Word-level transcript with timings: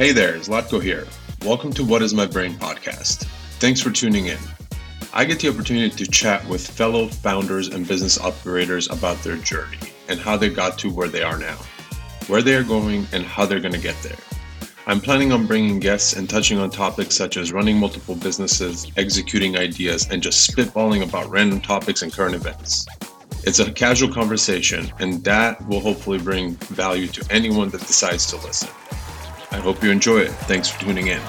Hey 0.00 0.12
there, 0.12 0.38
Zlatko 0.38 0.82
here. 0.82 1.06
Welcome 1.44 1.74
to 1.74 1.84
What 1.84 2.00
is 2.00 2.14
My 2.14 2.24
Brain 2.24 2.54
podcast. 2.54 3.26
Thanks 3.58 3.82
for 3.82 3.90
tuning 3.90 4.28
in. 4.28 4.38
I 5.12 5.26
get 5.26 5.40
the 5.40 5.50
opportunity 5.50 5.94
to 5.94 6.10
chat 6.10 6.42
with 6.48 6.66
fellow 6.66 7.08
founders 7.08 7.68
and 7.68 7.86
business 7.86 8.18
operators 8.18 8.88
about 8.88 9.22
their 9.22 9.36
journey 9.36 9.76
and 10.08 10.18
how 10.18 10.38
they 10.38 10.48
got 10.48 10.78
to 10.78 10.90
where 10.90 11.08
they 11.08 11.22
are 11.22 11.36
now, 11.36 11.58
where 12.28 12.40
they 12.40 12.54
are 12.54 12.64
going, 12.64 13.06
and 13.12 13.24
how 13.24 13.44
they're 13.44 13.60
going 13.60 13.74
to 13.74 13.78
get 13.78 14.02
there. 14.02 14.16
I'm 14.86 15.02
planning 15.02 15.32
on 15.32 15.46
bringing 15.46 15.78
guests 15.80 16.14
and 16.14 16.30
touching 16.30 16.58
on 16.58 16.70
topics 16.70 17.14
such 17.14 17.36
as 17.36 17.52
running 17.52 17.76
multiple 17.76 18.14
businesses, 18.14 18.90
executing 18.96 19.58
ideas, 19.58 20.08
and 20.10 20.22
just 20.22 20.50
spitballing 20.50 21.06
about 21.06 21.28
random 21.28 21.60
topics 21.60 22.00
and 22.00 22.10
current 22.10 22.34
events. 22.34 22.86
It's 23.44 23.58
a 23.58 23.70
casual 23.70 24.14
conversation, 24.14 24.90
and 24.98 25.22
that 25.24 25.60
will 25.68 25.80
hopefully 25.80 26.16
bring 26.16 26.54
value 26.72 27.08
to 27.08 27.26
anyone 27.30 27.68
that 27.68 27.82
decides 27.82 28.24
to 28.28 28.36
listen. 28.36 28.70
I 29.52 29.58
hope 29.58 29.82
you 29.82 29.90
enjoy 29.90 30.20
it. 30.20 30.30
Thanks 30.46 30.70
for 30.70 30.80
tuning 30.80 31.08
in. 31.08 31.20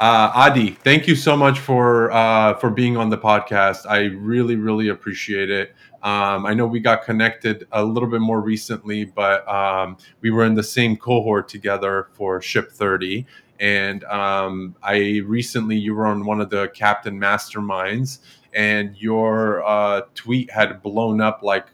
Uh, 0.00 0.32
Adi, 0.34 0.70
thank 0.82 1.06
you 1.06 1.14
so 1.14 1.36
much 1.36 1.58
for 1.58 2.10
uh, 2.10 2.54
for 2.54 2.70
being 2.70 2.96
on 2.96 3.10
the 3.10 3.18
podcast. 3.18 3.84
I 3.86 4.04
really, 4.04 4.56
really 4.56 4.88
appreciate 4.88 5.50
it. 5.50 5.74
Um, 6.02 6.46
I 6.46 6.54
know 6.54 6.66
we 6.66 6.80
got 6.80 7.04
connected 7.04 7.68
a 7.72 7.84
little 7.84 8.08
bit 8.08 8.22
more 8.22 8.40
recently, 8.40 9.04
but 9.04 9.46
um, 9.46 9.98
we 10.22 10.30
were 10.30 10.44
in 10.44 10.54
the 10.54 10.62
same 10.62 10.96
cohort 10.96 11.48
together 11.48 12.08
for 12.14 12.40
Ship 12.40 12.72
30, 12.72 13.26
and 13.58 14.02
um, 14.04 14.74
I 14.82 15.20
recently 15.26 15.76
you 15.76 15.94
were 15.94 16.06
on 16.06 16.24
one 16.24 16.40
of 16.40 16.48
the 16.48 16.68
captain 16.68 17.20
masterminds, 17.20 18.20
and 18.54 18.96
your 18.96 19.62
uh, 19.64 20.00
tweet 20.14 20.50
had 20.50 20.82
blown 20.82 21.20
up 21.20 21.42
like 21.42 21.66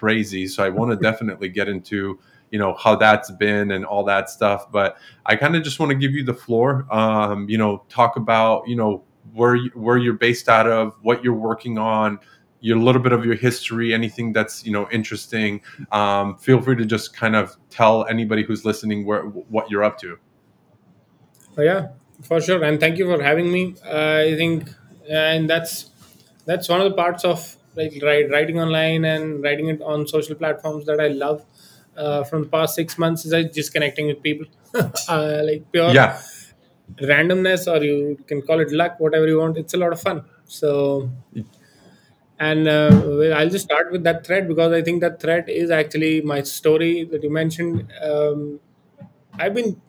crazy. 0.00 0.46
So 0.46 0.64
I 0.64 0.70
want 0.70 0.90
to 0.90 0.96
definitely 0.96 1.50
get 1.50 1.68
into 1.68 2.18
you 2.50 2.58
know 2.58 2.74
how 2.74 2.96
that's 2.96 3.30
been 3.30 3.70
and 3.70 3.84
all 3.84 4.02
that 4.04 4.30
stuff. 4.30 4.72
But 4.72 4.96
I 5.26 5.36
kind 5.36 5.54
of 5.54 5.62
just 5.62 5.78
want 5.78 5.90
to 5.90 5.96
give 5.96 6.12
you 6.12 6.24
the 6.24 6.34
floor. 6.34 6.86
Um, 6.90 7.48
you 7.48 7.58
know, 7.58 7.84
talk 7.88 8.16
about 8.16 8.66
you 8.66 8.76
know 8.76 9.04
where 9.34 9.54
you, 9.54 9.70
where 9.74 9.98
you're 9.98 10.14
based 10.14 10.48
out 10.48 10.66
of, 10.66 10.94
what 11.02 11.22
you're 11.22 11.34
working 11.34 11.78
on 11.78 12.18
your 12.62 12.76
little 12.76 13.00
bit 13.00 13.12
of 13.12 13.24
your 13.24 13.36
history, 13.36 13.94
anything 13.94 14.32
that's 14.32 14.64
you 14.64 14.72
know 14.72 14.88
interesting. 14.90 15.60
Um, 15.92 16.36
feel 16.38 16.60
free 16.60 16.76
to 16.76 16.84
just 16.84 17.14
kind 17.14 17.36
of 17.36 17.56
tell 17.68 18.06
anybody 18.06 18.42
who's 18.42 18.64
listening 18.64 19.06
where 19.06 19.22
what 19.22 19.70
you're 19.70 19.84
up 19.84 19.98
to. 20.00 20.18
Oh, 21.58 21.62
yeah, 21.62 21.88
for 22.22 22.40
sure. 22.40 22.62
And 22.64 22.80
thank 22.80 22.96
you 22.98 23.04
for 23.04 23.22
having 23.22 23.52
me. 23.52 23.76
Uh, 23.84 24.24
I 24.30 24.34
think, 24.36 24.70
and 25.08 25.48
that's 25.48 25.90
that's 26.46 26.68
one 26.68 26.80
of 26.80 26.90
the 26.90 26.96
parts 26.96 27.24
of 27.24 27.56
like 27.74 27.92
write, 28.02 28.30
writing 28.30 28.60
online 28.60 29.04
and 29.04 29.42
writing 29.42 29.68
it 29.68 29.80
on 29.82 30.06
social 30.06 30.34
platforms 30.34 30.86
that 30.86 31.00
I 31.00 31.08
love. 31.08 31.44
Uh, 31.96 32.24
from 32.24 32.42
the 32.42 32.48
past 32.48 32.74
six 32.76 32.96
months 32.98 33.24
is 33.26 33.32
like 33.32 33.52
just 33.52 33.72
connecting 33.72 34.06
with 34.06 34.22
people, 34.22 34.46
uh, 35.08 35.42
like 35.44 35.70
pure 35.72 35.94
Yeah, 35.94 36.20
randomness, 37.02 37.66
or 37.72 37.82
you 37.84 38.18
can 38.26 38.42
call 38.42 38.60
it 38.60 38.72
luck, 38.72 38.98
whatever 39.00 39.26
you 39.26 39.38
want. 39.38 39.58
It's 39.58 39.74
a 39.74 39.78
lot 39.78 39.92
of 39.92 40.00
fun. 40.00 40.24
So, 40.46 41.10
and 42.38 42.68
uh, 42.68 42.90
I'll 43.36 43.50
just 43.50 43.64
start 43.66 43.92
with 43.92 44.02
that 44.04 44.26
thread 44.26 44.48
because 44.48 44.72
I 44.72 44.82
think 44.82 45.00
that 45.02 45.20
thread 45.20 45.48
is 45.48 45.70
actually 45.70 46.22
my 46.22 46.42
story 46.42 47.04
that 47.04 47.22
you 47.22 47.30
mentioned. 47.30 47.92
Um, 48.02 48.60
I've 49.38 49.54
been 49.54 49.80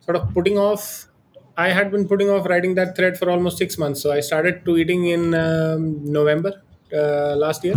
sort 0.00 0.16
of 0.16 0.34
putting 0.34 0.58
off 0.58 1.08
i 1.56 1.68
had 1.70 1.90
been 1.92 2.08
putting 2.08 2.30
off 2.30 2.46
writing 2.46 2.74
that 2.76 2.96
thread 2.96 3.18
for 3.18 3.30
almost 3.30 3.58
six 3.58 3.78
months 3.78 4.02
so 4.02 4.12
i 4.12 4.20
started 4.20 4.64
tweeting 4.64 5.08
in 5.12 5.34
um, 5.34 6.04
november 6.04 6.63
uh, 6.92 7.34
last 7.36 7.64
year 7.64 7.76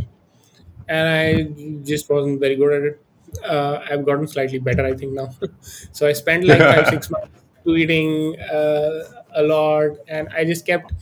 and 0.88 1.08
i 1.08 1.82
just 1.84 2.10
wasn't 2.10 2.40
very 2.40 2.56
good 2.56 2.74
at 2.74 2.84
it. 2.84 3.02
Uh, 3.46 3.80
i've 3.90 4.06
gotten 4.06 4.28
slightly 4.28 4.60
better 4.60 4.86
i 4.86 4.94
think 4.94 5.14
now. 5.14 5.30
So 5.92 6.08
i 6.08 6.14
spent 6.14 6.46
like 6.46 6.60
five 6.60 6.88
six 6.88 7.10
months 7.16 7.42
tweeting 7.66 8.40
uh, 8.52 9.24
a 9.36 9.44
lot 9.44 9.98
and 10.08 10.30
i 10.30 10.46
just 10.46 10.66
kept 10.66 10.94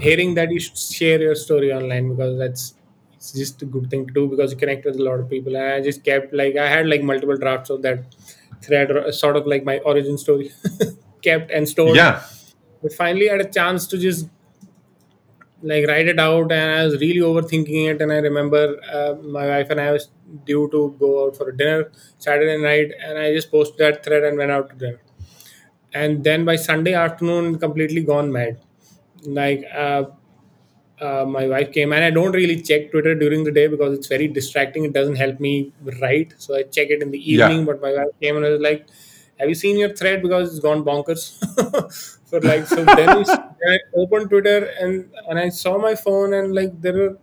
hearing 0.00 0.34
that 0.34 0.50
you 0.50 0.60
should 0.60 0.76
share 0.76 1.20
your 1.20 1.34
story 1.34 1.72
online 1.72 2.10
because 2.10 2.38
that's 2.38 2.74
it's 3.14 3.32
just 3.32 3.62
a 3.62 3.64
good 3.66 3.90
thing 3.90 4.06
to 4.06 4.12
do 4.12 4.28
because 4.28 4.52
you 4.52 4.58
connect 4.58 4.84
with 4.84 4.96
a 4.96 5.02
lot 5.02 5.18
of 5.18 5.28
people. 5.28 5.56
And 5.56 5.72
i 5.74 5.80
just 5.80 6.04
kept 6.04 6.32
like 6.32 6.56
i 6.56 6.68
had 6.68 6.86
like 6.86 7.02
multiple 7.02 7.36
drafts 7.36 7.70
of 7.70 7.82
that 7.82 8.04
thread 8.62 8.90
or 8.90 9.10
sort 9.12 9.36
of 9.36 9.46
like 9.46 9.64
my 9.64 9.78
origin 9.78 10.18
story. 10.18 10.50
Kept 11.22 11.50
and 11.50 11.68
stored. 11.68 11.96
Yeah, 11.96 12.22
but 12.80 12.92
finally 12.92 13.28
I 13.28 13.32
had 13.32 13.40
a 13.40 13.50
chance 13.50 13.88
to 13.88 13.98
just 13.98 14.28
like 15.62 15.86
write 15.88 16.06
it 16.06 16.18
out 16.20 16.52
and 16.52 16.70
i 16.70 16.84
was 16.84 17.00
really 17.00 17.20
overthinking 17.20 17.90
it 17.92 18.00
and 18.00 18.12
i 18.12 18.16
remember 18.16 18.76
uh, 18.92 19.14
my 19.22 19.46
wife 19.46 19.70
and 19.70 19.80
i 19.80 19.90
was 19.90 20.08
due 20.44 20.68
to 20.70 20.94
go 21.00 21.24
out 21.24 21.36
for 21.36 21.48
a 21.50 21.56
dinner 21.56 21.90
saturday 22.18 22.56
night 22.62 22.92
and 23.04 23.18
i 23.18 23.32
just 23.32 23.50
posted 23.50 23.78
that 23.78 24.04
thread 24.04 24.24
and 24.24 24.36
went 24.38 24.50
out 24.50 24.70
to 24.70 24.76
dinner. 24.76 25.00
And 25.94 26.22
then 26.22 26.44
by 26.44 26.56
sunday 26.56 26.92
afternoon 26.92 27.58
completely 27.58 28.02
gone 28.02 28.30
mad. 28.30 28.58
Like 29.24 29.64
uh, 29.74 30.04
uh, 31.00 31.24
my 31.24 31.48
wife 31.48 31.72
came 31.72 31.92
and 31.92 32.04
i 32.04 32.10
don't 32.10 32.32
really 32.32 32.60
check 32.60 32.90
twitter 32.90 33.14
during 33.14 33.44
the 33.44 33.52
day 33.52 33.66
because 33.66 33.96
it's 33.96 34.06
very 34.06 34.28
distracting. 34.28 34.84
It 34.84 34.92
doesn't 34.92 35.16
help 35.16 35.40
me 35.40 35.72
write 36.00 36.34
so 36.38 36.56
i 36.56 36.62
check 36.62 36.90
it 36.90 37.02
in 37.02 37.10
the 37.10 37.18
yeah, 37.18 37.48
evening. 37.48 37.64
But 37.64 37.80
my 37.80 37.92
wife 37.92 38.14
came 38.20 38.36
and 38.36 38.44
was 38.44 38.60
like 38.60 38.86
have 39.38 39.48
you 39.48 39.54
seen 39.54 39.78
your 39.78 39.94
thread? 39.94 40.22
Because 40.22 40.50
it's 40.50 40.58
gone 40.60 40.84
bonkers 40.84 41.38
for 42.28 42.40
like 42.40 42.66
so 42.66 42.84
then 42.84 43.24
i 43.72 43.78
opened 43.96 44.28
twitter 44.30 44.58
and 44.80 45.10
and 45.28 45.38
i 45.38 45.48
saw 45.48 45.78
my 45.78 45.94
phone 45.94 46.34
and 46.34 46.54
like 46.54 46.80
there 46.80 46.94
were 46.94 47.18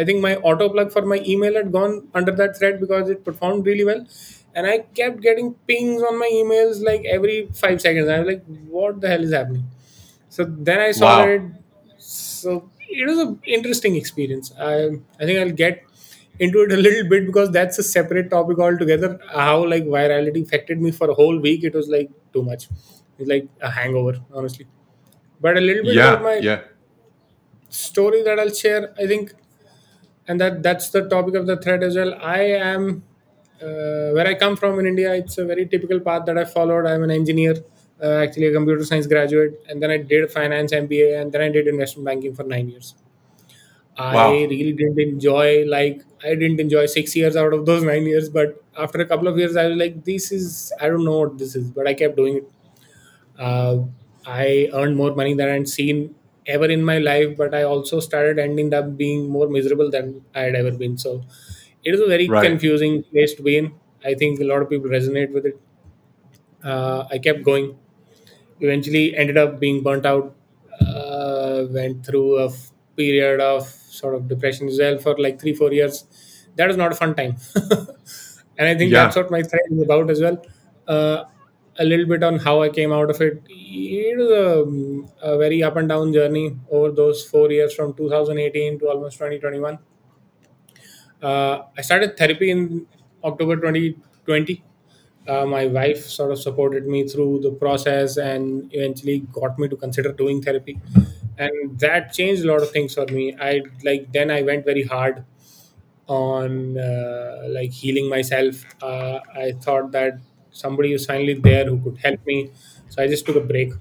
I 0.00 0.04
think 0.04 0.20
my 0.22 0.36
auto 0.36 0.68
plug 0.68 0.92
for 0.92 1.02
my 1.02 1.20
email 1.26 1.54
had 1.54 1.72
gone 1.72 2.08
under 2.14 2.30
that 2.32 2.56
thread 2.56 2.78
because 2.80 3.10
it 3.10 3.24
performed 3.24 3.66
really 3.66 3.84
well. 3.84 4.06
And 4.54 4.66
I 4.66 4.78
kept 4.98 5.20
getting 5.20 5.54
pings 5.66 6.02
on 6.02 6.18
my 6.20 6.30
emails 6.32 6.82
like 6.84 7.04
every 7.04 7.48
five 7.52 7.80
seconds. 7.80 8.08
I 8.08 8.20
was 8.20 8.28
like, 8.28 8.44
what 8.68 9.00
the 9.00 9.08
hell 9.08 9.24
is 9.24 9.32
happening? 9.32 9.64
So 10.28 10.44
then 10.46 10.80
I 10.80 10.92
saw 10.92 11.16
that 11.16 11.26
wow, 11.40 11.46
it, 11.46 12.02
so 12.02 12.70
it 12.88 13.06
was 13.08 13.18
an 13.18 13.40
interesting 13.46 13.96
experience. 13.96 14.52
I 14.58 14.74
I 15.20 15.24
think 15.26 15.38
I'll 15.40 15.50
get 15.64 15.82
into 16.38 16.62
it 16.62 16.72
a 16.72 16.76
little 16.86 17.08
bit 17.08 17.26
because 17.26 17.50
that's 17.50 17.78
a 17.78 17.82
separate 17.82 18.30
topic 18.30 18.58
altogether. 18.58 19.18
How 19.32 19.64
like 19.66 19.84
virality 19.84 20.42
affected 20.44 20.80
me 20.80 20.90
for 20.92 21.10
a 21.10 21.14
whole 21.14 21.38
week, 21.38 21.64
it 21.64 21.74
was 21.74 21.88
like 21.88 22.10
too 22.32 22.42
much. 22.42 22.68
It's 23.18 23.28
like 23.28 23.48
a 23.60 23.70
hangover, 23.70 24.20
honestly. 24.32 24.66
But 25.40 25.56
a 25.56 25.60
little 25.60 25.84
bit 25.84 25.94
yeah, 25.94 26.16
my 26.22 26.36
yeah, 26.42 26.60
story 27.68 28.22
that 28.22 28.38
I'll 28.38 28.52
share. 28.54 28.94
I 28.98 29.06
think 29.06 29.32
and 30.28 30.40
that 30.40 30.62
that's 30.62 30.90
the 30.90 31.02
topic 31.08 31.34
of 31.34 31.46
the 31.46 31.56
thread 31.56 31.82
as 31.82 31.96
well 31.96 32.14
i 32.22 32.38
am 32.40 33.02
uh, 33.62 34.08
where 34.16 34.26
i 34.26 34.34
come 34.34 34.56
from 34.56 34.78
in 34.80 34.86
india 34.86 35.14
it's 35.14 35.38
a 35.38 35.44
very 35.44 35.66
typical 35.66 36.00
path 36.00 36.24
that 36.26 36.38
i 36.38 36.44
followed 36.44 36.86
i'm 36.86 37.02
an 37.02 37.10
engineer 37.10 37.54
uh, 38.02 38.16
actually 38.24 38.46
a 38.46 38.52
computer 38.52 38.84
science 38.84 39.06
graduate 39.06 39.60
and 39.68 39.82
then 39.82 39.90
i 39.90 39.96
did 39.98 40.30
finance 40.30 40.72
mba 40.72 41.20
and 41.20 41.32
then 41.32 41.42
i 41.42 41.48
did 41.48 41.66
investment 41.68 42.06
banking 42.06 42.34
for 42.34 42.44
9 42.44 42.68
years 42.68 42.94
Wow. 44.10 44.28
i 44.28 44.44
really 44.50 44.72
didn't 44.72 44.98
enjoy 45.00 45.64
like 45.66 46.02
i 46.24 46.34
didn't 46.34 46.60
enjoy 46.60 46.86
6 46.86 47.16
years 47.16 47.36
out 47.36 47.52
of 47.52 47.66
those 47.66 47.82
9 47.82 48.04
years 48.06 48.28
but 48.28 48.62
after 48.76 49.00
a 49.00 49.06
couple 49.06 49.28
of 49.28 49.38
years 49.38 49.56
i 49.56 49.66
was 49.66 49.76
like 49.76 50.04
this 50.04 50.30
is 50.32 50.72
i 50.80 50.88
don't 50.88 51.04
know 51.04 51.18
what 51.20 51.38
this 51.38 51.56
is 51.56 51.70
but 51.70 51.86
i 51.88 51.94
kept 51.94 52.16
doing 52.16 52.36
it 52.36 52.50
uh, 53.38 53.78
I 54.28 54.68
earned 54.74 54.96
more 54.96 55.14
money 55.14 55.34
than 55.34 55.48
I'd 55.48 55.68
seen 55.68 56.14
ever 56.46 56.66
in 56.66 56.84
my 56.84 56.98
life, 56.98 57.36
but 57.36 57.54
I 57.54 57.62
also 57.64 58.00
started 58.00 58.38
ending 58.38 58.72
up 58.74 58.96
being 58.96 59.28
more 59.30 59.48
miserable 59.48 59.90
than 59.90 60.22
I 60.34 60.42
had 60.42 60.54
ever 60.56 60.72
been. 60.72 60.98
So 60.98 61.24
it 61.84 61.94
is 61.94 62.00
a 62.00 62.06
very 62.06 62.28
right, 62.28 62.44
confusing 62.46 63.02
place 63.04 63.34
to 63.34 63.42
be 63.42 63.56
in. 63.58 63.72
I 64.04 64.14
think 64.14 64.40
a 64.40 64.44
lot 64.44 64.62
of 64.62 64.70
people 64.70 64.88
resonate 64.90 65.32
with 65.32 65.46
it. 65.46 65.60
Uh, 66.64 67.04
I 67.10 67.18
kept 67.18 67.44
going. 67.44 67.76
Eventually, 68.60 69.16
ended 69.16 69.38
up 69.38 69.60
being 69.60 69.82
burnt 69.82 70.06
out. 70.06 70.34
Uh, 70.80 71.66
went 71.70 72.06
through 72.06 72.38
a 72.38 72.46
f- 72.46 72.72
period 72.96 73.40
of 73.40 73.66
sort 73.68 74.14
of 74.14 74.28
depression 74.28 74.68
as 74.68 74.78
well 74.78 74.98
for 74.98 75.16
like 75.18 75.40
three, 75.40 75.54
four 75.54 75.72
years. 75.72 76.04
That 76.56 76.68
was 76.68 76.76
not 76.76 76.92
a 76.92 76.94
fun 76.94 77.14
time. 77.14 77.36
and 78.58 78.68
I 78.68 78.76
think 78.76 78.94
that's 78.94 79.16
what 79.16 79.30
my 79.30 79.42
thread 79.42 79.62
is 79.70 79.82
about 79.82 80.10
as 80.10 80.20
well. 80.20 80.44
Uh, 80.86 81.24
a 81.78 81.84
little 81.84 82.06
bit 82.06 82.22
on 82.22 82.38
how 82.38 82.62
I 82.62 82.68
came 82.70 82.92
out 82.92 83.10
of 83.10 83.20
it. 83.20 83.42
It 83.48 84.16
was 84.18 84.30
a, 84.30 85.30
a 85.32 85.38
very 85.38 85.62
up 85.62 85.76
and 85.76 85.88
down 85.88 86.12
journey 86.12 86.56
over 86.70 86.90
those 86.90 87.24
four 87.24 87.50
years 87.50 87.74
from 87.74 87.94
2018 87.94 88.78
to 88.80 88.88
almost 88.88 89.18
2021. 89.18 89.78
Uh, 91.22 91.62
I 91.76 91.82
started 91.82 92.16
therapy 92.16 92.50
in 92.50 92.86
October 93.24 93.56
2020. 93.56 94.62
Uh, 95.26 95.44
my 95.44 95.66
wife 95.66 96.06
sort 96.06 96.30
of 96.32 96.38
supported 96.38 96.86
me 96.86 97.06
through 97.06 97.40
the 97.40 97.50
process 97.52 98.16
and 98.16 98.70
eventually 98.72 99.20
got 99.32 99.58
me 99.58 99.68
to 99.68 99.76
consider 99.76 100.12
doing 100.12 100.40
therapy. 100.42 100.80
And 101.36 101.78
that 101.80 102.12
changed 102.12 102.44
a 102.44 102.48
lot 102.48 102.62
of 102.62 102.70
things 102.70 102.94
for 102.94 103.06
me. 103.06 103.36
I 103.40 103.62
like 103.84 104.12
then 104.12 104.30
I 104.30 104.42
went 104.42 104.64
very 104.64 104.84
hard 104.84 105.24
on 106.08 106.78
uh, 106.78 107.44
like 107.48 107.72
healing 107.72 108.08
myself. 108.08 108.64
Uh, 108.82 109.20
I 109.34 109.52
thought 109.62 109.92
that 109.92 110.18
somebody 110.50 110.92
was 110.92 111.06
finally 111.06 111.34
there 111.34 111.66
who 111.66 111.78
could 111.80 111.98
help 111.98 112.24
me. 112.26 112.50
So 112.88 113.02
I 113.02 113.06
just 113.08 113.26
took 113.26 113.36
a 113.36 113.40
break 113.40 113.72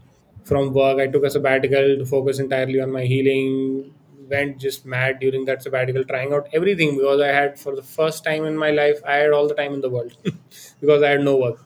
from 0.44 0.74
work. 0.74 1.00
I 1.00 1.08
took 1.08 1.24
a 1.24 1.30
sabbatical 1.30 1.98
to 1.98 2.06
focus 2.06 2.40
entirely 2.40 2.82
on 2.82 2.92
my 2.92 3.04
healing. 3.04 3.94
went 4.32 4.58
just 4.62 4.86
mad 4.86 5.20
during 5.20 5.46
that 5.46 5.62
sabbatical, 5.64 6.04
trying 6.04 6.34
out 6.34 6.48
everything 6.54 6.96
because 6.98 7.22
I 7.22 7.28
had, 7.28 7.58
for 7.60 7.76
the 7.76 7.84
first 7.84 8.24
time 8.26 8.44
in 8.46 8.58
my 8.58 8.72
life, 8.72 9.00
I 9.06 9.16
had 9.22 9.32
all 9.32 9.48
the 9.48 9.54
time 9.60 9.74
in 9.74 9.80
the 9.82 9.90
world 9.90 10.16
because 10.82 11.02
I 11.02 11.12
had 11.12 11.22
no 11.24 11.38
work. 11.38 11.64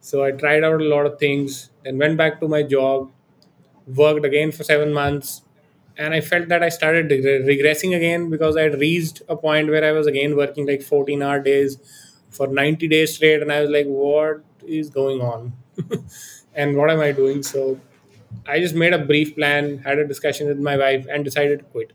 So 0.00 0.24
I 0.24 0.30
tried 0.32 0.64
out 0.64 0.80
a 0.80 0.84
lot 0.84 1.06
of 1.06 1.18
things, 1.18 1.70
then 1.84 1.98
went 1.98 2.16
back 2.16 2.40
to 2.40 2.48
my 2.48 2.62
job, 2.62 3.10
worked 3.86 4.24
again 4.24 4.52
for 4.52 4.64
seven 4.64 4.92
months, 4.92 5.42
and 5.96 6.14
I 6.14 6.20
felt 6.20 6.48
that 6.48 6.62
I 6.62 6.68
started 6.68 7.08
regre- 7.10 7.44
regressing 7.44 7.96
again 7.96 8.30
because 8.30 8.56
I 8.56 8.62
had 8.62 8.78
reached 8.78 9.22
a 9.28 9.36
point 9.36 9.68
where 9.68 9.84
I 9.84 9.92
was 9.92 10.06
again 10.06 10.36
working 10.36 10.66
like 10.66 10.82
14 10.82 11.22
hour 11.22 11.40
days 11.40 11.78
for 12.30 12.46
90 12.46 12.88
days 12.88 13.14
straight, 13.14 13.42
and 13.42 13.52
I 13.52 13.60
was 13.60 13.70
like, 13.70 13.86
what 13.86 14.42
is 14.66 14.90
going 14.90 15.20
on? 15.20 15.52
and 16.54 16.76
what 16.76 16.90
am 16.90 17.00
I 17.00 17.12
doing? 17.12 17.42
So 17.42 17.80
I 18.46 18.60
just 18.60 18.74
made 18.74 18.92
a 18.92 18.98
brief 18.98 19.34
plan, 19.36 19.78
had 19.78 19.98
a 19.98 20.06
discussion 20.06 20.48
with 20.48 20.58
my 20.58 20.76
wife, 20.76 21.06
and 21.10 21.24
decided 21.24 21.60
to 21.60 21.64
quit. 21.66 21.92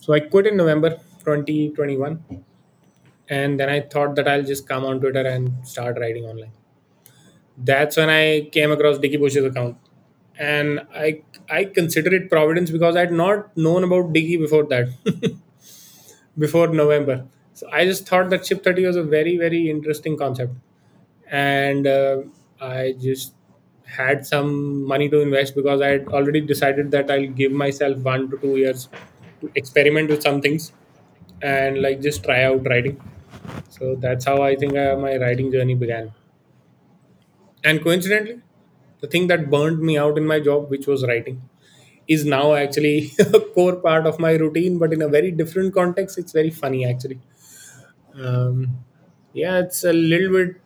So 0.00 0.12
I 0.12 0.20
quit 0.20 0.46
in 0.46 0.56
November 0.58 0.90
2021, 1.24 2.44
and 3.28 3.60
then 3.60 3.68
I 3.68 3.80
thought 3.80 4.16
that 4.16 4.28
I'll 4.28 4.44
just 4.44 4.68
come 4.68 4.84
on 4.84 5.00
Twitter 5.00 5.26
and 5.26 5.66
start 5.66 5.98
writing 5.98 6.24
online. 6.26 6.52
That's 7.56 7.96
when 7.96 8.08
I 8.08 8.48
came 8.52 8.70
across 8.70 8.98
Dickie 8.98 9.18
Bush's 9.18 9.44
account, 9.44 9.76
and 10.38 10.80
I 10.94 11.22
I 11.50 11.64
consider 11.64 12.14
it 12.14 12.30
providence 12.30 12.70
because 12.70 12.96
I 12.96 13.00
had 13.00 13.12
not 13.12 13.56
known 13.56 13.84
about 13.84 14.12
Dickie 14.12 14.38
before 14.38 14.64
that, 14.64 14.88
before 16.38 16.68
November. 16.68 17.26
So 17.54 17.68
I 17.72 17.84
just 17.84 18.06
thought 18.08 18.30
that 18.30 18.46
Ship 18.46 18.62
30 18.62 18.86
was 18.86 18.96
a 18.96 19.02
very 19.02 19.36
very 19.36 19.68
interesting 19.70 20.16
concept, 20.16 20.54
and 21.30 21.86
uh, 21.86 22.22
I 22.60 22.94
just 23.00 23.34
had 23.84 24.26
some 24.26 24.84
money 24.86 25.08
to 25.10 25.20
invest 25.20 25.54
because 25.54 25.80
I 25.80 25.88
had 25.88 26.08
already 26.08 26.40
decided 26.40 26.90
that 26.92 27.10
I'll 27.10 27.26
give 27.42 27.52
myself 27.52 27.98
one 27.98 28.30
to 28.30 28.38
two 28.38 28.56
years 28.56 28.88
to 29.40 29.50
experiment 29.54 30.10
with 30.10 30.22
some 30.22 30.40
things 30.40 30.72
and 31.42 31.82
like 31.82 32.00
just 32.00 32.24
try 32.24 32.44
out 32.44 32.66
writing. 32.68 33.00
So 33.70 33.96
that's 33.96 34.24
how 34.24 34.42
I 34.42 34.56
think 34.56 34.76
uh, 34.76 34.96
my 34.96 35.16
writing 35.18 35.52
journey 35.52 35.74
began. 35.74 36.12
And 37.64 37.82
coincidentally, 37.82 38.40
the 39.00 39.06
thing 39.06 39.26
that 39.28 39.50
burned 39.50 39.80
me 39.80 39.96
out 39.98 40.18
in 40.18 40.26
my 40.26 40.40
job, 40.40 40.70
which 40.70 40.86
was 40.86 41.06
writing, 41.06 41.42
is 42.08 42.24
now 42.24 42.54
actually 42.54 43.12
a 43.20 43.40
core 43.40 43.76
part 43.76 44.06
of 44.06 44.18
my 44.18 44.32
routine, 44.32 44.78
but 44.78 44.92
in 44.92 45.02
a 45.02 45.08
very 45.08 45.30
different 45.30 45.74
context. 45.74 46.18
It's 46.18 46.32
very 46.32 46.50
funny 46.50 46.84
actually. 46.84 47.20
Um, 48.20 48.84
yeah, 49.32 49.58
it's 49.58 49.84
a 49.84 49.92
little 49.92 50.32
bit 50.32 50.60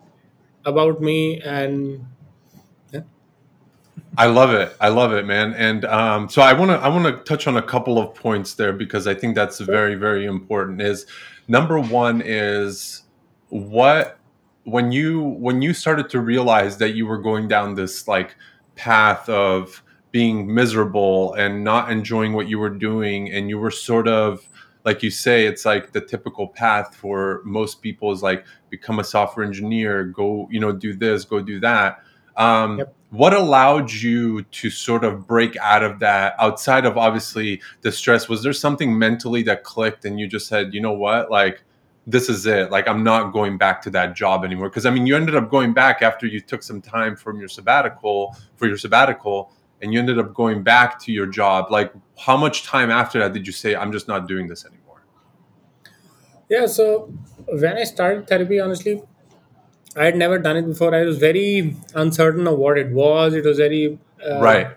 about 0.65 1.01
me 1.01 1.41
and 1.41 2.05
I 4.17 4.25
love 4.25 4.51
it. 4.51 4.75
I 4.81 4.89
love 4.89 5.13
it, 5.13 5.25
man. 5.27 5.53
And 5.53 5.85
um, 5.85 6.27
so 6.27 6.41
I 6.41 6.53
want 6.53 6.71
to 6.71 6.77
I 6.77 6.87
want 6.87 7.05
to 7.05 7.23
touch 7.23 7.45
on 7.45 7.57
a 7.57 7.61
couple 7.61 7.99
of 7.99 8.15
points 8.15 8.55
there 8.55 8.73
because 8.73 9.05
I 9.05 9.13
think 9.13 9.35
that's 9.35 9.59
very 9.59 9.93
very 9.93 10.25
important. 10.25 10.81
Is 10.81 11.05
number 11.47 11.79
one 11.79 12.23
is 12.25 13.03
what 13.49 14.19
when 14.63 14.91
you 14.91 15.21
when 15.21 15.61
you 15.61 15.71
started 15.71 16.09
to 16.09 16.19
realize 16.19 16.77
that 16.77 16.95
you 16.95 17.05
were 17.05 17.19
going 17.19 17.47
down 17.47 17.75
this 17.75 18.07
like 18.07 18.35
path 18.75 19.29
of 19.29 19.83
being 20.11 20.51
miserable 20.51 21.35
and 21.35 21.63
not 21.63 21.91
enjoying 21.91 22.33
what 22.33 22.47
you 22.49 22.57
were 22.57 22.71
doing 22.71 23.31
and 23.31 23.49
you 23.49 23.59
were 23.59 23.69
sort 23.69 24.07
of 24.07 24.47
like 24.87 25.03
you 25.03 25.11
say 25.11 25.45
it's 25.45 25.65
like 25.65 25.91
the 25.91 25.99
typical 25.99 26.47
path 26.47 26.95
for 26.95 27.41
most 27.43 27.81
people 27.81 28.09
is 28.13 28.23
like 28.23 28.45
become 28.69 28.99
a 28.99 29.03
software 29.03 29.45
engineer 29.45 30.05
go 30.05 30.47
you 30.49 30.61
know 30.61 30.71
do 30.71 30.93
this 30.95 31.25
go 31.25 31.41
do 31.41 31.59
that. 31.59 31.99
Um, 32.37 32.77
Yep. 32.77 32.95
what 33.09 33.33
allowed 33.33 33.91
you 33.91 34.43
to 34.43 34.69
sort 34.69 35.03
of 35.03 35.27
break 35.27 35.57
out 35.57 35.83
of 35.83 35.99
that 35.99 36.35
outside 36.39 36.85
of 36.85 36.97
obviously 36.97 37.61
the 37.81 37.91
stress? 37.91 38.29
Was 38.29 38.43
there 38.43 38.53
something 38.53 38.97
mentally 38.97 39.43
that 39.43 39.65
clicked 39.65 40.05
and 40.05 40.19
you 40.21 40.25
just 40.25 40.47
said 40.47 40.73
you 40.73 40.79
know 40.79 40.93
what? 40.93 41.29
Like 41.29 41.63
this 42.15 42.29
is 42.29 42.45
it. 42.45 42.71
Like 42.71 42.87
i'm 42.87 43.03
not 43.03 43.33
going 43.33 43.57
back 43.57 43.81
to 43.81 43.89
that 43.89 44.15
job 44.15 44.45
anymore. 44.45 44.69
Because 44.69 44.85
i 44.85 44.89
mean 44.89 45.05
you 45.05 45.17
ended 45.17 45.35
up 45.35 45.49
going 45.49 45.73
back 45.73 46.01
after 46.01 46.25
you 46.25 46.39
took 46.39 46.63
some 46.63 46.81
time 46.81 47.17
from 47.17 47.39
your 47.41 47.49
sabbatical 47.49 48.37
for 48.55 48.67
your 48.67 48.77
sabbatical 48.77 49.51
and 49.81 49.93
you 49.93 49.99
ended 49.99 50.19
up 50.19 50.33
going 50.33 50.63
back 50.63 50.99
to 50.99 51.11
your 51.11 51.25
job 51.27 51.71
like 51.71 51.93
how 52.19 52.37
much 52.37 52.63
time 52.63 52.89
after 52.91 53.19
that 53.19 53.33
did 53.33 53.45
you 53.45 53.53
say 53.53 53.75
i'm 53.75 53.91
just 53.91 54.07
not 54.07 54.27
doing 54.27 54.47
this 54.47 54.65
anymore 54.65 55.01
Yeah, 56.49 56.65
so 56.67 57.13
when 57.47 57.77
I 57.77 57.83
started 57.83 58.27
therapy, 58.27 58.59
honestly, 58.59 59.03
I 59.95 60.05
had 60.05 60.15
never 60.15 60.39
done 60.39 60.57
it 60.57 60.67
before. 60.67 60.95
I 60.95 61.03
was 61.03 61.17
very 61.17 61.75
uncertain 61.95 62.47
of 62.47 62.57
what 62.57 62.77
it 62.77 62.91
was. 62.91 63.33
It 63.33 63.45
was 63.45 63.57
very 63.57 63.99
uh, 64.25 64.39
right 64.41 64.67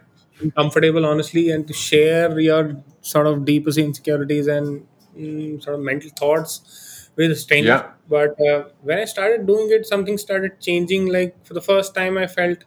uncomfortable, 0.40 1.06
honestly, 1.06 1.50
and 1.50 1.66
to 1.68 1.74
share 1.74 2.38
your 2.40 2.82
sort 3.02 3.26
of 3.26 3.44
deepest 3.44 3.78
insecurities 3.78 4.46
and 4.48 4.86
mm, 5.16 5.62
sort 5.62 5.76
of 5.76 5.82
mental 5.82 6.10
thoughts 6.18 7.10
with 7.16 7.30
a 7.30 7.36
stranger. 7.36 7.68
yeah 7.68 7.90
But 8.08 8.40
uh, 8.40 8.64
when 8.82 8.98
I 8.98 9.04
started 9.04 9.46
doing 9.46 9.68
it, 9.70 9.86
something 9.86 10.18
started 10.18 10.60
changing. 10.60 11.06
Like 11.12 11.44
for 11.46 11.54
the 11.54 11.62
first 11.62 11.94
time, 11.94 12.18
I 12.18 12.26
felt, 12.26 12.64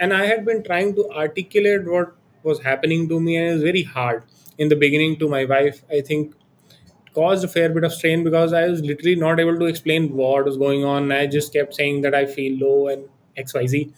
and 0.00 0.12
I 0.14 0.26
had 0.26 0.44
been 0.44 0.64
trying 0.64 0.94
to 0.96 1.08
articulate 1.10 1.84
what 1.86 2.14
was 2.42 2.62
happening 2.62 3.08
to 3.10 3.20
me, 3.20 3.36
and 3.36 3.48
it 3.50 3.52
was 3.54 3.62
very 3.62 3.84
hard 3.84 4.24
in 4.58 4.68
the 4.68 4.76
beginning 4.76 5.18
to 5.20 5.28
my 5.28 5.44
wife. 5.44 5.82
I 5.90 6.00
think 6.00 6.34
caused 7.14 7.44
a 7.44 7.48
fair 7.48 7.68
bit 7.70 7.84
of 7.84 7.92
strain 7.92 8.22
because 8.24 8.52
I 8.52 8.68
was 8.68 8.82
literally 8.82 9.16
not 9.16 9.40
able 9.40 9.58
to 9.58 9.66
explain 9.66 10.12
what 10.14 10.44
was 10.44 10.56
going 10.56 10.84
on. 10.84 11.10
I 11.12 11.26
just 11.26 11.52
kept 11.52 11.74
saying 11.74 12.02
that 12.02 12.14
I 12.14 12.26
feel 12.26 12.58
low 12.58 12.88
and 12.88 13.04
XYZ. 13.36 13.92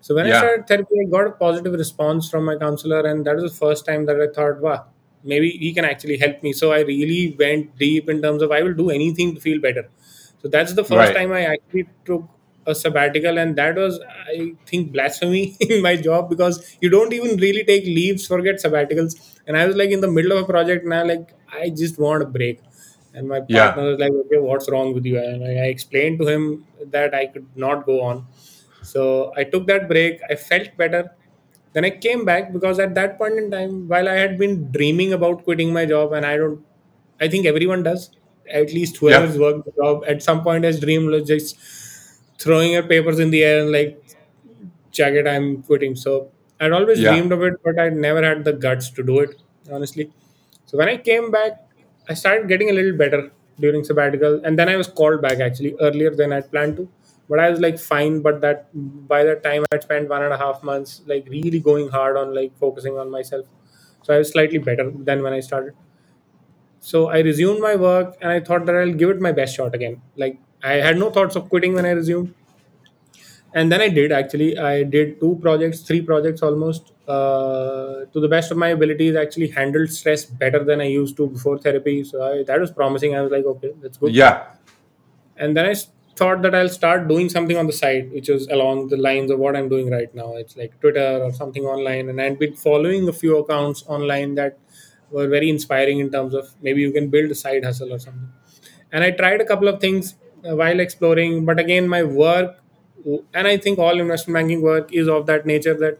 So 0.00 0.14
when 0.14 0.26
I 0.26 0.30
yeah 0.30 0.38
started 0.38 0.66
therapy, 0.68 0.94
I 1.02 1.10
got 1.10 1.26
a 1.28 1.32
positive 1.32 1.72
response 1.74 2.28
from 2.28 2.44
my 2.44 2.56
counselor, 2.56 3.00
and 3.12 3.24
that 3.26 3.36
was 3.36 3.52
the 3.52 3.58
first 3.66 3.86
time 3.86 4.06
that 4.06 4.20
I 4.20 4.28
thought, 4.34 4.60
wow, 4.60 4.86
maybe 5.24 5.50
he 5.50 5.72
can 5.72 5.84
actually 5.84 6.18
help 6.18 6.42
me. 6.42 6.52
So 6.52 6.72
I 6.72 6.80
really 6.80 7.36
went 7.38 7.76
deep 7.78 8.08
in 8.08 8.20
terms 8.22 8.42
of 8.42 8.50
I 8.52 8.62
will 8.62 8.74
do 8.74 8.90
anything 8.90 9.34
to 9.34 9.40
feel 9.40 9.60
better. 9.60 9.88
So 10.42 10.48
that's 10.48 10.74
the 10.74 10.84
first 10.84 11.14
right 11.14 11.14
time 11.14 11.32
I 11.32 11.44
actually 11.44 11.88
took 12.04 12.24
a 12.66 12.74
sabbatical, 12.74 13.38
and 13.38 13.56
that 13.56 13.76
was, 13.76 14.00
I 14.28 14.54
think, 14.66 14.92
blasphemy 14.92 15.56
in 15.60 15.82
my 15.82 15.96
job 15.96 16.28
because 16.30 16.76
you 16.80 16.90
don't 16.90 17.12
even 17.12 17.36
really 17.38 17.64
take 17.64 17.84
leaves, 17.84 18.26
forget 18.26 18.62
sabbaticals. 18.62 19.16
And 19.46 19.56
I 19.56 19.66
was 19.66 19.76
like 19.76 19.90
in 19.90 20.00
the 20.00 20.10
middle 20.10 20.32
of 20.32 20.44
a 20.44 20.46
project, 20.46 20.84
and 20.84 20.94
I 20.94 21.02
like 21.02 21.34
I 21.52 21.70
just 21.70 21.98
want 21.98 22.22
a 22.22 22.26
break. 22.26 22.60
And 23.14 23.28
my 23.28 23.40
yeah 23.48 23.72
partner 23.72 23.90
was 23.90 23.98
like, 23.98 24.12
okay, 24.12 24.38
what's 24.38 24.70
wrong 24.70 24.94
with 24.94 25.04
you? 25.04 25.18
And 25.18 25.44
I 25.44 25.52
I 25.64 25.66
explained 25.76 26.18
to 26.20 26.28
him 26.28 26.64
that 26.96 27.14
I 27.14 27.26
could 27.26 27.46
not 27.56 27.84
go 27.86 28.00
on. 28.02 28.26
So 28.82 29.32
I 29.36 29.44
took 29.44 29.66
that 29.66 29.88
break. 29.88 30.20
I 30.30 30.34
felt 30.36 30.76
better. 30.76 31.10
Then 31.72 31.84
I 31.84 31.90
came 31.90 32.24
back 32.24 32.52
because 32.52 32.78
at 32.78 32.94
that 32.94 33.18
point 33.18 33.38
in 33.38 33.50
time, 33.50 33.88
while 33.88 34.08
I 34.08 34.14
had 34.14 34.38
been 34.38 34.70
dreaming 34.72 35.12
about 35.12 35.44
quitting 35.44 35.72
my 35.72 35.86
job, 35.86 36.12
and 36.12 36.26
I 36.26 36.36
don't, 36.36 36.64
I 37.20 37.28
think 37.28 37.46
everyone 37.46 37.82
does, 37.82 38.10
at 38.50 38.72
least 38.72 39.00
yeah 39.06 39.20
whoever's 39.20 39.38
worked 39.38 39.64
the 39.64 39.72
job 39.72 40.04
at 40.06 40.22
some 40.22 40.42
point 40.42 40.64
has 40.64 40.80
dreamed 40.80 41.26
just 41.26 41.56
throwing 42.42 42.72
your 42.72 42.82
papers 42.82 43.18
in 43.18 43.30
the 43.30 43.42
air 43.44 43.62
and 43.62 43.72
like, 43.72 44.02
it, 44.98 45.26
I'm 45.26 45.62
quitting. 45.62 45.96
So 45.96 46.30
I'd 46.60 46.72
always 46.72 47.00
yeah 47.00 47.10
dreamed 47.10 47.32
of 47.32 47.42
it, 47.42 47.54
but 47.64 47.78
I 47.78 47.88
never 47.88 48.22
had 48.22 48.44
the 48.44 48.52
guts 48.52 48.90
to 48.90 49.02
do 49.02 49.20
it, 49.20 49.36
honestly. 49.70 50.10
So 50.66 50.78
when 50.78 50.88
I 50.88 50.96
came 50.96 51.30
back, 51.30 51.66
I 52.08 52.14
started 52.14 52.48
getting 52.48 52.70
a 52.70 52.72
little 52.72 52.96
better 52.96 53.30
during 53.60 53.84
sabbatical, 53.84 54.40
and 54.44 54.58
then 54.58 54.68
I 54.68 54.76
was 54.76 54.88
called 54.88 55.22
back 55.22 55.40
actually 55.40 55.74
earlier 55.80 56.14
than 56.14 56.32
I'd 56.32 56.50
planned 56.50 56.76
to. 56.76 56.88
But 57.28 57.38
I 57.38 57.50
was 57.50 57.60
like 57.60 57.78
fine. 57.78 58.20
But 58.20 58.40
that 58.42 58.68
by 58.74 59.24
that 59.24 59.42
time, 59.42 59.64
I'd 59.72 59.82
spent 59.82 60.08
one 60.08 60.22
and 60.22 60.32
a 60.32 60.38
half 60.38 60.62
months 60.62 61.02
like 61.06 61.26
really 61.28 61.60
going 61.60 61.88
hard 61.88 62.16
on 62.16 62.34
like 62.34 62.56
focusing 62.58 62.98
on 62.98 63.10
myself. 63.10 63.46
So 64.02 64.14
I 64.14 64.18
was 64.18 64.30
slightly 64.30 64.58
better 64.58 64.90
than 64.90 65.22
when 65.22 65.32
I 65.32 65.40
started. 65.40 65.74
So 66.80 67.08
I 67.08 67.20
resumed 67.20 67.60
my 67.60 67.76
work, 67.76 68.16
and 68.20 68.30
I 68.30 68.40
thought 68.40 68.66
that 68.66 68.74
I'll 68.74 68.92
give 68.92 69.10
it 69.10 69.20
my 69.20 69.32
best 69.32 69.54
shot 69.56 69.74
again. 69.74 70.00
Like 70.16 70.38
I 70.62 70.74
had 70.74 70.98
no 70.98 71.10
thoughts 71.10 71.36
of 71.36 71.48
quitting 71.48 71.74
when 71.74 71.84
I 71.86 71.90
resumed, 71.90 72.34
and 73.54 73.70
then 73.70 73.80
I 73.80 73.88
did 73.88 74.12
actually. 74.12 74.58
I 74.58 74.82
did 74.82 75.20
two 75.20 75.38
projects, 75.42 75.80
three 75.82 76.00
projects 76.02 76.42
almost. 76.42 76.92
Uh, 77.06 78.04
to 78.12 78.20
the 78.20 78.28
best 78.28 78.50
of 78.50 78.56
my 78.56 78.68
abilities, 78.68 79.16
actually 79.16 79.48
handled 79.48 79.90
stress 79.90 80.24
better 80.24 80.64
than 80.64 80.80
I 80.80 80.84
used 80.86 81.16
to 81.18 81.26
before 81.26 81.58
therapy. 81.58 82.04
So 82.04 82.22
I, 82.22 82.42
that 82.44 82.60
was 82.60 82.70
promising. 82.70 83.14
I 83.16 83.20
was 83.22 83.30
like, 83.32 83.44
okay, 83.44 83.72
that's 83.82 83.98
good. 83.98 84.14
yeah 84.14 84.46
And 85.36 85.56
then 85.56 85.66
I 85.66 85.70
s- 85.70 85.88
thought 86.16 86.42
that 86.42 86.54
I'll 86.54 86.68
start 86.70 87.08
doing 87.08 87.28
something 87.28 87.56
on 87.56 87.66
the 87.66 87.72
side, 87.72 88.12
which 88.12 88.28
is 88.28 88.46
along 88.48 88.88
the 88.88 88.96
lines 88.98 89.30
of 89.30 89.38
what 89.38 89.56
I'm 89.56 89.68
doing 89.68 89.90
right 89.90 90.14
now. 90.14 90.34
It's 90.36 90.56
like 90.56 90.80
Twitter 90.80 91.20
or 91.22 91.32
something 91.32 91.64
online. 91.64 92.08
And 92.08 92.20
I'd 92.20 92.38
been 92.38 92.54
following 92.56 93.08
a 93.08 93.12
few 93.12 93.38
accounts 93.38 93.84
online 93.88 94.34
that 94.36 94.58
were 95.10 95.28
very 95.28 95.50
inspiring 95.50 95.98
in 96.00 96.10
terms 96.10 96.34
of 96.34 96.54
maybe 96.62 96.80
you 96.82 96.92
can 96.92 97.08
build 97.10 97.30
a 97.30 97.34
side 97.34 97.64
hustle 97.64 97.92
or 97.92 97.98
something 97.98 98.30
and 98.90 99.04
i 99.04 99.10
tried 99.10 99.40
a 99.42 99.44
couple 99.44 99.68
of 99.68 99.80
things 99.80 100.14
Uh, 100.48 100.56
while 100.56 100.80
exploring 100.80 101.44
but 101.44 101.58
again 101.60 101.86
my 101.86 102.02
work 102.02 102.56
and 103.34 103.46
i 103.46 103.56
think 103.56 103.78
all 103.78 104.00
investment 104.04 104.34
banking 104.34 104.62
work 104.62 104.92
is 104.92 105.08
of 105.08 105.26
that 105.26 105.46
nature 105.46 105.74
that 105.74 105.98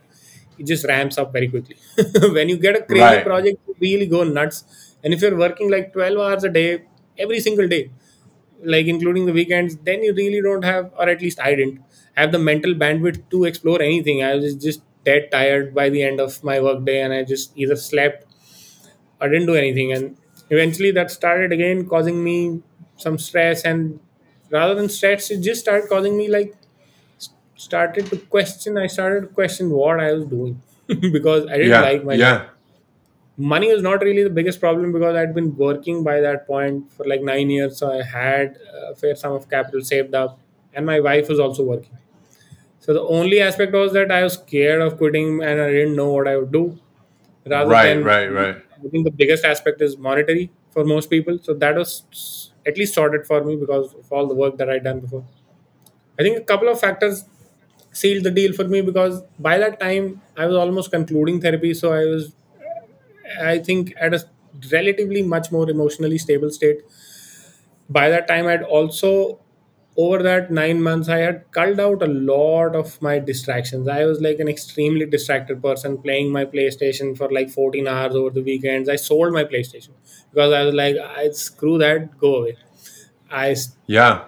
it 0.58 0.66
just 0.66 0.84
ramps 0.86 1.16
up 1.18 1.32
very 1.32 1.48
quickly. 1.48 1.76
When 2.36 2.48
you 2.48 2.56
get 2.58 2.76
a 2.76 2.82
crazy 2.82 3.02
right. 3.02 3.24
project 3.24 3.58
you 3.66 3.74
really 3.80 4.06
go 4.06 4.22
nuts. 4.24 4.64
And 5.02 5.14
if 5.14 5.22
you're 5.22 5.36
working 5.36 5.70
like 5.70 5.92
12 5.92 6.18
hours 6.18 6.44
a 6.44 6.48
day 6.48 6.84
every 7.18 7.40
single 7.40 7.68
day 7.68 7.90
like 8.62 8.86
including 8.86 9.26
the 9.26 9.32
weekends 9.32 9.76
then 9.78 10.02
you 10.02 10.14
really 10.14 10.40
don't 10.40 10.64
have 10.64 10.90
or 10.98 11.08
at 11.08 11.20
least 11.20 11.40
i 11.40 11.54
didn't 11.54 11.80
have 12.16 12.32
the 12.32 12.38
mental 12.38 12.74
bandwidth 12.74 13.22
to 13.30 13.44
explore 13.44 13.80
anything. 13.80 14.22
I 14.22 14.34
was 14.34 14.54
just 14.56 14.82
dead 15.04 15.30
tired 15.32 15.74
by 15.74 15.88
the 15.88 16.02
end 16.02 16.20
of 16.20 16.44
my 16.44 16.60
work 16.60 16.84
day 16.84 17.00
and 17.02 17.12
i 17.12 17.24
just 17.24 17.56
either 17.56 17.76
slept 17.76 18.26
I 19.20 19.28
didn't 19.28 19.46
do 19.46 19.54
anything, 19.54 19.92
and 19.92 20.16
eventually 20.50 20.90
that 20.92 21.10
started 21.10 21.52
again 21.52 21.88
causing 21.88 22.22
me 22.24 22.62
some 22.96 23.18
stress. 23.18 23.62
And 23.62 24.00
rather 24.52 24.74
than 24.76 24.88
stress, 24.88 25.30
it 25.32 25.42
just 25.42 25.62
started 25.62 25.88
causing 25.88 26.16
me 26.18 26.28
like 26.28 26.54
started 27.56 28.06
to 28.06 28.16
question. 28.18 28.78
I 28.78 28.86
started 28.86 29.20
to 29.22 29.26
question 29.28 29.70
what 29.70 30.00
I 30.00 30.12
was 30.12 30.24
doing 30.26 30.60
because 30.88 31.46
I 31.46 31.56
didn't 31.58 31.70
Yeah. 31.70 31.80
like 31.80 32.04
my 32.04 32.16
job. 32.16 32.20
Yeah. 32.42 32.48
Money 33.36 33.72
was 33.72 33.82
not 33.82 34.02
really 34.02 34.22
the 34.24 34.30
biggest 34.30 34.60
problem 34.60 34.92
because 34.92 35.16
I'd 35.16 35.34
been 35.34 35.56
working 35.56 36.04
by 36.04 36.20
that 36.20 36.46
point 36.46 36.92
for 36.92 37.06
like 37.06 37.22
nine 37.22 37.50
years, 37.50 37.78
so 37.78 37.90
I 37.90 38.02
had 38.02 38.58
a 38.90 38.94
fair 38.94 39.16
sum 39.16 39.32
of 39.32 39.48
capital 39.48 39.80
saved 39.82 40.14
up, 40.14 40.38
and 40.74 40.84
my 40.84 41.00
wife 41.00 41.28
was 41.30 41.40
also 41.40 41.64
working. 41.64 41.96
So 42.80 42.94
the 42.94 43.02
only 43.02 43.40
aspect 43.40 43.72
was 43.72 43.92
that 43.94 44.10
I 44.12 44.22
was 44.24 44.34
scared 44.34 44.82
of 44.82 44.98
quitting 44.98 45.42
and 45.42 45.60
I 45.60 45.70
didn't 45.70 45.96
know 45.96 46.10
what 46.12 46.28
I 46.28 46.36
would 46.38 46.52
do. 46.52 46.78
Rather 47.46 47.70
Right. 47.70 47.94
than, 47.94 48.04
Right. 48.04 48.28
Right. 48.28 48.56
I 48.84 48.88
think 48.90 49.04
the 49.04 49.12
biggest 49.12 49.44
aspect 49.44 49.82
is 49.82 49.98
monetary 49.98 50.50
for 50.70 50.84
most 50.84 51.10
people. 51.10 51.38
So 51.42 51.54
that 51.54 51.76
was 51.76 52.51
at 52.66 52.76
least 52.78 52.94
sorted 52.94 53.26
for 53.26 53.42
me 53.44 53.56
because 53.56 53.94
of 53.94 54.10
all 54.12 54.26
the 54.26 54.34
work 54.34 54.56
that 54.58 54.70
I'd 54.70 54.84
done 54.84 55.00
before. 55.00 55.24
I 56.18 56.22
think 56.22 56.38
a 56.38 56.44
couple 56.44 56.68
of 56.68 56.80
factors 56.80 57.24
sealed 57.92 58.24
the 58.24 58.30
deal 58.30 58.52
for 58.52 58.64
me 58.66 58.80
because 58.82 59.22
by 59.38 59.58
that 59.58 59.80
time 59.80 60.22
I 60.36 60.46
was 60.46 60.56
almost 60.56 60.90
concluding 60.90 61.40
therapy. 61.40 61.74
So 61.74 61.92
I 61.92 62.04
was, 62.06 62.34
I 63.40 63.58
think, 63.58 63.94
at 64.00 64.14
a 64.14 64.24
relatively 64.70 65.22
much 65.22 65.50
more 65.50 65.68
emotionally 65.70 66.18
stable 66.18 66.50
state 66.50 66.82
by 67.88 68.08
that 68.08 68.26
time 68.28 68.46
i'd 68.46 68.62
also 68.62 69.38
over 69.96 70.22
that 70.22 70.50
nine 70.50 70.82
months 70.82 71.08
i 71.08 71.18
had 71.18 71.44
culled 71.52 71.78
out 71.78 72.02
a 72.02 72.06
lot 72.06 72.74
of 72.74 73.00
my 73.02 73.18
distractions 73.18 73.88
i 73.88 74.04
was 74.04 74.20
like 74.20 74.38
an 74.38 74.48
extremely 74.48 75.04
distracted 75.04 75.62
person 75.62 75.98
playing 75.98 76.30
my 76.32 76.44
playstation 76.44 77.16
for 77.16 77.30
like 77.30 77.50
14 77.50 77.86
hours 77.86 78.14
over 78.14 78.30
the 78.30 78.42
weekends 78.42 78.88
i 78.88 78.96
sold 78.96 79.32
my 79.32 79.44
playstation 79.44 79.90
because 80.32 80.52
i 80.52 80.64
was 80.64 80.74
like 80.74 80.96
i 80.96 81.28
screw 81.30 81.76
that 81.78 82.16
go 82.18 82.36
away 82.36 82.56
i 83.30 83.54
Yeah. 83.86 84.24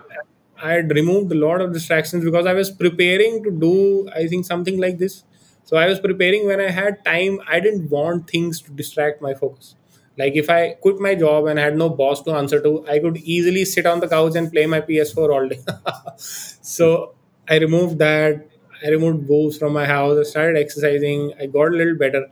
I 0.62 0.73
had 0.73 0.90
removed 0.92 1.33
a 1.33 1.35
lot 1.35 1.61
of 1.61 1.73
distractions 1.73 2.25
because 2.25 2.47
I 2.47 2.52
was 2.54 2.71
preparing 2.71 3.42
to 3.44 3.50
do, 3.50 4.09
I 4.14 4.26
think, 4.28 4.47
something 4.47 4.78
like 4.80 4.99
this. 4.99 5.25
So 5.64 5.76
I 5.76 5.87
was 5.87 6.00
preparing 6.00 6.47
when 6.47 6.61
I 6.61 6.71
had 6.71 7.04
time. 7.04 7.40
I 7.49 7.61
didn't 7.61 7.90
want 7.90 8.30
things 8.30 8.62
to 8.62 8.71
distract 8.71 9.21
my 9.21 9.35
focus. 9.35 9.75
Like 10.16 10.35
if 10.37 10.49
I 10.49 10.75
quit 10.80 11.00
my 11.00 11.14
job 11.14 11.47
and 11.47 11.59
had 11.59 11.76
no 11.76 11.88
boss 11.90 12.23
to 12.23 12.33
answer 12.33 12.61
to, 12.62 12.87
I 12.88 12.99
could 13.00 13.16
easily 13.18 13.64
sit 13.64 13.87
on 13.87 14.00
the 14.00 14.09
couch 14.09 14.37
and 14.37 14.50
play 14.52 14.66
my 14.66 14.80
PS4 14.80 15.30
all 15.30 15.49
day. 15.49 15.59
so 16.16 17.14
I 17.49 17.59
removed 17.59 17.99
that. 17.99 18.49
I 18.85 18.90
removed 18.90 19.26
booze 19.26 19.59
from 19.59 19.73
my 19.73 19.87
house. 19.87 20.18
I 20.18 20.23
started 20.23 20.59
exercising. 20.61 21.33
I 21.40 21.47
got 21.47 21.68
a 21.68 21.76
little 21.76 21.97
better. 21.97 22.26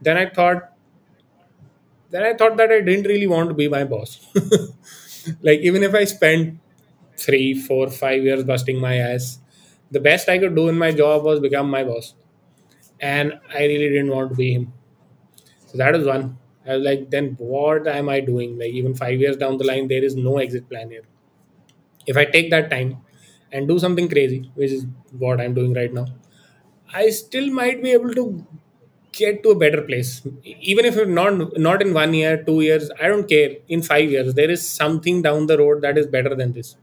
Then 0.00 0.16
I 0.18 0.28
thought, 0.28 0.72
then 2.10 2.22
I 2.22 2.34
thought 2.34 2.56
that 2.58 2.70
I 2.70 2.80
didn't 2.80 3.06
really 3.06 3.26
want 3.26 3.48
to 3.48 3.54
be 3.54 3.68
my 3.68 3.84
boss. 3.84 4.20
like 5.42 5.60
even 5.60 5.82
if 5.82 5.94
I 5.94 6.04
spent 6.04 6.58
three, 7.16 7.54
four, 7.54 7.90
five 7.90 8.22
years 8.24 8.44
busting 8.44 8.80
my 8.80 8.96
ass. 8.98 9.38
The 9.90 10.00
best 10.00 10.28
I 10.28 10.38
could 10.38 10.56
do 10.56 10.68
in 10.68 10.78
my 10.78 10.92
job 10.92 11.24
was 11.24 11.40
become 11.40 11.70
my 11.70 11.84
boss. 11.84 12.14
And 13.00 13.34
I 13.54 13.60
really 13.66 13.88
didn't 13.90 14.10
want 14.10 14.30
to 14.30 14.36
be 14.36 14.54
him. 14.54 14.72
So 15.66 15.78
that 15.78 15.94
is 15.96 16.06
one. 16.06 16.38
I 16.66 16.76
was 16.76 16.84
like, 16.84 17.10
then 17.10 17.34
what 17.38 17.86
am 17.88 18.08
I 18.08 18.20
doing? 18.20 18.58
Like, 18.58 18.70
even 18.72 18.94
five 18.94 19.18
years 19.20 19.36
down 19.36 19.58
the 19.58 19.64
line, 19.64 19.88
there 19.88 20.04
is 20.04 20.16
no 20.16 20.38
exit 20.38 20.68
plan 20.68 20.90
here. 20.90 21.02
If 22.06 22.16
I 22.16 22.24
take 22.24 22.50
that 22.50 22.70
time 22.70 22.98
and 23.50 23.68
do 23.68 23.78
something 23.78 24.08
crazy, 24.08 24.50
which 24.54 24.70
is 24.70 24.86
what 25.18 25.40
I'm 25.40 25.54
doing 25.54 25.74
right 25.74 25.92
now, 25.92 26.06
I 26.92 27.10
still 27.10 27.50
might 27.52 27.82
be 27.82 27.92
able 27.92 28.14
to 28.14 28.46
get 29.12 29.42
to 29.44 29.50
a 29.50 29.56
better 29.56 29.82
place. 29.82 30.22
Even 30.44 30.84
if 30.84 30.96
not 31.08 31.58
not 31.58 31.82
in 31.82 31.94
one 31.94 32.14
year, 32.14 32.42
two 32.44 32.60
years, 32.62 32.90
I 33.00 33.08
don't 33.08 33.28
care. 33.28 33.56
In 33.68 33.82
five 33.82 34.10
years, 34.10 34.34
there 34.34 34.50
is 34.50 34.66
something 34.68 35.22
down 35.22 35.46
the 35.46 35.58
road 35.58 35.82
that 35.82 35.98
is 35.98 36.06
better 36.06 36.34
than 36.34 36.52
this 36.52 36.76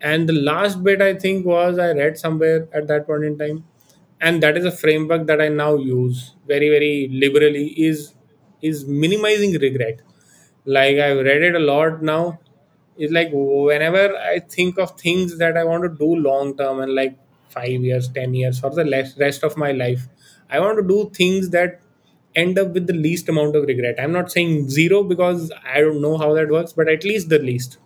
and 0.00 0.28
the 0.28 0.32
last 0.48 0.82
bit 0.86 1.00
i 1.02 1.12
think 1.24 1.46
was 1.46 1.78
i 1.78 1.90
read 2.00 2.18
somewhere 2.18 2.68
at 2.72 2.86
that 2.88 3.06
point 3.06 3.24
in 3.24 3.36
time 3.38 3.64
and 4.20 4.42
that 4.42 4.56
is 4.56 4.64
a 4.64 4.70
framework 4.82 5.26
that 5.26 5.40
i 5.40 5.48
now 5.48 5.74
use 5.76 6.34
very 6.46 6.68
very 6.68 7.08
liberally 7.24 7.66
is 7.88 8.13
is 8.70 8.86
minimizing 8.86 9.52
regret. 9.66 10.00
Like 10.64 10.96
i've 10.98 11.18
read 11.30 11.42
it 11.42 11.54
a 11.54 11.58
lot 11.60 12.02
now. 12.02 12.40
It's 12.96 13.12
like 13.12 13.30
whenever 13.32 14.16
i 14.16 14.38
think 14.38 14.78
of 14.78 14.90
things 15.00 15.36
that 15.38 15.56
i 15.56 15.64
want 15.64 15.82
to 15.84 15.88
do 16.02 16.10
long 16.26 16.56
term 16.56 16.80
and 16.80 16.94
like 16.94 17.16
5 17.48 17.82
years 17.88 18.08
10 18.08 18.34
years 18.34 18.60
for 18.60 18.70
the 18.70 18.84
rest 19.18 19.42
of 19.48 19.56
my 19.56 19.72
life 19.72 20.06
i 20.50 20.60
want 20.60 20.78
to 20.80 20.86
do 20.92 21.10
things 21.18 21.50
that 21.56 21.80
end 22.36 22.56
up 22.62 22.68
with 22.72 22.86
the 22.86 22.92
least 22.92 23.28
amount 23.28 23.54
of 23.56 23.64
regret. 23.64 23.96
I'm 23.98 24.12
not 24.12 24.30
saying 24.30 24.68
zero 24.70 25.02
because 25.02 25.52
i 25.74 25.80
don't 25.80 26.00
know 26.00 26.16
how 26.18 26.32
that 26.34 26.48
works 26.50 26.72
but 26.72 26.88
at 26.88 27.04
least 27.04 27.28
the 27.28 27.38
least. 27.40 27.78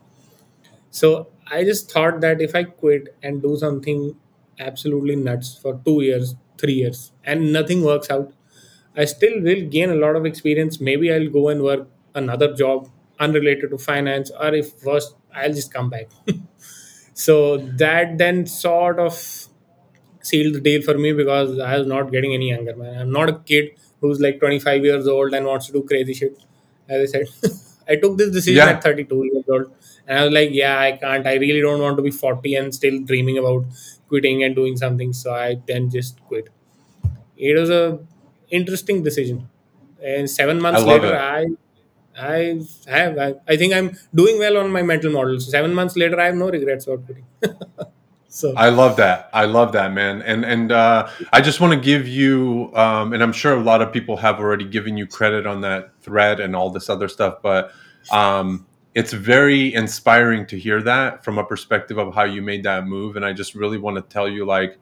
So 0.90 1.28
I 1.50 1.64
just 1.64 1.90
thought 1.90 2.20
that 2.20 2.40
if 2.40 2.54
I 2.54 2.64
quit 2.64 3.16
and 3.22 3.42
do 3.42 3.56
something 3.56 4.16
absolutely 4.58 5.16
nuts 5.16 5.56
for 5.56 5.80
two 5.84 6.02
years, 6.02 6.34
three 6.58 6.74
years, 6.74 7.12
and 7.24 7.52
nothing 7.52 7.82
works 7.84 8.10
out, 8.10 8.32
I 8.98 9.06
still 9.06 9.40
will 9.42 9.62
gain 9.76 9.90
a 9.90 9.94
lot 9.96 10.16
of 10.16 10.26
experience. 10.26 10.80
Maybe 10.80 11.12
I'll 11.12 11.30
go 11.30 11.48
and 11.50 11.62
work 11.62 11.88
another 12.14 12.54
job 12.54 12.90
unrelated 13.20 13.70
to 13.70 13.78
finance, 13.78 14.30
or 14.32 14.54
if 14.54 14.72
first, 14.74 15.16
I'll 15.34 15.54
just 15.54 15.72
come 15.72 15.90
back. 15.90 16.08
so 17.14 17.58
that 17.82 18.18
then 18.18 18.46
sort 18.46 18.98
of 19.00 19.14
sealed 20.22 20.54
the 20.54 20.60
deal 20.60 20.82
for 20.82 20.96
me 20.98 21.12
because 21.12 21.58
I 21.58 21.78
was 21.78 21.86
not 21.86 22.10
getting 22.12 22.34
any 22.34 22.50
younger, 22.50 22.76
man. 22.76 23.00
I'm 23.00 23.12
not 23.12 23.28
a 23.28 23.38
kid 23.52 23.70
who's 24.00 24.20
like 24.20 24.38
25 24.40 24.84
years 24.84 25.06
old 25.08 25.34
and 25.34 25.46
wants 25.46 25.66
to 25.66 25.72
do 25.72 25.82
crazy 25.82 26.14
shit. 26.14 26.38
As 26.88 27.14
I 27.14 27.24
said, 27.24 27.52
I 27.88 27.96
took 27.96 28.18
this 28.18 28.30
decision 28.30 28.56
Yeah. 28.66 28.70
at 28.76 28.82
32 28.82 29.24
years 29.32 29.44
old, 29.48 29.72
and 30.06 30.18
I 30.18 30.24
was 30.24 30.32
like, 30.32 30.50
yeah, 30.52 30.78
I 30.78 30.92
can't. 30.92 31.26
I 31.26 31.34
really 31.34 31.60
don't 31.60 31.80
want 31.80 31.96
to 31.96 32.02
be 32.02 32.10
40 32.10 32.54
and 32.54 32.74
still 32.74 33.00
dreaming 33.02 33.38
about 33.38 33.64
quitting 34.08 34.42
and 34.44 34.54
doing 34.54 34.76
something. 34.76 35.12
So 35.12 35.32
I 35.32 35.60
then 35.66 35.90
just 35.90 36.20
quit. 36.26 36.48
It 37.36 37.58
was 37.58 37.70
a 37.70 38.00
interesting 38.50 39.02
decision. 39.02 39.48
And 40.02 40.30
seven 40.30 40.60
months 40.60 40.82
love 40.82 41.02
later, 41.02 41.14
it. 41.14 41.20
I 41.20 41.46
I 42.20 42.60
have 42.86 43.18
I, 43.18 43.34
I 43.46 43.56
think 43.56 43.72
I'm 43.74 43.96
doing 44.14 44.38
well 44.38 44.58
on 44.58 44.70
my 44.70 44.82
mental 44.82 45.12
model. 45.12 45.38
So 45.40 45.50
seven 45.50 45.74
months 45.74 45.96
later, 45.96 46.20
I 46.20 46.26
have 46.26 46.34
no 46.34 46.50
regrets 46.50 46.86
about 46.86 47.04
quitting. 47.06 47.26
so 48.28 48.54
I 48.56 48.68
love 48.70 48.96
that. 48.96 49.28
I 49.32 49.44
love 49.44 49.72
that, 49.72 49.92
man. 49.92 50.22
And 50.22 50.44
and 50.44 50.72
uh, 50.72 51.08
I 51.32 51.40
just 51.40 51.60
want 51.60 51.72
to 51.74 51.80
give 51.80 52.06
you, 52.08 52.70
um, 52.74 53.12
and 53.12 53.22
I'm 53.22 53.32
sure 53.32 53.52
a 53.54 53.60
lot 53.62 53.82
of 53.82 53.92
people 53.92 54.16
have 54.18 54.38
already 54.38 54.64
given 54.64 54.96
you 54.96 55.06
credit 55.06 55.46
on 55.46 55.60
that 55.62 55.92
thread 56.00 56.40
and 56.40 56.54
all 56.56 56.70
this 56.70 56.88
other 56.88 57.08
stuff, 57.08 57.38
but 57.42 57.72
um, 58.10 58.66
it's 58.94 59.12
very 59.12 59.72
inspiring 59.74 60.46
to 60.46 60.58
hear 60.58 60.82
that 60.82 61.24
from 61.24 61.38
a 61.38 61.44
perspective 61.44 61.98
of 61.98 62.14
how 62.14 62.24
you 62.24 62.42
made 62.42 62.64
that 62.64 62.86
move. 62.86 63.16
And 63.16 63.24
I 63.24 63.32
just 63.32 63.54
really 63.54 63.78
want 63.78 63.96
to 63.96 64.02
tell 64.02 64.28
you, 64.28 64.44
like, 64.44 64.78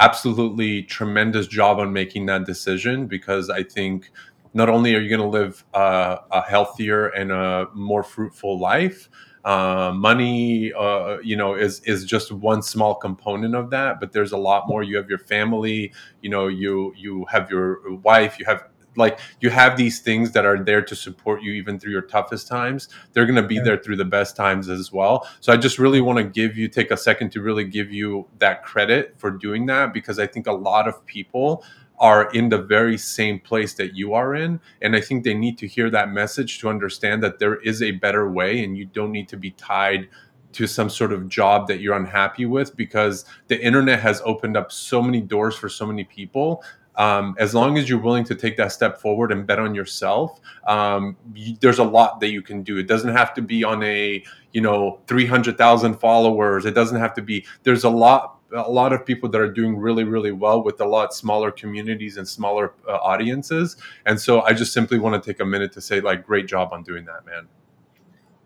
absolutely 0.00 0.82
tremendous 0.82 1.46
job 1.46 1.78
on 1.78 1.92
making 1.92 2.26
that 2.26 2.44
decision 2.44 3.06
because 3.06 3.50
I 3.50 3.62
think 3.62 4.10
not 4.54 4.68
only 4.68 4.94
are 4.94 5.00
you 5.00 5.08
going 5.08 5.20
to 5.20 5.26
live 5.28 5.64
uh, 5.74 6.18
a 6.32 6.42
healthier 6.42 7.08
and 7.08 7.30
a 7.30 7.68
more 7.74 8.02
fruitful 8.02 8.58
life, 8.58 9.08
uh, 9.44 9.92
money, 9.94 10.72
uh, 10.72 11.18
you 11.22 11.36
know, 11.36 11.54
is 11.54 11.80
is 11.80 12.04
just 12.04 12.30
one 12.32 12.62
small 12.62 12.94
component 12.94 13.54
of 13.54 13.70
that. 13.70 14.00
But 14.00 14.12
there's 14.12 14.32
a 14.32 14.36
lot 14.36 14.68
more. 14.68 14.82
You 14.82 14.96
have 14.98 15.08
your 15.08 15.18
family, 15.18 15.92
you 16.20 16.28
know, 16.30 16.48
you 16.48 16.92
you 16.96 17.24
have 17.30 17.50
your 17.50 17.80
wife, 17.98 18.38
you 18.38 18.44
have 18.46 18.64
like 18.96 19.18
you 19.40 19.50
have 19.50 19.76
these 19.76 20.00
things 20.00 20.32
that 20.32 20.44
are 20.44 20.62
there 20.62 20.82
to 20.82 20.96
support 20.96 21.42
you 21.42 21.52
even 21.52 21.78
through 21.78 21.92
your 21.92 22.02
toughest 22.02 22.48
times 22.48 22.88
they're 23.12 23.26
going 23.26 23.40
to 23.40 23.46
be 23.46 23.56
yeah, 23.56 23.62
there 23.62 23.76
through 23.76 23.96
the 23.96 24.04
best 24.04 24.36
times 24.36 24.68
as 24.68 24.92
well. 24.92 25.28
So 25.40 25.52
i 25.52 25.56
just 25.56 25.78
really 25.78 26.00
want 26.00 26.18
to 26.18 26.24
give 26.24 26.56
you 26.56 26.68
take 26.68 26.90
a 26.90 26.96
second 26.96 27.30
to 27.32 27.40
really 27.40 27.64
give 27.64 27.92
you 27.92 28.26
that 28.38 28.64
credit 28.64 29.14
for 29.18 29.30
doing 29.30 29.66
that 29.66 29.92
because 29.92 30.18
i 30.18 30.26
think 30.26 30.46
a 30.46 30.52
lot 30.52 30.88
of 30.88 31.04
people 31.06 31.64
are 31.98 32.30
in 32.30 32.48
the 32.48 32.58
very 32.58 32.96
same 32.96 33.38
place 33.38 33.74
that 33.74 33.94
you 33.94 34.14
are 34.14 34.34
in 34.34 34.60
and 34.80 34.96
i 34.96 35.00
think 35.00 35.22
they 35.22 35.34
need 35.34 35.58
to 35.58 35.66
hear 35.66 35.90
that 35.90 36.10
message 36.10 36.58
to 36.58 36.68
understand 36.68 37.22
that 37.22 37.38
there 37.38 37.56
is 37.60 37.82
a 37.82 37.92
better 37.92 38.30
way 38.30 38.64
and 38.64 38.76
you 38.76 38.86
don't 38.86 39.12
need 39.12 39.28
to 39.28 39.36
be 39.36 39.50
tied 39.52 40.08
to 40.52 40.66
some 40.66 40.90
sort 40.90 41.12
of 41.12 41.28
job 41.28 41.68
that 41.68 41.80
you're 41.80 41.94
unhappy 41.94 42.46
with 42.46 42.76
because 42.76 43.24
the 43.48 43.60
internet 43.60 44.00
has 44.00 44.20
opened 44.24 44.56
up 44.56 44.72
so 44.72 45.00
many 45.00 45.20
doors 45.20 45.56
for 45.56 45.68
so 45.68 45.86
many 45.86 46.04
people 46.04 46.62
um, 46.96 47.34
as 47.38 47.54
long 47.54 47.78
as 47.78 47.88
you're 47.88 48.00
willing 48.00 48.24
to 48.24 48.34
take 48.34 48.56
that 48.56 48.72
step 48.72 49.00
forward 49.00 49.32
and 49.32 49.46
bet 49.46 49.58
on 49.58 49.74
yourself 49.74 50.40
um, 50.66 51.16
you, 51.34 51.56
there's 51.60 51.78
a 51.78 51.84
lot 51.84 52.20
that 52.20 52.30
you 52.30 52.42
can 52.42 52.62
do 52.62 52.78
it 52.78 52.86
doesn't 52.86 53.14
have 53.14 53.32
to 53.34 53.42
be 53.42 53.64
on 53.64 53.82
a 53.82 54.22
you 54.52 54.60
know 54.60 55.00
300000 55.06 55.94
followers 55.94 56.64
it 56.64 56.74
doesn't 56.74 56.98
have 56.98 57.14
to 57.14 57.22
be 57.22 57.44
there's 57.62 57.84
a 57.84 57.90
lot 57.90 58.36
a 58.52 58.70
lot 58.70 58.92
of 58.92 59.06
people 59.06 59.28
that 59.28 59.40
are 59.40 59.50
doing 59.50 59.76
really 59.76 60.04
really 60.04 60.32
well 60.32 60.62
with 60.62 60.80
a 60.80 60.84
lot 60.84 61.14
smaller 61.14 61.50
communities 61.50 62.16
and 62.16 62.26
smaller 62.26 62.72
uh, 62.88 62.96
audiences 62.96 63.76
and 64.06 64.20
so 64.20 64.42
i 64.42 64.52
just 64.52 64.72
simply 64.72 64.98
want 64.98 65.22
to 65.22 65.32
take 65.32 65.40
a 65.40 65.44
minute 65.44 65.72
to 65.72 65.80
say 65.80 66.00
like 66.00 66.26
great 66.26 66.46
job 66.46 66.72
on 66.72 66.82
doing 66.82 67.04
that 67.04 67.24
man 67.24 67.46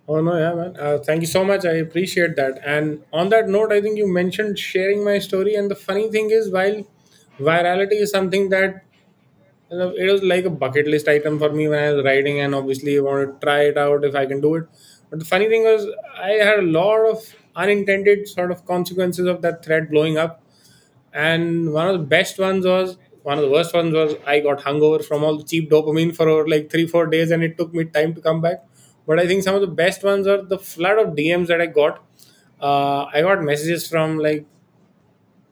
Oh 0.06 0.20
no, 0.20 0.36
yeah, 0.36 0.52
man. 0.52 0.76
Uh, 0.78 0.98
thank 0.98 1.22
you 1.22 1.26
so 1.26 1.44
much. 1.44 1.64
I 1.64 1.76
appreciate 1.76 2.36
that. 2.36 2.60
And 2.64 3.02
on 3.12 3.30
that 3.30 3.48
note, 3.48 3.72
I 3.72 3.80
think 3.80 3.96
you 3.96 4.06
mentioned 4.06 4.58
sharing 4.58 5.02
my 5.02 5.18
story. 5.18 5.54
And 5.54 5.70
the 5.70 5.74
funny 5.74 6.10
thing 6.10 6.30
is, 6.30 6.50
while 6.50 6.86
virality 7.38 8.00
is 8.00 8.10
something 8.10 8.48
that 8.50 8.82
you 9.70 9.78
know, 9.78 9.90
it 9.96 10.10
was 10.10 10.22
like 10.22 10.44
a 10.44 10.50
bucket 10.50 10.86
list 10.86 11.08
item 11.08 11.38
for 11.38 11.50
me 11.50 11.68
when 11.68 11.78
I 11.82 11.92
was 11.92 12.04
writing, 12.04 12.40
and 12.40 12.54
obviously 12.54 12.98
I 12.98 13.00
wanted 13.00 13.26
to 13.26 13.46
try 13.46 13.60
it 13.64 13.78
out 13.78 14.04
if 14.04 14.14
I 14.14 14.26
can 14.26 14.40
do 14.40 14.56
it. 14.56 14.66
But 15.10 15.18
the 15.18 15.24
funny 15.24 15.48
thing 15.48 15.64
was, 15.64 15.86
I 16.18 16.30
had 16.32 16.58
a 16.58 16.62
lot 16.62 17.06
of 17.10 17.34
unintended 17.56 18.28
sort 18.28 18.50
of 18.50 18.66
consequences 18.66 19.26
of 19.26 19.42
that 19.42 19.64
thread 19.64 19.90
blowing 19.90 20.18
up. 20.18 20.42
And 21.12 21.72
one 21.72 21.88
of 21.88 21.98
the 21.98 22.04
best 22.06 22.38
ones 22.38 22.66
was 22.66 22.98
one 23.22 23.38
of 23.38 23.44
the 23.44 23.50
worst 23.50 23.72
ones 23.72 23.94
was 23.94 24.16
I 24.26 24.40
got 24.40 24.60
hungover 24.60 25.04
from 25.04 25.24
all 25.24 25.38
the 25.38 25.44
cheap 25.44 25.70
dopamine 25.70 26.14
for 26.14 26.28
over 26.28 26.46
like 26.48 26.70
three, 26.70 26.86
four 26.86 27.06
days, 27.06 27.30
and 27.30 27.42
it 27.42 27.56
took 27.56 27.72
me 27.72 27.84
time 27.84 28.14
to 28.14 28.20
come 28.20 28.40
back. 28.40 28.64
But 29.06 29.18
I 29.18 29.26
think 29.26 29.42
some 29.42 29.54
of 29.54 29.60
the 29.60 29.66
best 29.66 30.02
ones 30.02 30.26
are 30.26 30.42
the 30.42 30.58
flood 30.58 30.98
of 30.98 31.14
DMs 31.14 31.46
that 31.48 31.60
I 31.60 31.66
got. 31.66 32.02
Uh, 32.60 33.04
I 33.12 33.22
got 33.22 33.42
messages 33.42 33.88
from 33.88 34.18
like 34.18 34.46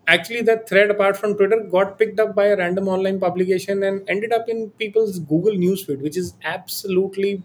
actually 0.06 0.42
that 0.42 0.68
thread 0.68 0.90
apart 0.90 1.16
from 1.16 1.36
twitter 1.36 1.58
got 1.74 1.98
picked 1.98 2.18
up 2.20 2.34
by 2.34 2.46
a 2.46 2.56
random 2.56 2.88
online 2.88 3.18
publication 3.20 3.82
and 3.82 4.08
ended 4.08 4.32
up 4.32 4.48
in 4.48 4.70
people's 4.82 5.18
google 5.20 5.52
newsfeed 5.64 6.00
which 6.00 6.16
is 6.16 6.34
absolutely 6.44 7.42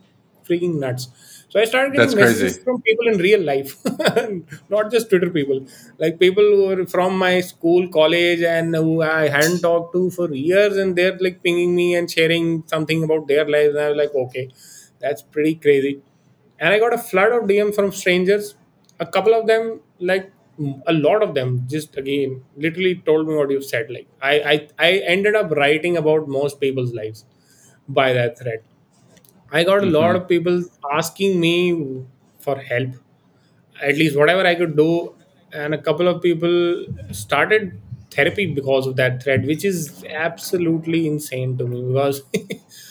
freaking 0.48 0.76
nuts 0.80 1.10
so 1.50 1.60
i 1.60 1.66
started 1.66 1.94
That's 1.96 2.14
getting 2.14 2.26
messages 2.26 2.54
crazy. 2.54 2.64
from 2.64 2.82
people 2.82 3.08
in 3.08 3.18
real 3.18 3.42
life 3.42 3.72
not 4.70 4.92
just 4.92 5.10
twitter 5.10 5.30
people 5.30 5.60
like 6.00 6.20
people 6.20 6.44
who 6.44 6.68
were 6.68 6.86
from 6.88 7.18
my 7.18 7.42
school 7.42 7.88
college 7.90 8.42
and 8.42 8.76
who 8.76 9.02
i 9.02 9.28
hadn't 9.28 9.60
talked 9.62 9.94
to 9.94 10.10
for 10.12 10.34
years 10.34 10.78
and 10.78 10.96
they're 10.96 11.18
like 11.20 11.42
pinging 11.44 11.76
me 11.76 11.96
and 11.96 12.10
sharing 12.10 12.64
something 12.68 13.04
about 13.04 13.28
their 13.28 13.48
lives 13.48 13.76
and 13.76 13.84
i 13.86 13.90
was 13.90 13.98
like 14.04 14.16
okay 14.26 14.50
that's 15.00 15.22
pretty 15.22 15.56
crazy 15.56 16.02
and 16.60 16.74
I 16.74 16.80
got 16.80 16.94
a 16.94 16.98
flood 16.98 17.32
of 17.32 17.48
DM 17.48 17.72
from 17.72 17.92
strangers. 17.92 18.56
A 19.00 19.06
couple 19.06 19.34
of 19.36 19.46
them, 19.46 19.80
like 20.00 20.32
a 20.88 20.94
lot 20.94 21.22
of 21.24 21.34
them, 21.36 21.64
just 21.68 21.98
again, 21.98 22.44
literally 22.56 22.96
told 23.06 23.28
me 23.28 23.36
what 23.36 23.52
you 23.52 23.62
said. 23.62 23.88
Like 23.90 24.08
I, 24.22 24.34
I, 24.54 24.68
I 24.88 24.92
ended 25.06 25.36
up 25.36 25.52
writing 25.52 25.98
about 25.98 26.28
most 26.28 26.60
people's 26.60 26.94
lives 26.94 27.26
by 27.88 28.14
that 28.14 28.38
thread. 28.40 28.64
I 29.52 29.64
got 29.64 29.84
a 29.84 29.88
lot 29.88 30.16
hmm 30.16 30.18
of 30.18 30.28
people 30.28 30.64
asking 30.92 31.40
me 31.40 32.04
for 32.40 32.58
help, 32.60 32.90
at 33.82 33.96
least 33.98 34.18
whatever 34.18 34.46
I 34.46 34.56
could 34.56 34.76
do, 34.78 35.16
and 35.54 35.74
a 35.74 35.82
couple 35.82 36.08
of 36.08 36.22
people 36.22 36.86
started 37.12 37.80
therapy 38.12 38.54
because 38.54 38.88
of 38.88 38.96
that 38.98 39.24
thread, 39.24 39.46
which 39.46 39.66
is 39.66 40.04
absolutely 40.10 41.08
insane 41.08 41.58
to 41.58 41.66
me 41.68 41.84
because 41.84 42.22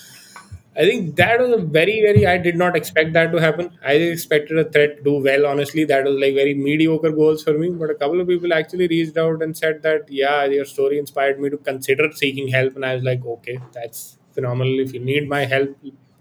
I 0.79 0.85
think 0.85 1.17
that 1.17 1.41
was 1.41 1.53
a 1.53 1.57
very, 1.57 2.03
very. 2.03 2.27
I 2.27 2.37
did 2.37 2.57
not 2.57 2.77
expect 2.77 3.15
that 3.15 3.33
to 3.33 3.39
happen. 3.41 3.71
I 3.83 3.93
expected 3.93 4.59
a 4.59 4.65
threat 4.65 4.99
to 4.99 5.03
do 5.03 5.15
well. 5.23 5.47
Honestly, 5.47 5.85
that 5.85 6.05
was 6.05 6.17
like 6.21 6.35
very 6.35 6.53
mediocre 6.53 7.11
goals 7.11 7.43
for 7.43 7.57
me. 7.57 7.71
But 7.71 7.91
a 7.91 7.95
couple 7.95 8.21
of 8.21 8.29
people 8.29 8.53
actually 8.53 8.87
reached 8.87 9.17
out 9.17 9.43
and 9.43 9.57
said 9.57 9.83
that, 9.85 10.11
yeah, 10.11 10.45
your 10.45 10.67
story 10.67 10.99
inspired 10.99 11.41
me 11.41 11.49
to 11.49 11.57
consider 11.57 12.13
seeking 12.13 12.49
help. 12.49 12.77
And 12.77 12.85
I 12.85 12.95
was 12.95 13.05
like, 13.05 13.25
okay, 13.25 13.59
that's 13.73 14.19
phenomenal. 14.33 14.81
If 14.81 14.93
you 14.93 15.01
need 15.01 15.29
my 15.29 15.47
help, 15.47 15.75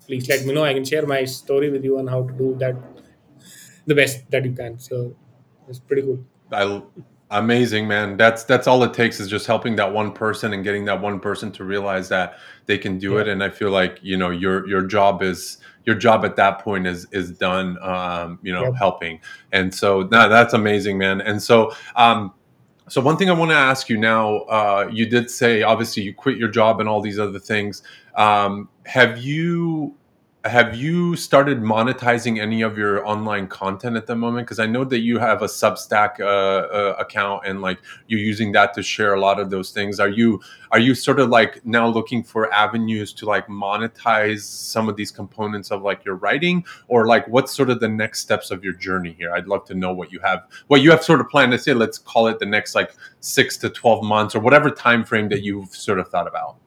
please 0.07 0.29
let 0.29 0.45
me 0.45 0.53
know. 0.53 0.63
I 0.63 0.74
can 0.74 0.85
share 0.85 1.05
my 1.05 1.25
story 1.25 1.69
with 1.69 1.83
you 1.83 2.00
on 2.00 2.07
how 2.07 2.24
to 2.24 2.33
do 2.33 2.55
that 2.59 2.75
the 3.85 3.95
best 3.95 4.29
that 4.31 4.45
you 4.45 4.53
can. 4.53 4.79
So 4.79 5.15
it's 5.67 5.79
pretty 5.79 6.03
cool. 6.03 6.19
I 6.51 6.81
amazing 7.39 7.87
man. 7.87 8.17
That's 8.17 8.43
that's 8.43 8.67
all 8.67 8.83
it 8.83 8.93
takes 8.93 9.19
is 9.19 9.27
just 9.29 9.47
helping 9.47 9.75
that 9.77 9.91
one 9.93 10.11
person 10.11 10.53
and 10.53 10.63
getting 10.63 10.85
that 10.85 11.01
one 11.01 11.19
person 11.19 11.51
to 11.53 11.63
realize 11.63 12.09
that 12.09 12.37
they 12.65 12.77
can 12.77 12.97
do 12.97 13.13
Yeah. 13.13 13.21
it. 13.21 13.27
And 13.27 13.43
I 13.43 13.49
feel 13.49 13.69
like 13.71 13.99
you 14.01 14.17
know 14.17 14.29
your 14.29 14.67
your 14.67 14.81
job 14.81 15.21
is 15.21 15.57
your 15.85 15.95
job 15.95 16.25
at 16.25 16.35
that 16.37 16.59
point 16.59 16.87
is 16.87 17.07
is 17.11 17.31
done. 17.31 17.77
Um, 17.81 18.39
you 18.41 18.51
know, 18.53 18.71
helping. 18.73 19.19
And 19.51 19.73
so 19.73 20.03
no, 20.11 20.29
that's 20.29 20.53
amazing, 20.53 20.97
man. 20.97 21.21
And 21.21 21.41
so 21.41 21.71
um, 21.95 22.33
so 22.87 23.01
one 23.01 23.17
thing 23.17 23.29
I 23.29 23.33
want 23.33 23.51
to 23.51 23.57
ask 23.57 23.89
you 23.89 23.97
now, 23.97 24.37
uh, 24.41 24.89
you 24.91 25.07
did 25.09 25.29
say 25.31 25.63
obviously 25.63 26.03
you 26.03 26.13
quit 26.13 26.37
your 26.37 26.49
job 26.49 26.79
and 26.79 26.87
all 26.89 27.01
these 27.01 27.17
other 27.19 27.39
things. 27.39 27.81
Um, 28.15 28.69
have 28.85 29.17
you 29.17 29.95
have 30.45 30.75
you 30.75 31.15
started 31.15 31.59
monetizing 31.59 32.39
any 32.39 32.61
of 32.61 32.77
your 32.77 33.05
online 33.05 33.47
content 33.47 33.97
at 33.97 34.05
the 34.05 34.15
moment? 34.15 34.45
Because 34.45 34.59
I 34.59 34.67
know 34.67 34.83
that 34.85 34.99
you 34.99 35.17
have 35.17 35.41
a 35.41 35.48
Substack 35.48 36.20
uh, 36.20 36.24
uh, 36.24 36.96
account 37.00 37.48
and 37.48 37.61
like 37.61 37.79
you're 38.07 38.20
using 38.20 38.51
that 38.51 38.75
to 38.75 38.83
share 38.83 39.15
a 39.15 39.20
lot 39.20 39.39
of 39.39 39.50
those 39.50 39.72
things. 39.72 40.00
Are 40.00 40.09
you 40.09 40.39
are 40.72 40.79
you 40.79 40.93
sort 40.93 41.20
of 41.20 41.29
like 41.29 41.65
now 41.65 41.87
looking 41.87 42.24
for 42.24 42.53
avenues 42.53 43.11
to 43.13 43.25
like 43.25 43.48
monetize 43.48 44.41
some 44.41 44.87
of 44.87 44.96
these 44.96 45.09
components 45.09 45.72
of 45.72 45.81
like 45.81 46.05
your 46.05 46.15
writing, 46.15 46.63
or 46.89 47.07
like 47.07 47.27
what's 47.27 47.55
sort 47.55 47.72
of 47.72 47.79
the 47.79 47.89
next 47.89 48.20
steps 48.20 48.51
of 48.51 48.63
your 48.63 48.74
journey 48.74 49.15
here? 49.17 49.33
I'd 49.33 49.48
love 49.48 49.65
to 49.65 49.74
know 49.74 49.93
what 49.93 50.11
you 50.11 50.20
have, 50.20 50.43
what 50.67 50.81
you 50.81 50.91
have 50.91 51.03
sort 51.03 51.22
of 51.22 51.29
planned 51.29 51.53
to 51.53 51.57
say. 51.57 51.74
Let's 51.74 51.98
call 51.98 52.27
it 52.27 52.37
the 52.37 52.46
next 52.46 52.75
like 52.75 52.93
six 53.20 53.57
to 53.57 53.70
twelve 53.70 54.03
months 54.03 54.35
or 54.35 54.41
whatever 54.41 54.70
time 54.70 55.03
frame 55.05 55.27
that 55.29 55.41
you've 55.41 55.75
sort 55.75 55.98
of 55.98 56.09
thought 56.09 56.27
about. 56.27 56.57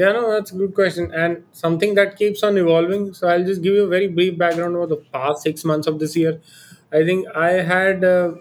Yeah, 0.00 0.12
no, 0.12 0.30
that's 0.30 0.52
a 0.52 0.56
good 0.56 0.74
question 0.74 1.12
and 1.12 1.42
something 1.52 1.94
that 1.94 2.16
keeps 2.16 2.42
on 2.42 2.56
evolving. 2.56 3.12
So 3.12 3.28
I'll 3.28 3.44
just 3.44 3.62
give 3.62 3.74
you 3.74 3.84
a 3.84 3.88
very 3.88 4.06
brief 4.08 4.38
background 4.38 4.76
over 4.76 4.86
the 4.86 5.02
past 5.16 5.42
six 5.42 5.64
months 5.64 5.86
of 5.86 5.98
this 5.98 6.16
year. 6.16 6.40
I 6.92 7.04
think 7.04 7.26
I 7.34 7.50
had 7.72 8.04
uh, 8.04 8.32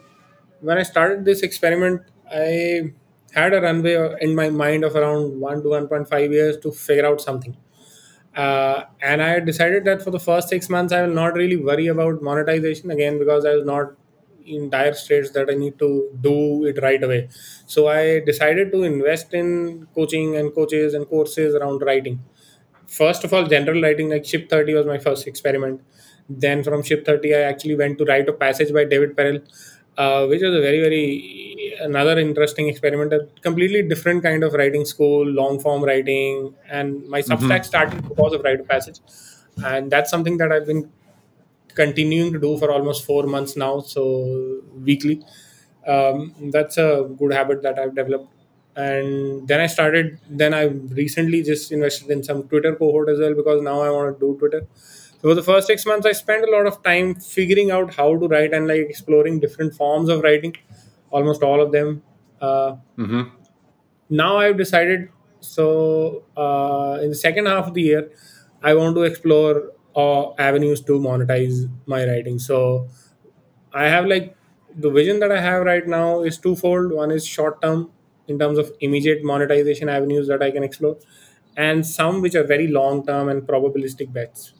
when 0.62 0.78
I 0.78 0.84
started 0.84 1.26
this 1.26 1.42
experiment, 1.42 2.02
I 2.32 2.94
had 3.34 3.54
a 3.54 3.62
runway 3.62 4.16
in 4.22 4.36
my 4.36 4.50
mind 4.50 4.84
of 4.84 4.96
around 4.96 5.40
one 5.40 5.64
to 5.64 5.70
one 5.70 5.88
point 5.88 6.08
five 6.10 6.32
years 6.32 6.58
to 6.60 6.72
figure 6.72 7.06
out 7.06 7.20
something. 7.22 7.58
Uh, 8.36 8.84
and 9.02 9.22
I 9.22 9.40
decided 9.42 9.86
that 9.86 10.04
for 10.04 10.12
the 10.12 10.20
first 10.20 10.50
six 10.50 10.70
months, 10.70 10.94
I 10.94 11.02
will 11.04 11.16
not 11.16 11.36
really 11.36 11.58
worry 11.58 11.88
about 11.88 12.22
monetization 12.22 12.92
again 12.92 13.20
because 13.20 13.46
I 13.46 13.56
was 13.56 13.66
not 13.66 13.94
in 14.56 14.70
dire 14.70 14.94
straits 14.94 15.32
that 15.32 15.50
I 15.50 15.54
need 15.54 15.78
to 15.80 16.10
do 16.22 16.66
it 16.66 16.80
right 16.82 17.04
away. 17.04 17.30
So 17.66 17.88
I 17.88 18.20
decided 18.22 18.72
to 18.74 18.84
invest 18.84 19.34
in 19.34 19.88
coaching 19.96 20.36
and 20.38 20.54
coaches 20.54 20.94
and 20.94 21.08
courses 21.08 21.56
around 21.56 21.80
writing. 21.82 22.20
First 22.88 23.24
of 23.24 23.34
all, 23.34 23.46
general 23.46 23.82
writing 23.82 24.10
like 24.10 24.26
Ship 24.26 24.50
30 24.50 24.74
was 24.74 24.86
my 24.86 24.98
first 24.98 25.28
experiment. 25.28 25.82
Then 26.28 26.64
from 26.64 26.84
Ship 26.84 27.06
30, 27.06 27.36
I 27.36 27.42
actually 27.42 27.76
went 27.76 27.98
to 28.00 28.06
Write 28.06 28.28
of 28.30 28.40
Passage 28.40 28.74
by 28.74 28.86
David 28.86 29.16
Perell, 29.16 29.42
uh, 29.98 30.26
which 30.28 30.42
was 30.42 30.56
a 30.56 30.62
very, 30.62 30.80
very 30.82 31.76
another 31.82 32.18
interesting 32.20 32.68
experiment. 32.68 33.14
A 33.14 33.28
completely 33.42 33.84
different 33.88 34.24
kind 34.24 34.44
of 34.44 34.54
writing 34.54 34.86
school, 34.86 35.26
long 35.26 35.60
form 35.60 35.84
writing. 35.84 36.56
And 36.70 37.08
my 37.08 37.22
Substack 37.22 37.60
hmm 37.60 37.64
started 37.72 38.08
because 38.10 38.34
of 38.34 38.42
Write 38.44 38.60
of 38.60 38.68
Passage. 38.68 39.00
And 39.64 39.92
that's 39.92 40.10
something 40.10 40.38
that 40.38 40.52
I've 40.52 40.66
been 40.66 40.90
continuing 41.84 42.34
to 42.34 42.40
do 42.48 42.58
for 42.58 42.72
almost 42.72 43.06
four 43.06 43.24
months 43.36 43.56
now. 43.66 43.74
So 43.94 44.02
weekly. 44.90 45.22
Um, 45.88 46.52
that's 46.56 46.78
a 46.78 46.90
good 47.22 47.34
habit 47.34 47.64
that 47.64 47.80
I've 47.80 47.96
developed. 47.96 48.34
And 48.76 49.48
then 49.48 49.60
I 49.60 49.68
started, 49.68 50.20
then 50.30 50.54
I 50.54 50.64
recently 51.02 51.42
just 51.44 51.72
invested 51.72 52.10
in 52.16 52.24
some 52.24 52.44
Twitter 52.48 52.76
cohort 52.76 53.10
as 53.10 53.20
well 53.20 53.34
because 53.34 53.62
now 53.62 53.82
I 53.82 53.90
want 53.90 54.14
to 54.14 54.20
do 54.26 54.38
Twitter. 54.40 54.62
So 55.22 55.30
for 55.30 55.36
the 55.36 55.44
first 55.44 55.68
six 55.68 55.86
months, 55.86 56.06
I 56.12 56.14
spent 56.14 56.46
a 56.48 56.52
lot 56.52 56.66
of 56.66 56.82
time 56.84 57.16
figuring 57.16 57.72
out 57.72 57.96
how 57.96 58.10
to 58.18 58.28
write 58.34 58.54
and 58.54 58.68
like 58.68 58.86
exploring 58.94 59.40
different 59.40 59.74
forms 59.74 60.08
of 60.08 60.22
writing, 60.22 60.56
almost 61.10 61.44
all 61.44 61.62
of 61.62 61.74
them. 61.74 62.04
Uh, 62.40 62.76
mm-hmm. 62.98 63.24
now 64.10 64.38
I've 64.38 64.58
decided. 64.58 65.10
So 65.42 66.24
uh, 66.38 67.00
in 67.02 67.10
the 67.10 67.16
second 67.16 67.48
half 67.48 67.68
of 67.68 67.74
the 67.74 67.82
year, 67.82 68.12
I 68.64 68.74
want 68.76 68.96
to 68.96 69.04
explore 69.04 69.72
uh, 70.00 70.34
avenues 70.50 70.82
to 70.90 71.00
monetize 71.00 71.70
my 71.86 72.06
writing. 72.06 72.40
So 72.40 72.88
I 73.74 73.86
have 73.86 74.06
like 74.06 74.36
the 74.76 74.90
vision 74.90 75.20
that 75.20 75.32
I 75.32 75.42
have 75.42 75.66
right 75.66 75.88
now 75.88 76.22
is 76.24 76.38
twofold. 76.38 76.92
One 76.92 77.12
is 77.12 77.26
short 77.26 77.62
term 77.62 77.92
in 78.28 78.40
terms 78.40 78.58
of 78.58 78.72
immediate 78.80 79.24
monetization 79.24 79.90
avenues 79.90 80.28
that 80.28 80.42
I 80.44 80.52
can 80.52 80.64
explore, 80.64 80.98
and 81.58 81.86
some 81.86 82.22
which 82.22 82.36
are 82.36 82.44
very 82.44 82.68
long 82.68 83.06
term 83.06 83.30
and 83.30 83.42
probabilistic 83.44 84.14
bets. 84.14 84.54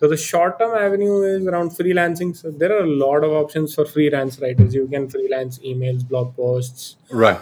So 0.00 0.08
the 0.08 0.16
short 0.16 0.58
term 0.58 0.76
avenue 0.76 1.22
is 1.22 1.46
around 1.46 1.70
freelancing. 1.72 2.34
So 2.36 2.50
there 2.50 2.72
are 2.76 2.84
a 2.84 2.90
lot 3.04 3.22
of 3.22 3.32
options 3.32 3.74
for 3.74 3.84
freelance 3.84 4.38
writers. 4.40 4.74
You 4.74 4.86
can 4.88 5.08
freelance 5.10 5.58
emails, 5.60 6.06
blog 6.08 6.34
posts, 6.36 6.96
Right. 7.10 7.38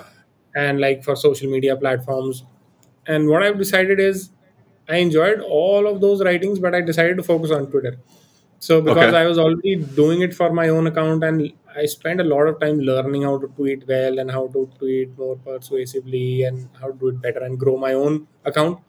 and 0.54 0.80
like 0.80 1.04
for 1.04 1.14
social 1.16 1.50
media 1.50 1.76
platforms. 1.76 2.44
And 3.06 3.28
what 3.28 3.42
I've 3.42 3.58
decided 3.58 4.00
is 4.00 4.30
I 4.88 4.96
enjoyed 4.96 5.40
all 5.40 5.86
of 5.86 6.00
those 6.00 6.22
writings, 6.24 6.58
but 6.58 6.74
I 6.74 6.80
decided 6.80 7.16
to 7.18 7.22
focus 7.22 7.50
on 7.50 7.70
Twitter. 7.70 7.98
So 8.58 8.80
because 8.80 9.12
Okay. 9.12 9.16
I 9.18 9.24
was 9.26 9.38
already 9.38 9.76
doing 9.76 10.22
it 10.22 10.34
for 10.34 10.52
my 10.52 10.68
own 10.68 10.86
account 10.86 11.22
and 11.24 11.52
I 11.76 11.86
spent 11.86 12.20
a 12.20 12.24
lot 12.24 12.48
of 12.48 12.60
time 12.60 12.78
learning 12.80 13.22
how 13.22 13.38
to 13.38 13.46
tweet 13.48 13.86
well 13.86 14.18
and 14.18 14.30
how 14.30 14.48
to 14.48 14.70
tweet 14.78 15.16
more 15.18 15.36
persuasively 15.36 16.42
and 16.44 16.68
how 16.80 16.88
to 16.88 16.94
do 16.98 17.08
it 17.08 17.20
better 17.22 17.40
and 17.40 17.58
grow 17.58 17.76
my 17.76 17.92
own 17.94 18.26
account. 18.44 18.80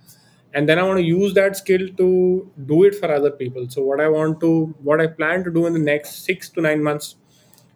And 0.54 0.68
then 0.68 0.80
I 0.80 0.84
want 0.84 0.98
to 1.00 1.04
use 1.06 1.34
that 1.36 1.56
skill 1.58 1.88
to 1.98 2.52
do 2.66 2.84
it 2.84 2.96
for 2.96 3.12
other 3.12 3.32
people. 3.32 3.70
So 3.70 3.84
what 3.84 4.02
I 4.02 4.10
want 4.10 4.40
to 4.42 4.76
what 4.82 5.00
I 5.02 5.08
plan 5.08 5.44
to 5.44 5.52
do 5.52 5.68
in 5.68 5.74
the 5.74 5.80
next 5.80 6.26
six 6.26 6.50
to 6.52 6.62
nine 6.62 6.82
months 6.84 7.16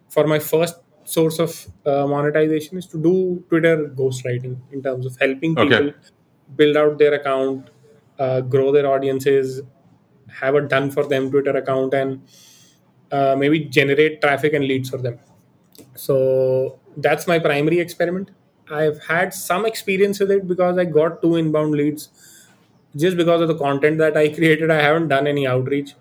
for 0.08 0.26
my 0.26 0.38
first 0.38 0.76
source 1.04 1.38
of 1.38 1.66
uh, 1.86 2.06
monetization 2.06 2.78
is 2.78 2.86
to 2.88 2.98
do 3.02 3.44
Twitter 3.48 3.88
ghostwriting 3.88 4.56
in 4.72 4.82
terms 4.82 5.06
of 5.06 5.16
helping 5.20 5.56
Okay. 5.56 5.68
people 5.68 5.92
build 6.56 6.76
out 6.76 6.98
their 6.98 7.14
account, 7.14 7.70
uh, 8.18 8.40
grow 8.40 8.72
their 8.72 8.86
audiences, 8.86 9.62
have 10.40 10.54
a 10.54 10.60
done 10.62 10.90
for 10.90 11.04
them 11.06 11.30
Twitter 11.30 11.56
account, 11.56 11.94
and 11.94 12.22
uh, 13.12 13.36
maybe 13.38 13.60
generate 13.60 14.20
traffic 14.20 14.52
and 14.52 14.64
leads 14.66 14.90
for 14.90 14.98
them. 14.98 15.18
So 15.94 16.78
that's 16.96 17.26
my 17.26 17.38
primary 17.38 17.80
experiment. 17.80 18.30
I've 18.70 19.04
had 19.04 19.34
some 19.34 19.66
experience 19.66 20.20
with 20.20 20.30
it 20.30 20.48
because 20.48 20.78
I 20.78 20.84
got 20.86 21.22
two 21.22 21.36
inbound 21.36 21.72
leads 21.74 22.08
just 22.96 23.16
because 23.16 23.40
of 23.40 23.48
the 23.48 23.56
content 23.56 23.98
that 23.98 24.16
I 24.16 24.28
created. 24.34 24.70
I 24.70 24.80
haven't 24.82 25.08
done 25.08 25.26
any 25.26 25.46
outreach. 25.46 25.94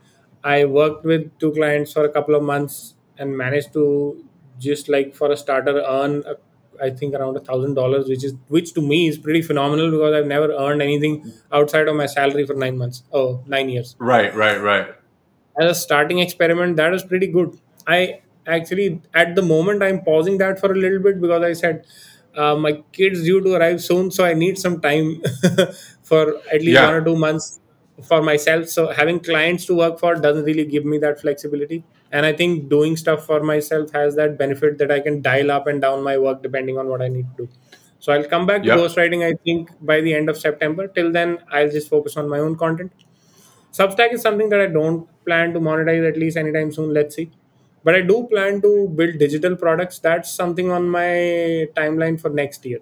I 0.43 0.65
worked 0.65 1.05
with 1.05 1.37
two 1.39 1.51
clients 1.53 1.93
for 1.93 2.05
a 2.05 2.09
couple 2.09 2.35
of 2.35 2.43
months 2.43 2.95
and 3.17 3.37
managed 3.37 3.73
to 3.73 4.23
just 4.59 4.89
like 4.89 5.15
for 5.15 5.31
a 5.31 5.37
starter 5.37 5.83
earn 5.87 6.23
a, 6.27 6.35
I 6.81 6.89
think 6.89 7.13
around 7.15 7.37
a 7.37 7.39
thousand 7.39 7.73
dollars, 7.75 8.07
which 8.07 8.23
is 8.23 8.33
which 8.47 8.73
to 8.73 8.81
me 8.81 9.07
is 9.07 9.17
pretty 9.17 9.41
phenomenal 9.41 9.91
because 9.91 10.13
I've 10.15 10.27
never 10.27 10.51
earned 10.53 10.81
anything 10.81 11.31
outside 11.51 11.87
of 11.87 11.95
my 11.95 12.05
salary 12.05 12.45
for 12.45 12.53
nine 12.53 12.77
months. 12.77 13.03
Oh, 13.11 13.43
nine 13.47 13.69
years 13.69 13.95
Right, 13.99 14.33
right, 14.35 14.59
right. 14.61 14.87
as 15.59 15.71
a 15.71 15.75
starting 15.75 16.19
experiment 16.19 16.77
that 16.77 16.91
was 16.91 17.03
pretty 17.11 17.27
good 17.27 17.57
i 17.87 18.19
actually 18.55 19.01
at 19.13 19.35
the 19.35 19.41
moment 19.41 19.83
i'm 19.87 19.99
pausing 20.07 20.37
that 20.37 20.59
for 20.59 20.71
a 20.71 20.75
little 20.83 20.99
bit 21.07 21.19
because 21.21 21.43
i 21.43 21.53
said 21.53 21.85
uh, 22.35 22.55
my 22.55 22.71
kids 22.91 23.23
due 23.23 23.41
to 23.41 23.53
arrive 23.53 23.81
soon 23.81 24.09
so 24.09 24.25
i 24.25 24.33
need 24.33 24.57
some 24.57 24.79
time 24.81 25.21
for 26.03 26.21
at 26.51 26.61
least 26.61 26.81
one 26.81 26.93
or 26.93 27.03
two 27.03 27.15
months 27.15 27.59
for 28.09 28.21
myself 28.23 28.67
so 28.67 28.87
having 28.91 29.19
clients 29.19 29.65
to 29.65 29.75
work 29.75 29.99
for 29.99 30.15
doesn't 30.15 30.43
really 30.45 30.65
give 30.65 30.85
me 30.85 30.97
that 30.97 31.19
flexibility 31.21 31.83
and 32.13 32.25
i 32.25 32.33
think 32.41 32.69
doing 32.69 32.95
stuff 32.97 33.25
for 33.25 33.39
myself 33.43 33.91
has 33.99 34.15
that 34.15 34.37
benefit 34.37 34.77
that 34.79 34.91
i 34.91 34.99
can 35.07 35.21
dial 35.21 35.51
up 35.51 35.67
and 35.67 35.81
down 35.81 36.03
my 36.03 36.17
work 36.17 36.41
depending 36.43 36.77
on 36.77 36.87
what 36.87 37.01
i 37.01 37.09
need 37.09 37.27
to 37.37 37.45
do 37.45 37.49
so 37.99 38.13
i'll 38.13 38.29
come 38.35 38.45
back 38.45 38.63
to 38.63 38.69
yep, 38.69 38.79
ghostwriting 38.79 39.25
i 39.29 39.33
think 39.45 39.71
by 39.81 40.01
the 40.01 40.13
end 40.13 40.29
of 40.29 40.37
september 40.37 40.87
till 40.87 41.11
then 41.11 41.37
i'll 41.51 41.71
just 41.77 41.89
focus 41.89 42.17
on 42.17 42.29
my 42.29 42.39
own 42.39 42.55
content 42.55 42.91
Substack 43.73 44.13
is 44.13 44.21
something 44.21 44.49
that 44.49 44.61
I 44.61 44.67
don't 44.67 45.07
plan 45.25 45.53
to 45.53 45.59
monetize 45.59 46.07
at 46.07 46.17
least 46.17 46.37
anytime 46.37 46.71
soon. 46.71 46.93
Let's 46.93 47.15
see. 47.15 47.31
But 47.83 47.95
I 47.95 48.01
do 48.01 48.27
plan 48.31 48.61
to 48.61 48.87
build 48.95 49.17
digital 49.17 49.55
products. 49.55 49.99
That's 49.99 50.31
something 50.31 50.71
on 50.71 50.87
my 50.89 51.67
timeline 51.75 52.19
for 52.19 52.29
next 52.29 52.65
year. 52.65 52.79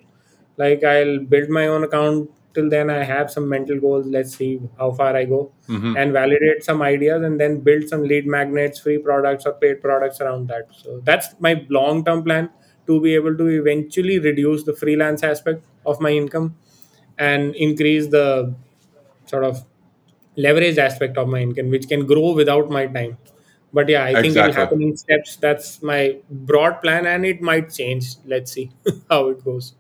Like 0.57 0.83
I'll 0.83 1.19
build 1.19 1.49
my 1.49 1.67
own 1.67 1.83
account. 1.83 2.29
Till 2.53 2.69
then, 2.69 2.89
I 2.89 3.03
have 3.03 3.31
some 3.31 3.47
mental 3.47 3.79
goals. 3.79 4.05
Let's 4.07 4.35
see 4.35 4.59
how 4.77 4.91
far 4.91 5.15
I 5.15 5.25
go. 5.25 5.51
Hmm 5.67 5.95
and 5.97 6.13
validate 6.13 6.63
some 6.63 6.81
ideas 6.81 7.23
and 7.23 7.39
then 7.39 7.59
build 7.59 7.87
some 7.87 8.03
lead 8.03 8.25
magnets, 8.27 8.79
free 8.79 8.97
products, 8.97 9.45
or 9.45 9.53
paid 9.53 9.81
products 9.81 10.21
around 10.21 10.47
that. 10.49 10.67
So 10.71 11.01
that's 11.03 11.35
my 11.39 11.65
long 11.69 12.03
term 12.05 12.23
plan 12.23 12.49
to 12.87 12.99
be 13.01 13.15
able 13.15 13.35
to 13.37 13.47
eventually 13.47 14.19
reduce 14.19 14.63
the 14.63 14.73
freelance 14.73 15.23
aspect 15.23 15.63
of 15.85 15.99
my 16.01 16.11
income 16.11 16.55
and 17.17 17.55
increase 17.55 18.07
the 18.07 18.55
sort 19.25 19.43
of 19.43 19.63
leverage 20.35 20.77
aspect 20.77 21.17
of 21.17 21.27
my 21.27 21.39
income 21.41 21.69
which 21.69 21.87
can 21.87 22.05
grow 22.05 22.33
without 22.33 22.69
my 22.69 22.87
time. 22.87 23.17
But 23.73 23.87
yeah 23.87 24.03
i 24.03 24.13
think 24.21 24.35
it'll 24.35 24.53
happen 24.53 24.81
in 24.81 24.97
steps. 24.97 25.37
That's 25.37 25.81
my 25.81 26.17
broad 26.29 26.81
plan 26.81 27.05
and 27.05 27.25
it 27.25 27.41
might 27.41 27.73
change. 27.73 28.15
Let's 28.25 28.51
see 28.51 28.71
how 29.09 29.29
it 29.29 29.43
goes 29.45 29.75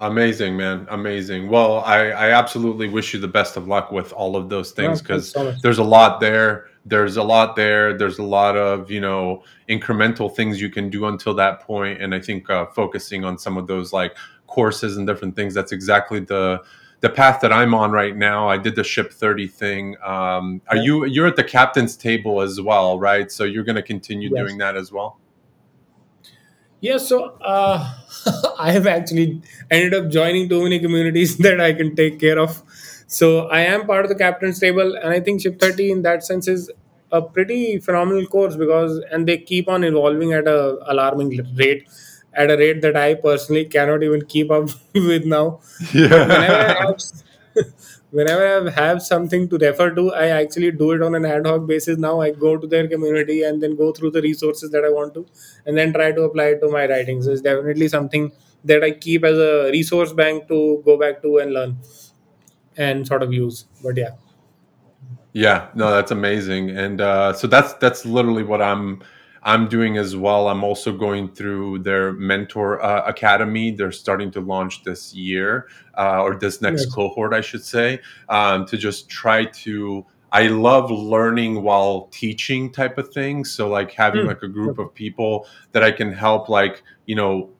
Amazing, 0.00 0.56
man. 0.56 0.86
Amazing. 0.90 1.48
Well, 1.48 1.80
I, 1.80 2.08
I 2.08 2.30
absolutely 2.30 2.88
wish 2.88 3.14
you 3.14 3.20
the 3.20 3.28
best 3.28 3.56
of 3.56 3.68
luck 3.68 3.92
with 3.92 4.12
all 4.12 4.36
of 4.36 4.48
those 4.48 4.72
things 4.72 5.00
thanks 5.00 5.02
because 5.02 5.30
so 5.30 5.54
there's 5.62 5.78
a 5.78 5.84
lot 5.84 6.20
there. 6.20 6.68
There's 6.84 7.16
a 7.16 7.22
lot 7.22 7.56
there. 7.56 7.96
There's 7.96 8.18
a 8.18 8.22
lot 8.22 8.56
of, 8.56 8.90
you 8.90 9.00
know, 9.00 9.44
incremental 9.68 10.34
things 10.34 10.60
you 10.60 10.68
can 10.68 10.90
do 10.90 11.06
until 11.06 11.32
that 11.34 11.60
point. 11.60 12.02
And 12.02 12.14
I 12.14 12.20
think 12.20 12.50
uh, 12.50 12.66
focusing 12.66 13.24
on 13.24 13.38
some 13.38 13.56
of 13.56 13.66
those 13.66 13.92
like 13.92 14.16
courses 14.46 14.96
and 14.96 15.06
different 15.06 15.36
things, 15.36 15.54
that's 15.54 15.72
exactly 15.72 16.20
the 16.20 16.62
the 17.00 17.10
path 17.10 17.40
that 17.42 17.52
I'm 17.52 17.74
on 17.74 17.92
right 17.92 18.16
now. 18.16 18.48
I 18.48 18.56
did 18.56 18.76
the 18.76 18.84
ship 18.84 19.12
30 19.12 19.46
thing. 19.46 19.96
Um, 20.02 20.62
are 20.68 20.76
you 20.76 21.04
you're 21.04 21.26
at 21.26 21.36
the 21.36 21.44
captain's 21.44 21.96
table 21.96 22.40
as 22.40 22.60
well, 22.60 22.98
right? 22.98 23.30
So 23.30 23.44
you're 23.44 23.64
going 23.64 23.76
to 23.76 23.82
continue 23.82 24.30
yes 24.30 24.42
doing 24.42 24.58
that 24.58 24.76
as 24.76 24.90
well? 24.90 25.18
Yeah 26.86 26.98
so 26.98 27.18
uh, 27.52 27.78
i 28.58 28.70
have 28.76 28.86
actually 28.86 29.26
ended 29.70 29.94
up 29.98 30.10
joining 30.16 30.48
too 30.48 30.62
many 30.62 30.78
communities 30.86 31.36
that 31.46 31.60
i 31.60 31.72
can 31.80 31.94
take 32.00 32.18
care 32.20 32.38
of 32.38 32.62
so 33.18 33.28
i 33.48 33.60
am 33.60 33.86
part 33.86 34.04
of 34.04 34.10
the 34.12 34.18
captain's 34.24 34.58
table 34.66 34.94
and 35.02 35.12
i 35.12 35.20
think 35.20 35.40
ship 35.42 35.58
30 35.60 35.90
in 35.90 36.02
that 36.02 36.24
sense 36.24 36.48
is 36.48 36.70
a 37.12 37.20
pretty 37.22 37.78
phenomenal 37.78 38.26
course 38.26 38.56
because 38.56 38.98
and 39.12 39.28
they 39.28 39.36
keep 39.38 39.68
on 39.68 39.84
evolving 39.84 40.32
at 40.32 40.46
a 40.48 40.58
alarming 40.92 41.30
rate 41.56 41.86
at 42.34 42.50
a 42.50 42.56
rate 42.56 42.80
that 42.82 42.96
i 42.96 43.14
personally 43.14 43.64
cannot 43.64 44.02
even 44.02 44.24
keep 44.34 44.50
up 44.50 44.68
with 44.94 45.24
now 45.24 45.60
but 46.08 46.26
whenever 46.32 46.58
i 46.66 46.72
Yeah. 46.72 46.86
have 46.86 46.96
whenever 48.18 48.46
i 48.48 48.70
have 48.78 49.02
something 49.02 49.48
to 49.52 49.58
refer 49.58 49.88
to 49.98 50.04
i 50.22 50.26
actually 50.40 50.70
do 50.82 50.90
it 50.92 51.02
on 51.02 51.14
an 51.14 51.26
ad 51.26 51.46
hoc 51.46 51.66
basis. 51.66 51.98
Now 51.98 52.20
i 52.20 52.30
go 52.30 52.56
to 52.56 52.66
their 52.66 52.88
community 52.88 53.42
and 53.42 53.62
then 53.62 53.76
go 53.76 53.92
through 53.92 54.12
the 54.12 54.22
resources 54.22 54.70
that 54.70 54.84
i 54.84 54.90
want 54.90 55.14
to 55.14 55.26
and 55.66 55.76
then 55.76 55.92
try 55.92 56.12
to 56.12 56.22
apply 56.22 56.46
it 56.54 56.60
to 56.60 56.70
my 56.70 56.86
writing. 56.86 57.22
So 57.22 57.32
it's 57.32 57.42
definitely 57.42 57.88
something 57.88 58.32
that 58.64 58.82
i 58.82 58.90
keep 58.92 59.24
as 59.24 59.38
a 59.38 59.70
resource 59.70 60.12
bank 60.12 60.48
to 60.48 60.82
go 60.84 60.98
back 60.98 61.22
to 61.22 61.38
and 61.38 61.52
learn 61.52 61.78
and 62.76 63.06
sort 63.06 63.22
of 63.22 63.32
use. 63.32 63.66
But 63.82 63.96
yeah. 63.96 64.10
Yeah, 65.32 65.68
no, 65.74 65.90
that's 65.90 66.12
amazing. 66.12 66.70
And 66.70 67.00
uh, 67.00 67.32
so 67.32 67.48
that's 67.48 67.72
that's 67.74 68.04
literally 68.06 68.44
what 68.44 68.62
I'm 68.62 69.02
I'm 69.44 69.68
doing 69.68 69.98
as 69.98 70.16
well. 70.16 70.48
I'm 70.48 70.64
also 70.64 70.92
going 70.96 71.28
through 71.34 71.80
their 71.80 72.12
mentor 72.14 72.82
uh, 72.82 73.02
academy. 73.06 73.70
They're 73.72 73.92
starting 73.92 74.30
to 74.32 74.40
launch 74.40 74.82
this 74.84 75.14
year 75.14 75.68
uh, 75.98 76.22
or 76.22 76.36
this 76.36 76.62
next 76.62 76.86
nice 76.86 76.94
cohort, 76.94 77.34
I 77.34 77.42
should 77.42 77.64
say, 77.64 78.00
um, 78.28 78.64
to 78.66 78.76
just 78.76 79.08
try 79.08 79.44
to. 79.44 80.04
I 80.32 80.48
love 80.48 80.90
learning 80.90 81.62
while 81.62 82.08
teaching 82.10 82.72
type 82.72 82.98
of 82.98 83.12
thing. 83.12 83.44
So 83.44 83.68
like 83.68 83.92
having 83.92 84.22
Hmm. 84.22 84.28
like 84.28 84.42
a 84.42 84.48
group 84.48 84.78
of 84.78 84.92
people 84.94 85.46
that 85.72 85.84
I 85.84 85.92
can 85.92 86.12
help, 86.12 86.48
like 86.48 86.82
you 87.06 87.14
know, 87.14 87.50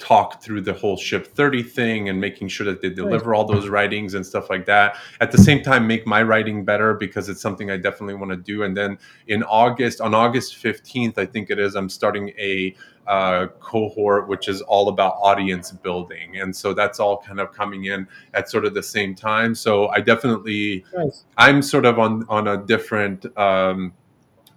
talk 0.00 0.42
through 0.42 0.62
the 0.62 0.72
whole 0.72 0.96
ship 0.96 1.26
30 1.34 1.62
thing 1.62 2.08
and 2.08 2.20
making 2.20 2.48
sure 2.48 2.64
that 2.64 2.80
they 2.80 2.88
deliver 2.88 3.34
all 3.34 3.44
those 3.44 3.68
writings 3.68 4.14
and 4.14 4.24
stuff 4.24 4.50
like 4.50 4.64
that. 4.66 4.96
At 5.20 5.30
the 5.30 5.38
same 5.38 5.62
time 5.62 5.86
make 5.86 6.06
my 6.06 6.22
writing 6.22 6.64
better 6.64 6.94
because 6.94 7.28
it's 7.28 7.40
something 7.40 7.70
i 7.70 7.76
definitely 7.76 8.14
want 8.14 8.30
to 8.30 8.36
do. 8.36 8.62
And 8.62 8.76
then 8.76 8.98
in 9.28 9.42
august 9.44 10.00
on 10.00 10.14
august 10.14 10.56
15th 10.56 11.18
i 11.18 11.26
think 11.26 11.50
it 11.50 11.58
is 11.58 11.76
i'm 11.76 11.88
starting 11.88 12.30
a 12.30 12.74
uh, 13.06 13.48
cohort 13.58 14.28
which 14.28 14.48
is 14.48 14.62
all 14.62 14.88
about 14.88 15.14
audience 15.20 15.72
building. 15.72 16.36
And 16.36 16.54
so 16.54 16.72
that's 16.72 17.00
all 17.00 17.18
kind 17.18 17.40
of 17.40 17.52
coming 17.52 17.86
in 17.86 18.06
at 18.34 18.48
sort 18.48 18.64
of 18.64 18.72
the 18.74 18.82
same 18.82 19.14
time. 19.14 19.54
So 19.54 19.88
i 19.88 20.00
definitely 20.00 20.84
nice. 20.94 21.24
I'm 21.36 21.60
sort 21.60 21.86
of 21.86 21.98
on 21.98 22.24
on 22.28 22.46
a 22.46 22.56
different 22.56 23.26
um, 23.36 23.92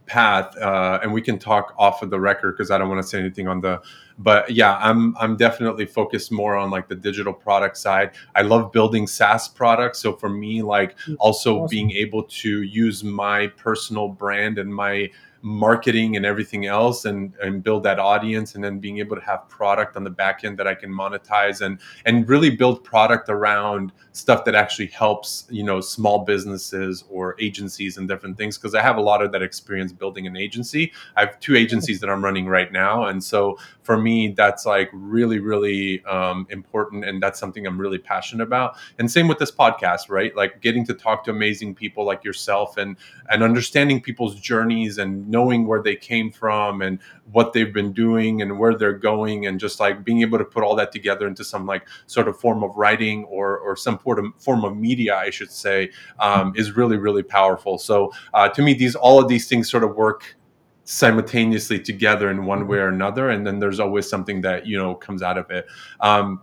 path 0.06 0.56
uh, 0.58 1.00
and 1.02 1.14
we 1.14 1.22
can 1.22 1.40
talk 1.40 1.74
off 1.78 2.02
of 2.02 2.10
the 2.10 2.20
record 2.20 2.56
because 2.58 2.72
i 2.72 2.78
don't 2.78 2.90
want 2.90 3.02
to 3.02 3.08
say 3.08 3.20
anything 3.20 3.48
on 3.48 3.62
the 3.62 3.82
but 4.20 4.50
yeah 4.52 4.78
i'm 4.78 5.16
i'm 5.18 5.36
definitely 5.38 5.86
focused 5.86 6.32
more 6.32 6.56
on 6.56 6.70
like 6.70 6.88
the 6.88 6.96
digital 6.96 7.34
product 7.34 7.78
side 7.78 8.12
i 8.36 8.42
love 8.42 8.72
building 8.72 9.08
saas 9.08 9.48
products 9.48 10.00
so 10.00 10.14
for 10.14 10.30
me 10.30 10.62
like 10.62 10.96
Hmm. 11.06 11.16
also 11.20 11.68
being 11.68 11.92
able 11.92 12.24
to 12.24 12.62
use 12.64 13.04
my 13.04 13.48
personal 13.48 14.08
brand 14.10 14.60
and 14.60 14.74
my 14.74 15.10
marketing 15.44 16.16
and 16.16 16.26
everything 16.26 16.66
else 16.66 17.04
and 17.04 17.34
and 17.42 17.64
build 17.64 17.84
that 17.84 18.00
audience 18.00 18.56
and 18.56 18.64
then 18.64 18.80
being 18.80 19.00
able 19.00 19.16
to 19.16 19.22
have 19.22 19.48
product 19.50 19.98
on 19.98 20.04
the 20.06 20.10
back 20.10 20.46
end 20.46 20.58
that 20.58 20.68
i 20.68 20.74
can 20.74 20.90
monetize 20.90 21.60
and 21.60 21.80
and 22.06 22.30
really 22.30 22.50
build 22.50 22.82
product 22.84 23.28
around 23.28 23.92
stuff 24.14 24.46
that 24.46 24.56
actually 24.56 24.88
helps 24.88 25.46
you 25.50 25.64
know 25.64 25.82
small 25.82 26.24
businesses 26.24 27.04
or 27.10 27.36
agencies 27.40 27.98
and 27.98 28.08
different 28.08 28.38
things. 28.38 28.58
Because 28.58 28.74
i 28.76 28.82
have 28.82 28.98
a 28.98 29.02
lot 29.02 29.22
of 29.22 29.32
that 29.32 29.42
experience 29.42 29.92
building 29.92 30.26
an 30.28 30.38
agency. 30.38 30.94
I 31.18 31.22
have 31.22 31.40
two 31.40 31.56
agencies 31.56 32.00
that 32.00 32.10
i'm 32.10 32.24
running 32.24 32.46
right 32.46 32.72
now. 32.72 33.06
And 33.06 33.24
so 33.24 33.58
for 33.82 33.98
me 33.98 34.30
that's 34.30 34.66
like 34.66 34.90
really 34.94 35.40
really 35.40 36.04
um, 36.06 36.48
important 36.50 37.04
and 37.04 37.22
that's 37.22 37.40
something 37.40 37.68
i'm 37.68 37.80
really 37.80 37.98
passionate 37.98 38.44
about. 38.44 38.76
And 39.00 39.12
same 39.12 39.28
with 39.28 39.40
this 39.40 39.52
podcast 39.52 40.10
right? 40.10 40.36
Like 40.36 40.62
getting 40.62 40.86
to 40.86 40.94
talk 40.94 41.24
to 41.26 41.32
amazing 41.32 41.76
people 41.76 42.06
like 42.06 42.24
yourself 42.24 42.78
and 42.78 42.96
and 43.30 43.44
understanding 43.44 44.00
people's 44.00 44.40
journeys 44.40 44.98
and 45.00 45.28
knowing 45.34 45.68
where 45.68 45.82
they 45.82 45.96
came 45.96 46.32
from 46.32 46.82
and 46.84 47.00
what 47.32 47.52
they've 47.52 47.74
been 47.74 47.92
doing 47.92 48.42
and 48.42 48.60
where 48.60 48.78
they're 48.78 49.00
going 49.12 49.48
and 49.48 49.60
just 49.60 49.80
like 49.80 50.06
being 50.06 50.22
able 50.22 50.38
to 50.38 50.46
put 50.46 50.64
all 50.64 50.76
that 50.76 50.92
together 50.92 51.28
into 51.28 51.44
some 51.44 51.66
like 51.66 51.88
sort 52.06 52.28
of 52.28 52.40
form 52.40 52.64
of 52.64 52.72
writing 52.78 53.24
or 53.26 53.58
or 53.58 53.76
some 53.76 53.98
form 53.98 54.64
of, 54.64 54.78
media 54.78 55.16
i 55.16 55.30
should 55.30 55.52
say 55.52 55.90
um, 56.20 56.54
is 56.56 56.76
really 56.76 56.98
really 56.98 57.24
powerful. 57.24 57.78
So 57.78 58.12
uh, 58.34 58.50
to 58.50 58.62
me 58.62 58.74
these 58.74 58.96
all 58.96 59.20
of 59.20 59.28
these 59.28 59.48
things 59.48 59.70
sort 59.70 59.84
of 59.84 59.96
work 59.96 60.36
simultaneously 60.84 61.80
together 61.80 62.30
in 62.30 62.46
one 62.46 62.68
way 62.68 62.78
or 62.78 62.90
another 62.90 63.30
and 63.30 63.48
then 63.48 63.60
there's 63.60 63.80
always 63.80 64.08
something 64.08 64.42
that 64.42 64.68
you 64.68 64.78
know 64.78 64.96
comes 64.96 65.24
out 65.24 65.38
of 65.38 65.50
it. 65.50 65.66
Um, 66.00 66.42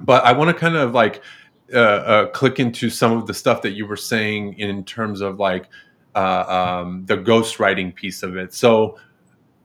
but 0.00 0.24
i 0.24 0.32
want 0.32 0.48
to 0.48 0.54
kind 0.54 0.76
of 0.76 0.92
like 0.92 1.22
uh, 1.74 1.78
uh, 1.78 2.26
click 2.28 2.58
into 2.58 2.88
some 2.88 3.12
of 3.12 3.26
the 3.26 3.34
stuff 3.34 3.60
that 3.60 3.72
you 3.72 3.86
were 3.86 3.96
saying 3.96 4.54
in 4.58 4.84
terms 4.84 5.20
of 5.20 5.38
like 5.38 5.68
uh, 6.14 6.80
um, 6.82 7.04
the 7.06 7.16
ghostwriting 7.16 7.94
piece 7.94 8.22
of 8.22 8.36
it. 8.36 8.54
So 8.54 8.98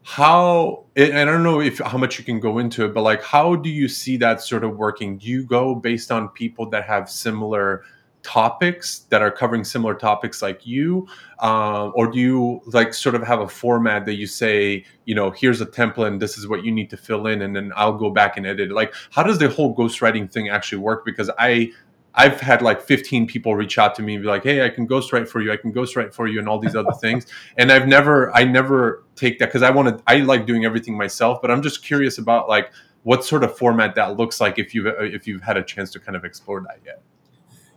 how 0.03 0.83
i 0.97 1.23
don't 1.23 1.43
know 1.43 1.61
if 1.61 1.79
how 1.79 1.97
much 1.97 2.19
you 2.19 2.25
can 2.25 2.37
go 2.37 2.57
into 2.57 2.83
it 2.83 2.93
but 2.93 3.01
like 3.03 3.23
how 3.23 3.55
do 3.55 3.69
you 3.69 3.87
see 3.87 4.17
that 4.17 4.41
sort 4.41 4.63
of 4.63 4.77
working? 4.77 5.17
Do 5.17 5.27
you 5.27 5.45
go 5.45 5.75
based 5.75 6.11
on 6.11 6.27
people 6.29 6.69
that 6.71 6.83
have 6.83 7.09
similar 7.09 7.83
topics 8.21 8.99
that 9.09 9.21
are 9.21 9.31
covering 9.31 9.63
similar 9.65 9.93
topics 9.93 10.41
like 10.41 10.65
you? 10.65 11.07
Um, 11.39 11.91
or 11.95 12.09
do 12.09 12.19
you 12.19 12.61
like 12.67 12.93
sort 12.93 13.15
of 13.15 13.23
have 13.23 13.39
a 13.41 13.47
format 13.47 14.05
that 14.05 14.15
you 14.15 14.27
say 14.27 14.85
you 15.05 15.15
know 15.15 15.31
here's 15.31 15.61
a 15.61 15.65
template 15.65 16.07
and 16.07 16.21
this 16.21 16.37
is 16.37 16.47
what 16.49 16.65
you 16.65 16.71
need 16.71 16.89
to 16.89 16.97
fill 16.97 17.27
in 17.27 17.41
and 17.41 17.55
then 17.55 17.71
i'll 17.75 17.97
go 17.97 18.09
back 18.09 18.35
and 18.35 18.45
edit 18.45 18.71
it? 18.71 18.73
Like 18.73 18.93
how 19.11 19.23
does 19.23 19.39
the 19.39 19.47
whole 19.47 19.73
ghostwriting 19.73 20.29
thing 20.29 20.49
actually 20.49 20.79
work? 20.79 21.05
Because 21.05 21.29
i 21.39 21.71
I've 22.15 22.39
had 22.39 22.61
like 22.61 22.81
15 22.81 23.27
people 23.27 23.55
reach 23.55 23.77
out 23.77 23.95
to 23.95 24.01
me 24.01 24.15
and 24.15 24.23
be 24.23 24.29
like, 24.29 24.43
"Hey, 24.43 24.63
I 24.65 24.69
can 24.69 24.87
ghostwrite 24.87 25.27
for 25.27 25.41
you. 25.41 25.51
I 25.51 25.57
can 25.57 25.73
ghostwrite 25.73 26.13
for 26.13 26.27
you," 26.27 26.39
and 26.39 26.47
all 26.47 26.59
these 26.59 26.75
other 26.75 26.91
things. 26.91 27.25
And 27.57 27.71
I've 27.71 27.87
never, 27.87 28.35
I 28.35 28.43
never 28.43 29.03
take 29.15 29.39
that 29.39 29.47
because 29.47 29.63
I 29.63 29.71
want 29.71 29.87
to. 29.89 30.03
I 30.07 30.17
like 30.17 30.45
doing 30.45 30.65
everything 30.65 30.97
myself, 30.97 31.41
but 31.41 31.51
I'm 31.51 31.61
just 31.61 31.83
curious 31.83 32.17
about 32.17 32.49
like 32.49 32.71
what 33.03 33.23
sort 33.25 33.43
of 33.43 33.57
format 33.57 33.95
that 33.95 34.17
looks 34.17 34.39
like 34.41 34.59
if 34.59 34.73
you've 34.73 34.87
if 34.99 35.27
you've 35.27 35.43
had 35.43 35.57
a 35.57 35.63
chance 35.63 35.91
to 35.91 35.99
kind 35.99 36.15
of 36.15 36.23
explore 36.25 36.61
that 36.61 36.79
yet. 36.85 37.01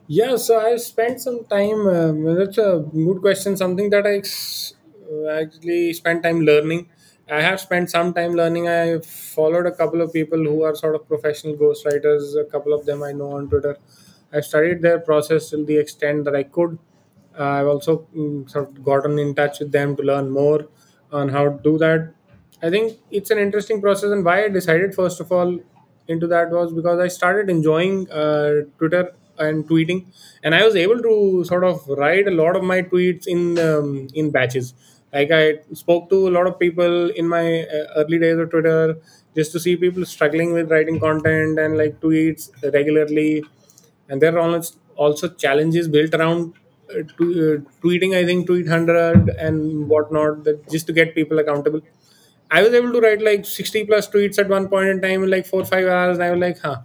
Yeah, 0.09 0.37
so 0.37 0.61
I 0.61 0.77
spent 0.77 1.21
some 1.21 1.45
time. 1.45 1.87
Um, 1.89 2.35
that's 2.35 2.59
a 2.59 2.85
good 2.93 3.21
question. 3.21 3.57
Something 3.57 3.91
that 3.91 4.07
I 4.07 4.17
ex- 4.19 4.75
actually 5.31 5.93
spent 5.95 6.23
time 6.23 6.41
learning. 6.41 6.89
I 7.29 7.43
have 7.43 7.59
spent 7.61 7.91
some 7.91 8.15
time 8.15 8.35
learning. 8.35 8.69
I 8.69 8.99
followed 9.01 9.67
a 9.67 9.73
couple 9.73 10.01
of 10.01 10.13
people 10.13 10.39
who 10.39 10.63
are 10.63 10.77
sort 10.77 10.95
of 10.95 11.09
professional 11.09 11.57
ghostwriters. 11.57 12.41
A 12.41 12.45
couple 12.45 12.73
of 12.73 12.87
them 12.87 13.03
I 13.03 13.13
know 13.13 13.33
on 13.33 13.49
Twitter. 13.49 13.77
I 14.37 14.41
studied 14.41 14.83
their 14.83 14.99
process 14.99 15.51
till 15.51 15.65
the 15.65 15.79
extent 15.79 16.25
that 16.27 16.37
I 16.37 16.43
could. 16.45 16.79
Uh, 17.39 17.43
I've 17.45 17.67
also 17.67 18.07
mm, 18.17 18.49
sort 18.51 18.69
of 18.69 18.85
gotten 18.85 19.19
in 19.19 19.35
touch 19.35 19.61
with 19.61 19.73
them 19.73 19.97
to 19.97 20.03
learn 20.03 20.31
more 20.31 20.69
on 21.13 21.29
how 21.29 21.45
to 21.49 21.59
do 21.63 21.79
that. 21.79 22.13
I 22.63 22.71
think 22.71 22.99
it's 23.11 23.31
an 23.31 23.39
interesting 23.39 23.81
process, 23.81 24.11
and 24.11 24.25
why 24.25 24.45
I 24.45 24.49
decided 24.49 24.95
first 24.95 25.21
of 25.21 25.31
all 25.31 25.59
into 26.09 26.27
that 26.29 26.51
was 26.51 26.73
because 26.73 26.99
I 27.01 27.09
started 27.09 27.51
enjoying 27.51 28.11
uh, 28.11 28.63
Twitter 28.79 29.13
and 29.39 29.69
tweeting, 29.69 30.07
and 30.43 30.55
I 30.55 30.65
was 30.65 30.75
able 30.77 31.01
to 31.03 31.45
sort 31.45 31.65
of 31.65 31.87
write 31.89 32.27
a 32.27 32.31
lot 32.31 32.57
of 32.57 32.65
my 32.65 32.81
tweets 32.83 33.27
in 33.27 33.59
um, 33.59 34.09
in 34.15 34.31
batches. 34.31 34.73
Like 35.13 35.31
I 35.31 35.59
spoke 35.75 36.09
to 36.11 36.29
a 36.29 36.33
lot 36.37 36.47
of 36.47 36.59
people 36.59 37.11
in 37.11 37.29
my 37.29 37.63
uh, 37.65 37.85
early 37.97 38.19
days 38.19 38.39
of 38.39 38.51
Twitter 38.51 38.97
just 39.35 39.53
to 39.53 39.61
see 39.61 39.77
people 39.77 40.05
struggling 40.07 40.53
with 40.53 40.71
writing 40.71 40.99
content 40.99 41.59
and 41.59 41.77
like 41.77 42.01
tweets 42.01 42.51
regularly 42.73 43.45
and 44.09 44.21
there 44.23 44.39
are 44.39 44.63
also 44.97 45.29
challenges 45.29 45.89
built 45.89 46.15
around 46.15 46.55
uh, 46.91 47.03
to, 47.19 47.25
uh, 47.25 47.71
tweeting 47.83 48.17
i 48.17 48.25
think 48.25 48.47
tweet 48.47 48.67
100 48.67 49.29
and 49.47 49.89
whatnot 49.89 50.45
that 50.45 50.69
just 50.71 50.87
to 50.87 50.93
get 50.93 51.15
people 51.15 51.39
accountable. 51.39 51.81
I 52.49 52.63
was 52.63 52.73
able 52.75 52.93
to 52.93 53.01
write 53.01 53.21
like 53.21 53.45
60 53.45 53.87
plus 53.87 54.09
tweets 54.09 54.39
at 54.39 54.49
one 54.49 54.69
point 54.69 54.89
in 54.89 55.01
time 55.03 55.25
in 55.25 55.31
like 55.31 55.47
four 55.47 55.63
or 55.63 55.65
five 55.65 55.87
hours 55.87 56.17
and 56.17 56.25
i 56.25 56.31
was 56.31 56.39
like 56.39 56.61
huh 56.61 56.77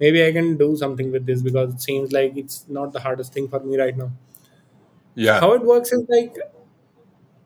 maybe 0.00 0.24
i 0.26 0.32
can 0.32 0.56
do 0.56 0.76
something 0.76 1.12
with 1.12 1.24
this 1.24 1.40
because 1.40 1.72
it 1.74 1.80
seems 1.80 2.10
like 2.10 2.36
it's 2.36 2.64
not 2.68 2.92
the 2.92 2.98
hardest 2.98 3.32
thing 3.32 3.46
for 3.48 3.60
me 3.60 3.78
right 3.78 3.96
now. 3.96 4.10
Yeah. 5.14 5.38
how 5.38 5.52
it 5.52 5.62
works 5.62 5.92
is 5.92 6.04
like 6.08 6.36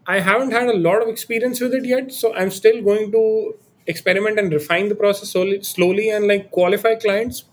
I 0.07 0.21
haven't 0.21 0.53
had 0.53 0.69
a 0.69 0.73
lot 0.75 1.03
of 1.03 1.09
experience 1.09 1.61
with 1.61 1.75
it 1.75 1.85
yet, 1.85 2.13
so 2.13 2.35
I'm 2.35 2.51
still 2.51 2.83
going 2.83 3.13
to 3.13 3.55
experiment 3.87 4.39
and 4.39 4.51
refine 4.53 4.89
the 4.89 4.95
process 4.95 5.31
slowly, 5.31 5.63
slowly 5.63 6.09
and 6.09 6.27
like 6.27 6.51
qualify 6.51 6.95
clients 6.95 7.45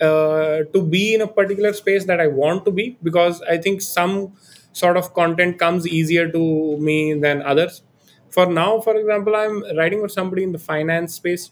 uh, 0.00 0.64
to 0.72 0.82
be 0.82 1.14
in 1.14 1.20
a 1.22 1.26
particular 1.26 1.72
space 1.72 2.04
that 2.06 2.20
I 2.20 2.26
want 2.28 2.64
to 2.66 2.70
be 2.70 2.98
because 3.02 3.42
I 3.42 3.56
think 3.58 3.80
some 3.80 4.32
sort 4.72 4.96
of 4.96 5.14
content 5.14 5.58
comes 5.58 5.86
easier 5.86 6.30
to 6.30 6.76
me 6.78 7.14
than 7.14 7.42
others. 7.42 7.82
For 8.30 8.46
now, 8.46 8.80
for 8.80 8.94
example, 8.96 9.34
I'm 9.34 9.62
writing 9.76 10.00
for 10.00 10.08
somebody 10.08 10.42
in 10.42 10.52
the 10.52 10.58
finance 10.58 11.14
space 11.14 11.50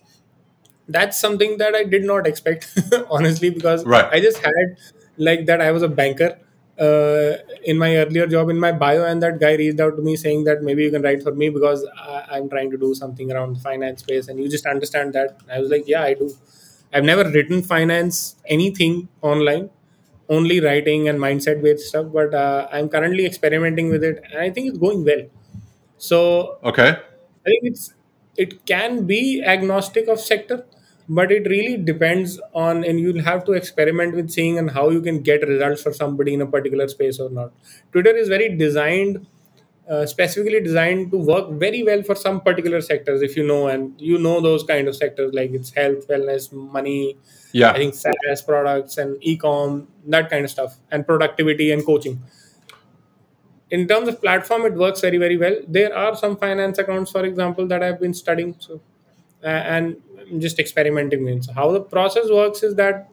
that's 0.89 1.19
something 1.19 1.59
that 1.59 1.75
I 1.75 1.85
did 1.85 2.05
not 2.05 2.27
expect, 2.27 2.69
honestly, 3.11 3.51
because 3.51 3.85
Right. 3.85 4.07
I 4.13 4.21
just 4.21 4.39
had 4.39 4.77
like 5.17 5.47
that 5.47 5.61
I 5.61 5.71
was 5.71 5.83
a 5.83 5.89
banker 5.89 6.39
uh, 6.79 7.33
in 7.65 7.79
my 7.79 7.97
earlier 7.97 8.27
job 8.27 8.51
in 8.51 8.59
my 8.59 8.73
bio, 8.73 9.05
and 9.05 9.23
that 9.23 9.41
guy 9.41 9.55
reached 9.55 9.81
out 9.81 9.97
to 9.97 10.03
me 10.03 10.17
saying 10.17 10.45
that 10.45 10.63
maybe 10.63 10.83
you 10.85 10.91
can 10.91 11.03
write 11.03 11.23
for 11.23 11.33
me 11.33 11.49
because 11.49 11.87
I, 11.97 12.27
I'm 12.33 12.49
trying 12.51 12.71
to 12.73 12.77
do 12.77 12.95
something 12.95 13.33
around 13.33 13.57
the 13.57 13.61
finance 13.61 14.01
space, 14.03 14.29
and 14.29 14.39
you 14.39 14.49
just 14.49 14.67
understand 14.67 15.13
that. 15.15 15.39
I 15.53 15.61
was 15.61 15.71
like, 15.71 15.85
yeah, 15.87 16.03
I 16.03 16.15
do. 16.15 16.35
I've 16.95 17.05
never 17.05 17.29
written 17.31 17.63
finance 17.63 18.37
anything 18.47 19.09
online, 19.23 19.71
only 20.29 20.61
writing 20.61 21.09
and 21.09 21.19
mindset 21.19 21.63
based 21.63 21.89
stuff, 21.89 22.07
but 22.13 22.35
uh, 22.35 22.69
I'm 22.73 22.89
currently 22.89 23.27
experimenting 23.27 23.91
with 23.91 24.05
it, 24.05 24.23
and 24.31 24.41
I 24.41 24.51
think 24.51 24.69
it's 24.69 24.79
going 24.79 25.05
well. 25.05 25.25
So 25.99 26.59
Okay. 26.65 26.91
I 27.47 27.51
think 27.51 27.63
it's 27.65 27.95
it 28.37 28.67
can 28.67 29.07
be 29.07 29.43
agnostic 29.45 30.09
of 30.09 30.21
sector, 30.21 30.65
but 31.09 31.31
it 31.31 31.47
really 31.47 31.77
depends 31.77 32.41
on, 32.55 32.85
and 32.85 32.99
you'll 32.99 33.23
have 33.23 33.45
to 33.45 33.53
experiment 33.53 34.15
with 34.17 34.31
seeing 34.31 34.59
and 34.59 34.71
how 34.71 34.91
you 34.91 35.01
can 35.01 35.21
get 35.21 35.47
results 35.47 35.83
for 35.83 35.93
somebody 35.93 36.35
in 36.35 36.43
a 36.43 36.47
particular 36.47 36.89
space 36.89 37.21
or 37.21 37.31
not. 37.31 37.53
Twitter 37.93 38.17
is 38.17 38.29
very 38.29 38.57
designed, 38.57 39.27
uh, 39.89 40.07
specifically 40.07 40.61
designed 40.61 41.11
to 41.11 41.19
work 41.19 41.51
very 41.53 41.83
well 41.83 42.03
for 42.03 42.15
some 42.15 42.41
particular 42.41 42.81
sectors. 42.81 43.23
If 43.23 43.37
you 43.37 43.47
know, 43.47 43.69
and 43.69 44.01
you 44.01 44.19
know 44.19 44.41
those 44.41 44.65
kind 44.65 44.89
of 44.89 44.97
sectors 44.97 45.35
like 45.35 45.51
it's 45.53 45.71
health, 45.71 46.09
wellness, 46.09 46.53
money. 46.53 47.17
Yeah 47.53 47.71
i 47.71 47.77
think 47.77 47.95
SaaS 47.95 48.43
products 48.43 48.99
and 48.99 49.17
e-com, 49.21 49.87
that 50.09 50.29
kind 50.29 50.45
of 50.45 50.51
stuff, 50.51 50.79
and 50.91 51.07
productivity 51.07 51.71
and 51.71 51.87
coaching 51.87 52.21
in 53.71 53.87
terms 53.89 54.09
of 54.09 54.21
platform 54.21 54.65
it 54.67 54.75
works 54.75 55.01
very 55.01 55.19
very 55.19 55.37
well 55.37 55.57
there 55.67 55.95
are 55.97 56.15
some 56.17 56.37
finance 56.37 56.79
accounts 56.79 57.11
for 57.11 57.25
example 57.25 57.67
that 57.67 57.83
i've 57.83 58.01
been 58.01 58.15
studying 58.15 58.55
so 58.59 58.81
uh, 59.43 59.47
and 59.47 59.97
I'm 60.21 60.41
just 60.41 60.59
experimenting 60.59 61.25
with 61.25 61.45
so 61.45 61.53
how 61.53 61.71
the 61.73 61.81
process 61.81 62.31
works 62.31 62.63
is 62.63 62.75
that 62.77 63.09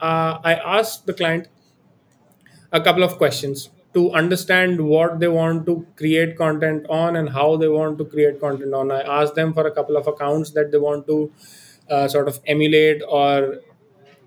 uh, 0.00 0.38
i 0.44 0.54
ask 0.78 1.04
the 1.04 1.14
client 1.14 1.48
a 2.72 2.80
couple 2.80 3.02
of 3.02 3.16
questions 3.16 3.70
to 3.94 4.10
understand 4.12 4.80
what 4.80 5.20
they 5.20 5.28
want 5.28 5.64
to 5.66 5.86
create 5.96 6.36
content 6.36 6.86
on 6.88 7.16
and 7.16 7.28
how 7.30 7.56
they 7.56 7.68
want 7.68 7.96
to 7.98 8.04
create 8.04 8.40
content 8.40 8.74
on 8.74 8.90
i 8.90 9.00
ask 9.20 9.34
them 9.34 9.52
for 9.52 9.66
a 9.66 9.70
couple 9.78 9.96
of 9.96 10.06
accounts 10.06 10.50
that 10.50 10.70
they 10.72 10.78
want 10.78 11.06
to 11.06 11.32
uh, 11.90 12.08
sort 12.08 12.28
of 12.28 12.40
emulate 12.46 13.02
or 13.08 13.58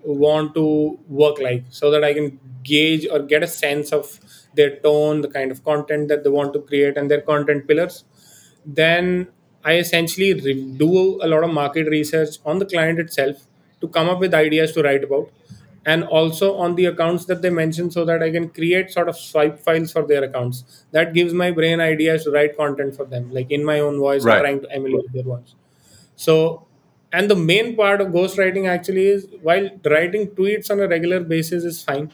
want 0.04 0.54
to 0.54 0.98
work 1.08 1.38
like 1.40 1.64
so 1.70 1.90
that 1.90 2.04
I 2.04 2.14
can 2.14 2.38
gauge 2.62 3.06
or 3.10 3.20
get 3.20 3.42
a 3.42 3.46
sense 3.46 3.92
of 3.92 4.18
their 4.54 4.76
tone, 4.76 5.20
the 5.20 5.28
kind 5.28 5.50
of 5.50 5.64
content 5.64 6.08
that 6.08 6.24
they 6.24 6.30
want 6.30 6.52
to 6.54 6.60
create, 6.60 6.96
and 6.96 7.10
their 7.10 7.20
content 7.20 7.66
pillars. 7.68 8.04
Then 8.64 9.28
I 9.64 9.74
essentially 9.74 10.34
do 10.76 11.20
a 11.22 11.26
lot 11.26 11.44
of 11.44 11.50
market 11.52 11.88
research 11.88 12.36
on 12.44 12.58
the 12.58 12.66
client 12.66 12.98
itself 12.98 13.46
to 13.80 13.88
come 13.88 14.08
up 14.08 14.18
with 14.20 14.34
ideas 14.34 14.72
to 14.72 14.82
write 14.82 15.04
about 15.04 15.30
and 15.92 16.04
also 16.18 16.48
on 16.64 16.74
the 16.78 16.84
accounts 16.92 17.24
that 17.26 17.40
they 17.42 17.50
mention 17.50 17.90
so 17.90 18.04
that 18.04 18.22
I 18.22 18.30
can 18.30 18.48
create 18.50 18.90
sort 18.90 19.08
of 19.08 19.16
swipe 19.16 19.58
files 19.58 19.92
for 19.92 20.02
their 20.06 20.24
accounts. 20.24 20.64
That 20.92 21.14
gives 21.14 21.32
my 21.42 21.50
brain 21.50 21.80
ideas 21.80 22.24
to 22.24 22.30
write 22.30 22.56
content 22.56 22.96
for 22.96 23.04
them, 23.14 23.30
like 23.38 23.50
in 23.50 23.64
my 23.64 23.80
own 23.80 23.98
voice, 23.98 24.24
Right. 24.24 24.40
trying 24.40 24.60
to 24.64 24.70
emulate 24.80 25.12
their 25.12 25.24
ones. 25.34 25.54
So, 26.16 26.66
and 27.12 27.30
the 27.30 27.36
main 27.36 27.74
part 27.76 28.00
of 28.00 28.08
ghostwriting 28.08 28.68
actually 28.68 29.06
is 29.08 29.26
while 29.42 29.68
writing 29.84 30.28
tweets 30.28 30.70
on 30.70 30.80
a 30.80 30.88
regular 30.88 31.20
basis 31.20 31.64
is 31.64 31.82
fine, 31.82 32.12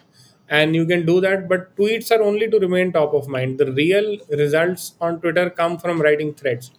and 0.48 0.74
you 0.74 0.86
can 0.86 1.04
do 1.06 1.20
that, 1.20 1.48
but 1.48 1.74
tweets 1.76 2.10
are 2.16 2.22
only 2.22 2.48
to 2.50 2.58
remain 2.58 2.92
top 2.92 3.14
of 3.14 3.28
mind. 3.28 3.58
The 3.58 3.72
real 3.72 4.18
results 4.30 4.94
on 5.00 5.20
Twitter 5.20 5.50
come 5.50 5.78
from 5.78 6.00
writing 6.00 6.34
threads. 6.34 6.70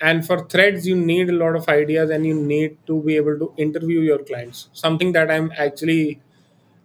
And 0.00 0.26
for 0.26 0.46
threads, 0.46 0.86
you 0.86 0.96
need 0.96 1.28
a 1.28 1.32
lot 1.32 1.56
of 1.56 1.68
ideas 1.68 2.10
and 2.10 2.26
you 2.26 2.34
need 2.34 2.78
to 2.86 3.02
be 3.02 3.16
able 3.16 3.38
to 3.38 3.52
interview 3.56 4.00
your 4.00 4.18
clients. 4.18 4.68
Something 4.72 5.12
that 5.12 5.30
I'm 5.30 5.52
actually 5.56 6.20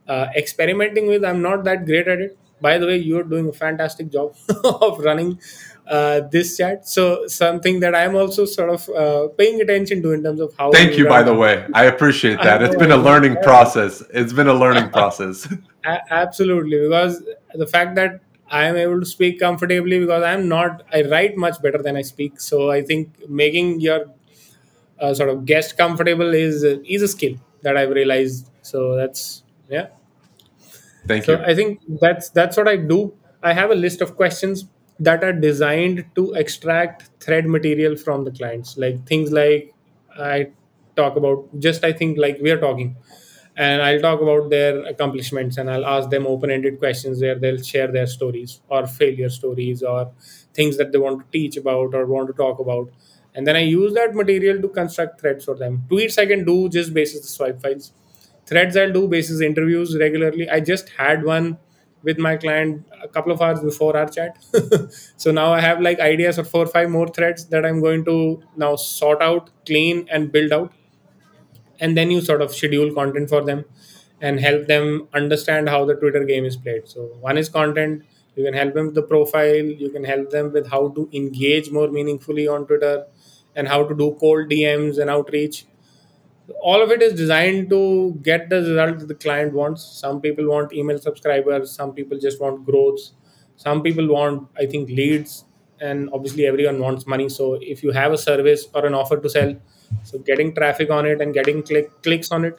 uh, 0.07 0.27
experimenting 0.35 1.07
with. 1.07 1.23
I'm 1.23 1.41
not 1.41 1.63
that 1.63 1.85
great 1.85 2.07
at 2.07 2.19
it. 2.19 2.37
By 2.61 2.77
the 2.77 2.87
way, 2.87 2.97
you're 2.97 3.23
doing 3.23 3.49
a 3.49 3.53
fantastic 3.53 4.11
job 4.11 4.35
of 4.63 4.99
running 4.99 5.39
uh, 5.87 6.21
this 6.31 6.57
chat. 6.57 6.87
So 6.87 7.27
something 7.27 7.79
that 7.81 7.95
I'm 7.95 8.15
also 8.15 8.45
sort 8.45 8.69
of 8.69 8.89
uh, 8.89 9.27
paying 9.37 9.61
attention 9.61 10.01
to 10.03 10.11
in 10.11 10.23
terms 10.23 10.39
of 10.39 10.53
how 10.57 10.71
Thank 10.71 10.97
you, 10.97 11.07
by 11.07 11.23
the 11.23 11.33
way. 11.33 11.65
I 11.73 11.85
appreciate 11.85 12.39
I 12.39 12.45
that. 12.45 12.61
It's 12.63 12.73
know, 12.73 12.79
been 12.79 12.91
a 12.91 12.97
learning 12.97 13.37
process. 13.43 14.03
It's 14.13 14.33
been 14.33 14.47
a 14.47 14.53
learning 14.53 14.89
process. 14.89 15.47
A- 15.85 16.13
absolutely, 16.13 16.79
because 16.79 17.21
the 17.53 17.67
fact 17.67 17.95
that 17.95 18.21
I 18.49 18.65
am 18.65 18.75
able 18.77 18.99
to 18.99 19.05
speak 19.05 19.39
comfortably 19.39 19.99
because 19.99 20.23
I'm 20.23 20.47
not. 20.47 20.83
I 20.93 21.03
write 21.03 21.37
much 21.37 21.61
better 21.61 21.81
than 21.81 21.95
I 21.97 22.01
speak. 22.03 22.39
So 22.39 22.71
I 22.71 22.81
think 22.83 23.29
making 23.29 23.81
your 23.81 24.05
uh, 24.99 25.13
sort 25.13 25.29
of 25.29 25.45
guest 25.45 25.77
comfortable 25.77 26.33
is 26.33 26.63
is 26.63 27.01
a 27.01 27.07
skill 27.07 27.35
that 27.63 27.77
I've 27.77 27.89
realized. 27.91 28.49
So 28.61 28.95
that's 28.95 29.43
yeah. 29.69 29.87
Thank 31.07 31.25
So 31.25 31.33
you. 31.33 31.39
I 31.45 31.53
think 31.55 31.79
that's 32.01 32.29
that's 32.29 32.57
what 32.57 32.67
I 32.67 32.77
do. 32.77 33.13
I 33.43 33.53
have 33.53 33.71
a 33.71 33.75
list 33.75 34.01
of 34.01 34.15
questions 34.15 34.65
that 34.99 35.23
are 35.23 35.33
designed 35.33 36.05
to 36.15 36.33
extract 36.33 37.09
thread 37.19 37.45
material 37.45 37.95
from 37.95 38.23
the 38.23 38.31
clients, 38.31 38.77
like 38.77 39.05
things 39.05 39.31
like 39.31 39.73
I 40.17 40.47
talk 40.95 41.15
about. 41.15 41.47
Just 41.59 41.83
I 41.83 41.93
think 41.93 42.17
like 42.17 42.39
we 42.41 42.49
are 42.51 42.59
talking, 42.59 42.95
and 43.55 43.81
I'll 43.81 44.01
talk 44.01 44.21
about 44.21 44.49
their 44.49 44.83
accomplishments, 44.85 45.57
and 45.57 45.69
I'll 45.69 45.85
ask 45.85 46.09
them 46.09 46.27
open-ended 46.27 46.79
questions 46.79 47.21
where 47.21 47.35
they'll 47.39 47.61
share 47.61 47.91
their 47.91 48.07
stories 48.07 48.61
or 48.69 48.85
failure 48.87 49.29
stories 49.29 49.81
or 49.83 50.11
things 50.53 50.77
that 50.77 50.91
they 50.91 50.97
want 50.97 51.19
to 51.19 51.25
teach 51.37 51.57
about 51.57 51.93
or 51.93 52.05
want 52.05 52.27
to 52.27 52.33
talk 52.33 52.59
about. 52.59 52.89
And 53.33 53.45
then 53.45 53.55
I 53.55 53.59
use 53.59 53.93
that 53.93 54.15
material 54.15 54.61
to 54.61 54.69
construct 54.69 55.19
threads 55.21 55.45
for 55.45 55.55
them. 55.55 55.83
Tweets 55.89 56.17
I 56.17 56.25
can 56.25 56.45
do 56.45 56.69
just 56.69 56.93
basis 56.93 57.21
the 57.21 57.27
swipe 57.27 57.61
files 57.61 57.91
threads 58.47 58.77
i'll 58.77 58.91
do 58.91 59.07
basis 59.07 59.41
interviews 59.41 59.97
regularly 59.99 60.49
i 60.49 60.59
just 60.59 60.89
had 60.97 61.23
one 61.23 61.57
with 62.03 62.19
my 62.19 62.37
client 62.37 62.85
a 63.03 63.07
couple 63.07 63.31
of 63.31 63.41
hours 63.41 63.59
before 63.61 63.97
our 63.97 64.07
chat 64.07 64.37
so 65.17 65.31
now 65.31 65.51
i 65.51 65.59
have 65.59 65.81
like 65.81 65.99
ideas 65.99 66.35
for 66.35 66.43
four 66.43 66.63
or 66.63 66.67
five 66.67 66.89
more 66.89 67.07
threads 67.07 67.47
that 67.47 67.65
i'm 67.65 67.81
going 67.81 68.05
to 68.05 68.41
now 68.55 68.75
sort 68.75 69.21
out 69.21 69.49
clean 69.65 70.07
and 70.11 70.31
build 70.31 70.51
out 70.53 70.71
and 71.79 71.97
then 71.97 72.11
you 72.11 72.21
sort 72.21 72.41
of 72.41 72.53
schedule 72.53 72.93
content 72.93 73.29
for 73.29 73.43
them 73.43 73.65
and 74.21 74.39
help 74.39 74.67
them 74.67 75.07
understand 75.13 75.69
how 75.69 75.85
the 75.85 75.95
twitter 75.95 76.23
game 76.23 76.45
is 76.45 76.55
played. 76.55 76.87
So 76.87 77.01
one 77.19 77.37
is 77.37 77.49
content. 77.49 78.03
You 78.35 78.43
can 78.43 78.53
help 78.53 78.73
them 78.73 78.87
with 78.87 78.95
the 78.95 79.03
profile. 79.03 79.65
You 79.83 79.89
can 79.89 80.03
help 80.03 80.29
them 80.29 80.51
with 80.51 80.67
how 80.69 80.89
to 80.89 81.09
engage 81.13 81.71
more 81.71 81.89
meaningfully 81.89 82.47
on 82.47 82.65
twitter 82.67 83.05
and 83.55 83.67
how 83.67 83.83
to 83.87 83.95
do 83.95 84.15
cold 84.19 84.49
dms 84.49 84.99
and 84.99 85.09
outreach. 85.09 85.65
All 86.61 86.81
of 86.81 86.91
it 86.91 87.01
is 87.01 87.13
designed 87.13 87.69
to 87.71 88.19
get 88.21 88.49
the 88.49 88.57
result 88.57 88.99
that 88.99 89.07
the 89.07 89.15
client 89.15 89.53
wants. 89.53 89.83
Some 89.83 90.21
people 90.21 90.47
want 90.47 90.73
email 90.73 90.99
subscribers. 90.99 91.71
Some 91.71 91.93
people 91.93 92.19
just 92.19 92.39
want 92.39 92.65
growth. 92.65 92.99
Some 93.55 93.81
people 93.81 94.07
want 94.07 94.47
i 94.57 94.65
think 94.65 94.89
leads. 94.89 95.45
And 95.79 96.09
obviously 96.13 96.45
everyone 96.45 96.79
wants 96.79 97.07
money. 97.07 97.29
So 97.29 97.57
if 97.61 97.83
you 97.83 97.91
have 97.91 98.11
a 98.11 98.17
service 98.17 98.67
or 98.73 98.85
an 98.85 98.93
offer 98.93 99.17
to 99.17 99.29
sell 99.29 99.55
so 100.03 100.17
getting 100.19 100.53
traffic 100.53 100.89
on 100.89 101.05
it 101.05 101.21
and 101.21 101.33
getting 101.33 101.63
click, 101.63 101.89
clicks 102.03 102.31
on 102.31 102.45
it 102.45 102.57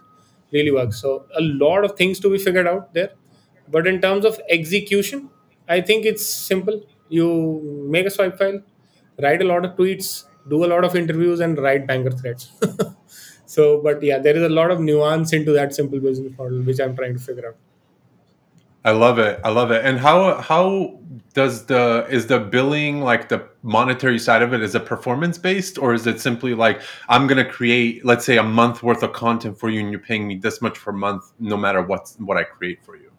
really 0.52 0.70
works. 0.70 1.00
So 1.00 1.26
a 1.36 1.40
lot 1.40 1.84
of 1.84 1.96
things 1.96 2.20
to 2.20 2.30
be 2.30 2.38
figured 2.38 2.66
out 2.66 2.94
there. 2.94 3.10
But 3.68 3.86
in 3.86 4.00
terms 4.00 4.24
of 4.24 4.40
execution 4.48 5.30
i 5.68 5.80
think 5.80 6.04
it's 6.06 6.24
simple. 6.24 6.76
You 7.08 7.26
make 7.90 8.06
a 8.06 8.10
swipe 8.10 8.38
file 8.38 8.60
write 9.22 9.42
a 9.42 9.44
lot 9.44 9.64
of 9.64 9.72
tweets 9.76 10.24
do 10.48 10.64
a 10.64 10.68
lot 10.72 10.84
of 10.84 10.94
interviews 10.94 11.40
and 11.40 11.58
write 11.58 11.86
banger 11.86 12.10
threads. 12.10 12.52
So 13.46 13.80
but 13.82 14.02
yeah 14.02 14.18
there 14.18 14.36
is 14.36 14.42
a 14.42 14.48
lot 14.48 14.70
of 14.70 14.80
nuance 14.80 15.32
into 15.32 15.52
that 15.52 15.74
simple 15.74 16.00
business 16.00 16.32
model 16.36 16.62
which 16.62 16.80
i'm 16.80 16.96
trying 16.96 17.14
to 17.14 17.20
figure 17.26 17.46
out 17.48 17.56
I 18.86 18.92
love 18.92 19.18
it. 19.18 19.40
I 19.42 19.50
love 19.50 19.72
it. 19.72 19.84
And 19.84 19.98
how 19.98 20.40
how 20.40 21.00
does 21.34 21.66
the 21.66 22.06
is 22.08 22.28
the 22.28 22.38
billing 22.38 23.02
like 23.02 23.28
the 23.28 23.46
monetary 23.62 24.18
side 24.18 24.42
of 24.42 24.54
it 24.54 24.62
is 24.62 24.74
it 24.74 24.86
performance 24.86 25.36
based 25.36 25.76
or 25.76 25.92
is 25.92 26.06
it 26.06 26.20
simply 26.20 26.54
like 26.54 26.80
I'm 27.08 27.26
to 27.28 27.44
create 27.44 28.04
let's 28.04 28.24
say 28.24 28.38
a 28.38 28.42
month 28.42 28.82
worth 28.82 29.02
of 29.02 29.12
content 29.12 29.58
for 29.58 29.68
you 29.68 29.80
and 29.80 29.90
you're 29.90 30.00
paying 30.00 30.26
me 30.26 30.36
this 30.36 30.62
much 30.62 30.78
per 30.78 30.92
month 30.92 31.24
no 31.38 31.56
matter 31.56 31.82
what 31.82 32.14
what 32.18 32.38
I 32.38 32.44
create 32.44 32.82
for 32.84 32.96
you? 32.96 33.10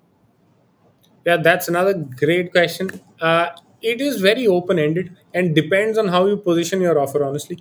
yeah 1.27 1.37
that's 1.47 1.67
another 1.67 1.93
great 1.93 2.51
question 2.51 2.89
uh, 3.21 3.47
it 3.81 4.01
is 4.01 4.21
very 4.21 4.47
open 4.47 4.79
ended 4.79 5.15
and 5.33 5.53
depends 5.53 5.97
on 5.97 6.07
how 6.07 6.25
you 6.25 6.37
position 6.37 6.81
your 6.87 6.97
offer 7.03 7.23
honestly 7.23 7.57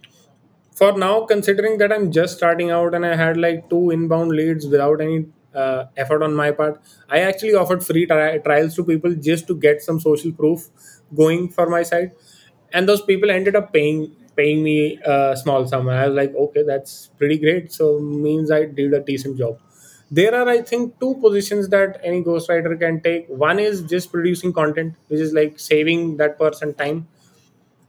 for 0.81 0.93
now 1.05 1.15
considering 1.33 1.79
that 1.79 1.93
i'm 1.97 2.11
just 2.19 2.37
starting 2.37 2.71
out 2.71 2.95
and 2.99 3.05
i 3.11 3.15
had 3.23 3.37
like 3.47 3.69
two 3.73 3.91
inbound 3.97 4.31
leads 4.41 4.67
without 4.75 5.01
any 5.01 5.19
uh, 5.57 5.87
effort 5.97 6.23
on 6.23 6.35
my 6.35 6.51
part. 6.53 6.81
I 7.09 7.21
actually 7.21 7.55
offered 7.55 7.85
free 7.85 8.07
tri- 8.07 8.39
trials 8.39 8.75
to 8.77 8.85
people 8.85 9.15
just 9.15 9.47
to 9.49 9.57
get 9.57 9.83
some 9.83 10.01
social 10.01 10.33
proof 10.33 10.69
going 11.15 11.49
for 11.49 11.69
my 11.69 11.83
side. 11.83 12.13
And 12.73 12.89
those 12.89 13.03
people 13.03 13.31
ended 13.31 13.57
up 13.57 13.73
paying 13.73 14.15
paying 14.37 14.63
me 14.63 14.99
a 15.05 15.35
small 15.43 15.67
sum. 15.67 15.89
And 15.89 15.99
i 15.99 16.07
was 16.09 16.15
like 16.17 16.35
okay 16.35 16.63
that's 16.63 17.09
pretty 17.19 17.39
great. 17.39 17.73
So 17.73 17.99
means 18.01 18.51
i 18.51 18.65
did 18.65 18.93
a 18.95 19.01
decent 19.01 19.39
job. 19.39 19.59
There 20.11 20.35
are 20.35 20.49
i 20.49 20.61
think 20.63 21.01
two 21.01 21.15
positions 21.23 21.69
that 21.71 22.01
any 22.05 22.23
ghostwriter 22.23 22.79
can 22.79 23.01
take. 23.01 23.27
One 23.29 23.59
is 23.59 23.83
just 23.83 24.13
producing 24.13 24.53
content 24.53 24.95
which 25.09 25.21
is 25.21 25.33
like 25.33 25.59
saving 25.59 26.17
that 26.19 26.39
person 26.39 26.75
time. 26.75 27.09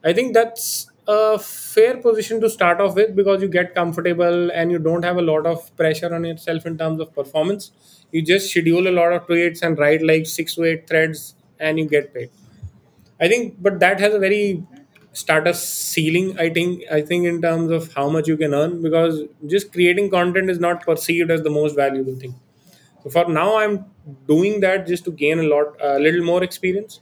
I 0.03 0.13
think 0.13 0.33
that's 0.33 0.89
a 1.07 1.39
fair 1.39 1.97
position 1.97 2.41
to 2.41 2.49
start 2.49 2.81
off 2.81 2.95
with 2.95 3.15
because 3.15 3.41
you 3.41 3.47
get 3.47 3.73
comfortable 3.75 4.51
and 4.51 4.71
you 4.71 4.79
don't 4.79 5.03
have 5.03 5.17
a 5.17 5.21
lot 5.21 5.45
of 5.45 5.75
pressure 5.77 6.13
on 6.13 6.25
yourself 6.25 6.65
in 6.65 6.77
terms 6.77 6.99
of 6.99 7.13
performance. 7.13 7.71
You 8.11 8.21
just 8.23 8.49
schedule 8.51 8.87
a 8.87 8.91
lot 8.99 9.13
of 9.13 9.27
tweets 9.27 9.61
and 9.61 9.77
write 9.77 10.01
like 10.03 10.25
six 10.25 10.55
to 10.55 10.63
eight 10.65 10.87
threads 10.87 11.35
and 11.59 11.79
you 11.79 11.87
get 11.87 12.13
paid. 12.13 12.29
I 13.19 13.27
think, 13.27 13.55
but 13.61 13.79
that 13.79 13.99
has 13.99 14.13
a 14.13 14.19
very 14.19 14.63
status 15.13 15.67
ceiling. 15.67 16.37
I 16.39 16.49
think. 16.49 16.83
I 16.91 17.01
think 17.01 17.25
in 17.25 17.41
terms 17.41 17.71
of 17.71 17.93
how 17.93 18.09
much 18.09 18.27
you 18.27 18.37
can 18.37 18.53
earn 18.53 18.81
because 18.81 19.21
just 19.47 19.71
creating 19.73 20.09
content 20.11 20.49
is 20.49 20.59
not 20.59 20.85
perceived 20.85 21.31
as 21.31 21.41
the 21.43 21.49
most 21.49 21.75
valuable 21.75 22.15
thing. 22.15 22.35
So 23.03 23.09
for 23.09 23.25
now, 23.29 23.57
I'm 23.57 23.85
doing 24.27 24.61
that 24.61 24.87
just 24.87 25.05
to 25.05 25.11
gain 25.11 25.39
a 25.39 25.43
lot, 25.43 25.75
a 25.81 25.99
little 25.99 26.23
more 26.25 26.43
experience 26.43 27.01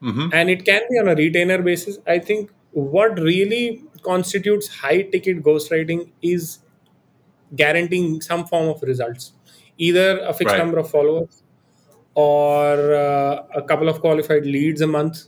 hmm 0.00 0.28
and 0.32 0.50
it 0.50 0.64
can 0.64 0.82
be 0.90 0.98
on 1.02 1.08
a 1.08 1.14
retainer 1.20 1.58
basis 1.68 1.98
i 2.06 2.18
think 2.18 2.50
what 2.72 3.18
really 3.20 3.84
constitutes 4.02 4.68
high 4.68 5.02
ticket 5.02 5.42
ghostwriting 5.42 6.10
is 6.22 6.58
guaranteeing 7.56 8.20
some 8.20 8.44
form 8.46 8.68
of 8.68 8.82
results 8.82 9.32
either 9.78 10.18
a 10.20 10.32
fixed 10.34 10.56
Right. 10.56 10.58
number 10.58 10.78
of 10.78 10.90
followers 10.90 11.42
or 12.14 12.94
uh, 12.94 13.44
a 13.54 13.62
couple 13.62 13.88
of 13.88 14.00
qualified 14.00 14.44
leads 14.46 14.80
a 14.80 14.86
month 14.86 15.24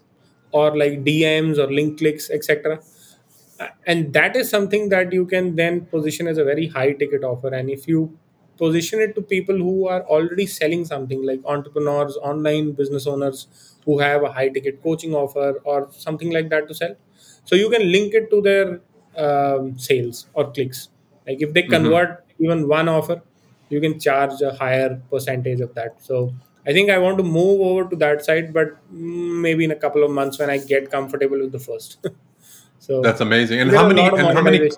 or 0.52 0.76
like 0.76 1.04
dms 1.04 1.58
or 1.58 1.70
link 1.72 1.98
clicks 1.98 2.30
etc 2.30 2.80
and 3.86 4.12
that 4.12 4.36
is 4.36 4.48
something 4.50 4.88
that 4.88 5.12
you 5.12 5.26
can 5.26 5.54
then 5.56 5.86
position 5.86 6.26
as 6.26 6.38
a 6.38 6.44
very 6.44 6.66
high 6.68 6.92
ticket 6.92 7.22
offer 7.24 7.48
and 7.48 7.70
if 7.70 7.86
you 7.86 8.18
position 8.56 9.00
it 9.00 9.14
to 9.14 9.22
people 9.22 9.56
who 9.56 9.88
are 9.88 10.02
already 10.04 10.46
selling 10.46 10.84
something 10.84 11.22
like 11.24 11.40
entrepreneurs 11.44 12.16
online 12.18 12.72
business 12.72 13.06
owners 13.06 13.46
who 13.84 13.98
have 13.98 14.22
a 14.22 14.32
high 14.32 14.48
ticket 14.48 14.82
coaching 14.82 15.14
offer 15.14 15.60
or 15.64 15.88
something 15.92 16.30
like 16.32 16.48
that 16.50 16.68
to 16.68 16.74
sell 16.74 16.94
so 17.44 17.56
you 17.56 17.70
can 17.70 17.90
link 17.90 18.14
it 18.14 18.30
to 18.30 18.40
their 18.40 18.80
um, 19.16 19.78
sales 19.78 20.26
or 20.34 20.52
clicks. 20.52 20.88
Like 21.26 21.40
if 21.40 21.52
they 21.52 21.62
hmm 21.62 21.72
convert 21.74 22.24
even 22.38 22.68
one 22.68 22.88
offer 22.88 23.22
you 23.70 23.80
can 23.80 23.98
charge 23.98 24.40
a 24.42 24.52
higher 24.52 25.00
percentage 25.10 25.60
of 25.60 25.74
that. 25.74 25.96
So 25.98 26.34
i 26.66 26.72
think 26.72 26.88
i 26.88 26.96
want 26.96 27.18
to 27.18 27.24
move 27.24 27.60
over 27.60 27.82
to 27.90 27.96
that 27.96 28.24
side 28.24 28.50
but 28.52 28.68
mm, 28.90 29.40
maybe 29.42 29.64
in 29.64 29.70
a 29.70 29.76
couple 29.76 30.02
of 30.02 30.10
months 30.10 30.38
when 30.38 30.48
i 30.48 30.56
get 30.56 30.90
comfortable 30.90 31.38
with 31.38 31.52
the 31.52 31.58
first. 31.58 31.98
So 32.84 33.00
That's 33.00 33.22
amazing. 33.22 33.60
And 33.60 33.70
how 33.70 33.88
many 33.88 34.06
and 34.06 34.36
how 34.36 34.42
many 34.42 34.70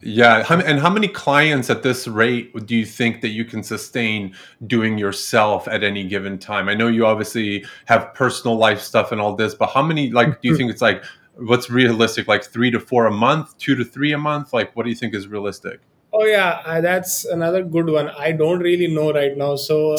yeah, 0.00 0.42
how, 0.44 0.58
and 0.60 0.78
how 0.78 0.88
many 0.88 1.08
clients 1.08 1.68
at 1.68 1.82
this 1.82 2.08
rate 2.08 2.54
do 2.66 2.74
you 2.74 2.86
think 2.86 3.20
that 3.20 3.28
you 3.28 3.44
can 3.44 3.62
sustain 3.62 4.34
doing 4.66 4.96
yourself 4.96 5.68
at 5.68 5.82
any 5.82 6.04
given 6.04 6.38
time? 6.38 6.70
I 6.70 6.74
know 6.74 6.88
you 6.88 7.04
obviously 7.04 7.66
have 7.84 8.14
personal 8.14 8.56
life 8.56 8.80
stuff 8.80 9.12
and 9.12 9.20
all 9.20 9.36
this, 9.36 9.54
but 9.54 9.66
how 9.68 9.82
many 9.82 10.10
like 10.10 10.40
do 10.40 10.48
you 10.48 10.56
think 10.56 10.70
it's 10.70 10.80
like 10.80 11.04
what's 11.36 11.70
realistic 11.70 12.26
like 12.28 12.44
3 12.44 12.70
to 12.72 12.80
4 12.80 13.06
a 13.06 13.10
month, 13.10 13.56
2 13.58 13.74
to 13.76 13.84
3 13.84 14.12
a 14.12 14.18
month? 14.18 14.52
Like 14.52 14.74
what 14.76 14.84
do 14.84 14.90
you 14.90 14.96
think 14.96 15.14
is 15.14 15.28
realistic? 15.28 15.80
Oh 16.12 16.24
yeah, 16.24 16.62
uh, 16.64 16.80
that's 16.80 17.24
another 17.24 17.62
good 17.62 17.88
one. 17.90 18.08
I 18.10 18.32
don't 18.32 18.60
really 18.60 18.86
know 18.86 19.12
right 19.12 19.36
now. 19.36 19.56
So 19.56 19.92
uh, 19.94 19.98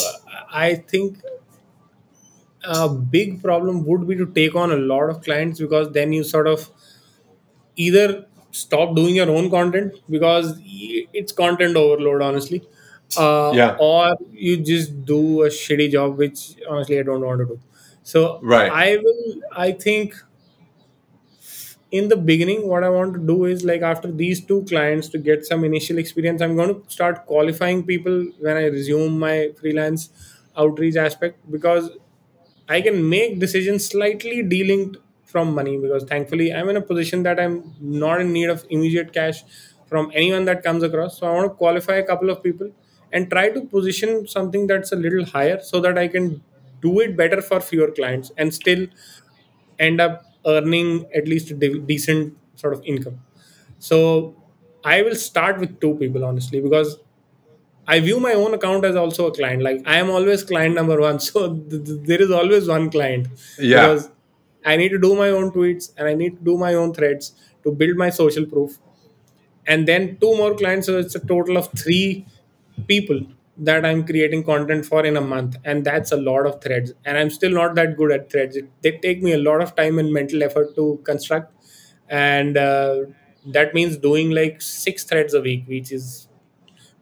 I 0.51 0.75
think 0.75 1.19
a 2.63 2.89
big 2.89 3.41
problem 3.41 3.85
would 3.85 4.07
be 4.07 4.15
to 4.15 4.25
take 4.25 4.55
on 4.55 4.71
a 4.71 4.75
lot 4.75 5.09
of 5.09 5.21
clients 5.21 5.59
because 5.59 5.91
then 5.91 6.11
you 6.11 6.23
sort 6.23 6.47
of 6.47 6.69
either 7.75 8.25
stop 8.51 8.95
doing 8.95 9.15
your 9.15 9.29
own 9.29 9.49
content 9.49 9.93
because 10.09 10.59
it's 10.63 11.31
content 11.31 11.75
overload 11.75 12.21
honestly 12.21 12.61
uh, 13.17 13.51
Yeah. 13.55 13.75
or 13.79 14.15
you 14.31 14.57
just 14.57 15.05
do 15.05 15.43
a 15.43 15.47
shitty 15.49 15.91
job 15.91 16.17
which 16.17 16.55
honestly 16.69 16.99
i 16.99 17.03
don't 17.03 17.21
want 17.21 17.39
to 17.39 17.45
do 17.45 17.59
so 18.03 18.39
Right. 18.41 18.71
i 18.71 18.97
will 18.97 19.41
i 19.55 19.71
think 19.71 20.15
in 21.91 22.07
the 22.09 22.17
beginning 22.17 22.67
what 22.67 22.83
i 22.83 22.89
want 22.89 23.13
to 23.13 23.19
do 23.19 23.45
is 23.45 23.63
like 23.63 23.81
after 23.81 24.11
these 24.11 24.43
two 24.45 24.63
clients 24.69 25.07
to 25.09 25.17
get 25.17 25.45
some 25.45 25.63
initial 25.63 25.97
experience 25.97 26.41
i'm 26.41 26.55
going 26.55 26.73
to 26.73 26.91
start 26.91 27.25
qualifying 27.25 27.83
people 27.85 28.25
when 28.39 28.57
i 28.57 28.65
resume 28.65 29.17
my 29.19 29.49
freelance 29.59 30.09
outreach 30.57 30.95
aspect 30.95 31.39
because 31.51 31.91
I 32.69 32.81
can 32.81 33.09
make 33.09 33.39
decisions 33.39 33.85
slightly 33.87 34.43
delinked 34.43 34.97
from 35.25 35.53
money 35.55 35.77
because 35.77 36.03
thankfully 36.03 36.53
I'm 36.53 36.69
in 36.69 36.77
a 36.77 36.81
position 36.81 37.23
that 37.23 37.39
I'm 37.39 37.73
not 37.79 38.21
in 38.21 38.33
need 38.33 38.49
of 38.49 38.65
immediate 38.69 39.13
cash 39.13 39.43
from 39.87 40.11
anyone 40.13 40.45
that 40.45 40.63
comes 40.63 40.83
across. 40.83 41.19
So 41.19 41.27
I 41.27 41.33
want 41.33 41.51
to 41.51 41.55
qualify 41.55 41.95
a 41.95 42.03
couple 42.05 42.29
of 42.29 42.43
people 42.43 42.71
and 43.13 43.29
try 43.29 43.49
to 43.49 43.61
position 43.61 44.27
something 44.27 44.67
that's 44.67 44.91
a 44.91 44.95
little 44.95 45.25
higher 45.25 45.59
so 45.61 45.79
that 45.81 45.97
I 45.97 46.07
can 46.07 46.41
do 46.81 46.99
it 46.99 47.15
better 47.17 47.41
for 47.41 47.59
fewer 47.61 47.91
clients 47.91 48.31
and 48.37 48.53
still 48.53 48.87
end 49.79 50.01
up 50.01 50.23
earning 50.45 51.05
at 51.15 51.27
least 51.27 51.51
a 51.51 51.53
de- 51.53 51.79
decent 51.79 52.37
sort 52.55 52.73
of 52.73 52.83
income. 52.85 53.19
So 53.79 54.35
I 54.83 55.01
will 55.01 55.15
start 55.15 55.59
with 55.59 55.79
two 55.79 55.95
people 55.95 56.23
honestly 56.25 56.61
because 56.61 56.97
I 57.87 57.99
view 58.01 58.19
my 58.19 58.33
own 58.33 58.53
account 58.53 58.83
as 58.85 58.95
also 58.95 59.27
a 59.27 59.31
client. 59.33 59.61
Like 59.63 59.81
I 59.85 59.97
am 59.97 60.09
always 60.09 60.43
client 60.43 60.75
number 60.75 60.99
one, 60.99 61.19
so 61.27 61.55
th- 61.55 61.85
th- 61.85 61.99
there 62.03 62.21
is 62.21 62.31
always 62.31 62.67
one 62.67 62.89
client 62.91 63.27
Yeah. 63.59 63.87
because 63.87 64.09
I 64.65 64.75
need 64.77 64.89
to 64.89 64.99
do 64.99 65.15
my 65.15 65.29
own 65.29 65.51
tweets 65.51 65.91
and 65.97 66.07
I 66.07 66.13
need 66.13 66.37
to 66.39 66.43
do 66.43 66.57
my 66.57 66.73
own 66.73 66.93
threads 66.93 67.33
to 67.63 67.71
build 67.71 67.95
my 67.97 68.09
social 68.09 68.45
proof, 68.45 68.77
and 69.65 69.87
then 69.87 70.17
two 70.19 70.35
more 70.37 70.55
clients. 70.55 70.87
So 70.87 70.97
it's 70.99 71.15
a 71.15 71.19
total 71.19 71.57
of 71.57 71.69
three 71.73 72.25
people 72.87 73.21
that 73.59 73.85
I'm 73.85 74.05
creating 74.05 74.43
content 74.43 74.85
for 74.85 75.05
in 75.05 75.17
a 75.17 75.21
month, 75.21 75.57
and 75.65 75.83
that's 75.83 76.11
a 76.11 76.17
lot 76.17 76.45
of 76.45 76.61
threads. 76.61 76.93
And 77.05 77.17
I'm 77.17 77.29
still 77.29 77.51
not 77.51 77.75
that 77.75 77.97
good 77.97 78.11
at 78.11 78.31
threads. 78.31 78.55
It, 78.55 78.69
they 78.81 78.97
take 78.97 79.21
me 79.23 79.33
a 79.33 79.37
lot 79.37 79.61
of 79.61 79.75
time 79.75 79.99
and 79.99 80.13
mental 80.13 80.43
effort 80.43 80.75
to 80.75 80.99
construct, 81.03 81.53
and 82.09 82.57
uh, 82.57 83.05
that 83.47 83.73
means 83.73 83.97
doing 83.97 84.31
like 84.31 84.61
six 84.61 85.03
threads 85.03 85.33
a 85.33 85.41
week, 85.41 85.65
which 85.67 85.91
is 85.91 86.27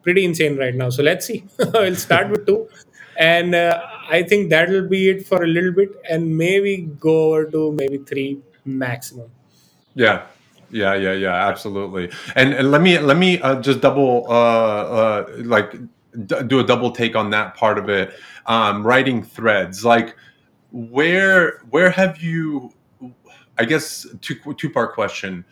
pretty 0.04 0.24
insane 0.26 0.58
right 0.58 0.76
now. 0.76 0.90
So 0.90 1.04
let's 1.04 1.26
see. 1.26 1.46
I'll 1.76 1.96
start 1.96 2.30
with 2.30 2.46
two, 2.46 2.70
and 3.18 3.56
uh, 3.56 3.82
I 4.10 4.24
think 4.24 4.50
that 4.52 4.70
will 4.70 4.88
be 4.88 5.10
it 5.10 5.28
for 5.28 5.44
a 5.44 5.48
little 5.48 5.74
bit, 5.74 5.90
and 6.10 6.38
maybe 6.38 6.90
go 7.00 7.34
over 7.34 7.46
to 7.52 7.72
maybe 7.74 7.98
three 8.00 8.40
maximum. 8.66 9.30
Yeah. 9.94 10.28
Yeah, 10.72 10.96
yeah, 10.96 11.14
yeah, 11.14 11.48
absolutely. 11.48 12.12
And, 12.36 12.54
and 12.54 12.72
let 12.72 12.82
me 12.82 12.98
let 12.98 13.18
me 13.18 13.40
uh, 13.40 13.62
just 13.62 13.82
double 13.82 14.26
uh, 14.28 14.34
uh, 14.34 15.26
like 15.38 15.76
d- 16.26 16.44
do 16.48 16.60
a 16.60 16.64
double 16.64 16.92
take 16.92 17.16
on 17.16 17.30
that 17.32 17.56
part 17.56 17.78
of 17.78 17.90
it. 17.90 18.14
Um, 18.46 18.86
writing 18.86 19.24
threads, 19.24 19.84
like 19.84 20.16
where 20.72 21.60
where 21.70 21.90
have 21.90 22.22
you? 22.22 22.72
I 23.58 23.66
guess 23.66 24.06
two 24.22 24.36
two 24.56 24.70
part 24.70 24.94
question 24.94 25.46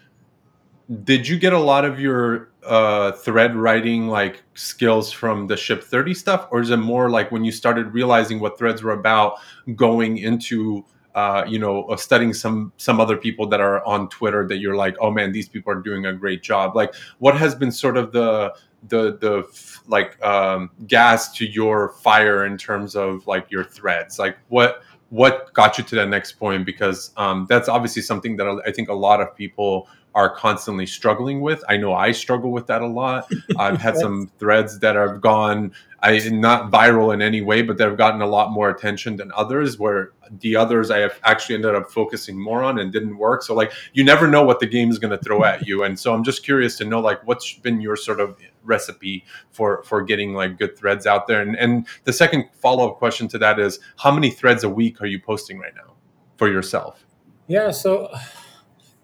did 1.03 1.27
you 1.27 1.39
get 1.39 1.53
a 1.53 1.59
lot 1.59 1.85
of 1.85 1.99
your 1.99 2.49
uh, 2.65 3.11
thread 3.13 3.55
writing 3.55 4.07
like 4.07 4.43
skills 4.53 5.11
from 5.11 5.47
the 5.47 5.55
ship 5.57 5.83
30 5.83 6.13
stuff 6.13 6.47
or 6.51 6.59
is 6.59 6.69
it 6.69 6.77
more 6.77 7.09
like 7.09 7.31
when 7.31 7.43
you 7.43 7.51
started 7.51 7.93
realizing 7.93 8.39
what 8.39 8.57
threads 8.57 8.83
were 8.83 8.91
about 8.91 9.39
going 9.75 10.17
into 10.17 10.85
uh, 11.15 11.43
you 11.47 11.59
know 11.59 11.83
uh, 11.85 11.97
studying 11.97 12.33
some 12.33 12.71
some 12.77 12.99
other 12.99 13.15
people 13.15 13.47
that 13.47 13.61
are 13.61 13.85
on 13.85 14.09
twitter 14.09 14.47
that 14.47 14.57
you're 14.57 14.75
like 14.75 14.95
oh 14.99 15.11
man 15.11 15.31
these 15.31 15.47
people 15.47 15.71
are 15.71 15.81
doing 15.81 16.05
a 16.05 16.13
great 16.13 16.41
job 16.41 16.75
like 16.75 16.93
what 17.19 17.37
has 17.37 17.53
been 17.53 17.71
sort 17.71 17.97
of 17.97 18.11
the 18.11 18.53
the 18.87 19.17
the 19.17 19.43
like 19.87 20.23
um, 20.25 20.69
gas 20.87 21.31
to 21.33 21.45
your 21.45 21.89
fire 21.89 22.45
in 22.45 22.57
terms 22.57 22.95
of 22.95 23.25
like 23.27 23.49
your 23.49 23.63
threads 23.63 24.19
like 24.19 24.37
what 24.49 24.83
what 25.09 25.53
got 25.53 25.77
you 25.77 25.83
to 25.83 25.95
that 25.95 26.09
next 26.09 26.33
point 26.33 26.65
because 26.65 27.11
um, 27.17 27.45
that's 27.49 27.69
obviously 27.69 28.01
something 28.01 28.35
that 28.37 28.61
i 28.65 28.71
think 28.71 28.89
a 28.89 28.93
lot 28.93 29.21
of 29.21 29.35
people 29.35 29.87
are 30.15 30.29
constantly 30.29 30.85
struggling 30.85 31.41
with. 31.41 31.63
I 31.67 31.77
know 31.77 31.93
I 31.93 32.11
struggle 32.11 32.51
with 32.51 32.67
that 32.67 32.83
a 32.83 32.87
lot. 32.87 33.27
I've 33.57 33.81
had 33.81 33.97
some 33.97 34.29
threads 34.37 34.77
that 34.79 34.95
have 34.95 35.21
gone 35.21 35.73
I 36.03 36.19
not 36.29 36.69
viral 36.69 37.13
in 37.13 37.21
any 37.21 37.41
way, 37.41 37.61
but 37.61 37.77
they've 37.77 37.95
gotten 37.95 38.21
a 38.21 38.27
lot 38.27 38.51
more 38.51 38.69
attention 38.69 39.15
than 39.15 39.31
others. 39.33 39.79
Where 39.79 40.11
the 40.41 40.57
others 40.57 40.91
I 40.91 40.99
have 40.99 41.17
actually 41.23 41.55
ended 41.55 41.75
up 41.75 41.89
focusing 41.89 42.37
more 42.37 42.61
on 42.61 42.77
and 42.77 42.91
didn't 42.91 43.17
work. 43.17 43.41
So 43.41 43.55
like 43.55 43.71
you 43.93 44.03
never 44.03 44.27
know 44.27 44.43
what 44.43 44.59
the 44.59 44.67
game 44.67 44.91
is 44.91 44.99
going 44.99 45.17
to 45.17 45.23
throw 45.23 45.45
at 45.45 45.65
you, 45.65 45.83
and 45.83 45.97
so 45.97 46.13
I'm 46.13 46.23
just 46.23 46.43
curious 46.43 46.77
to 46.79 46.85
know 46.85 46.99
like 46.99 47.25
what's 47.25 47.53
been 47.53 47.79
your 47.79 47.95
sort 47.95 48.19
of 48.19 48.37
recipe 48.63 49.25
for 49.51 49.83
for 49.83 50.01
getting 50.01 50.33
like 50.33 50.57
good 50.57 50.77
threads 50.77 51.05
out 51.05 51.27
there. 51.27 51.41
And 51.41 51.55
and 51.55 51.87
the 52.03 52.13
second 52.13 52.45
follow 52.53 52.89
up 52.91 52.97
question 52.97 53.27
to 53.29 53.37
that 53.39 53.59
is 53.59 53.79
how 53.97 54.11
many 54.11 54.29
threads 54.31 54.63
a 54.63 54.69
week 54.69 55.01
are 55.01 55.05
you 55.07 55.19
posting 55.19 55.59
right 55.59 55.75
now 55.75 55.93
for 56.37 56.47
yourself? 56.49 57.05
Yeah, 57.47 57.71
so 57.71 58.09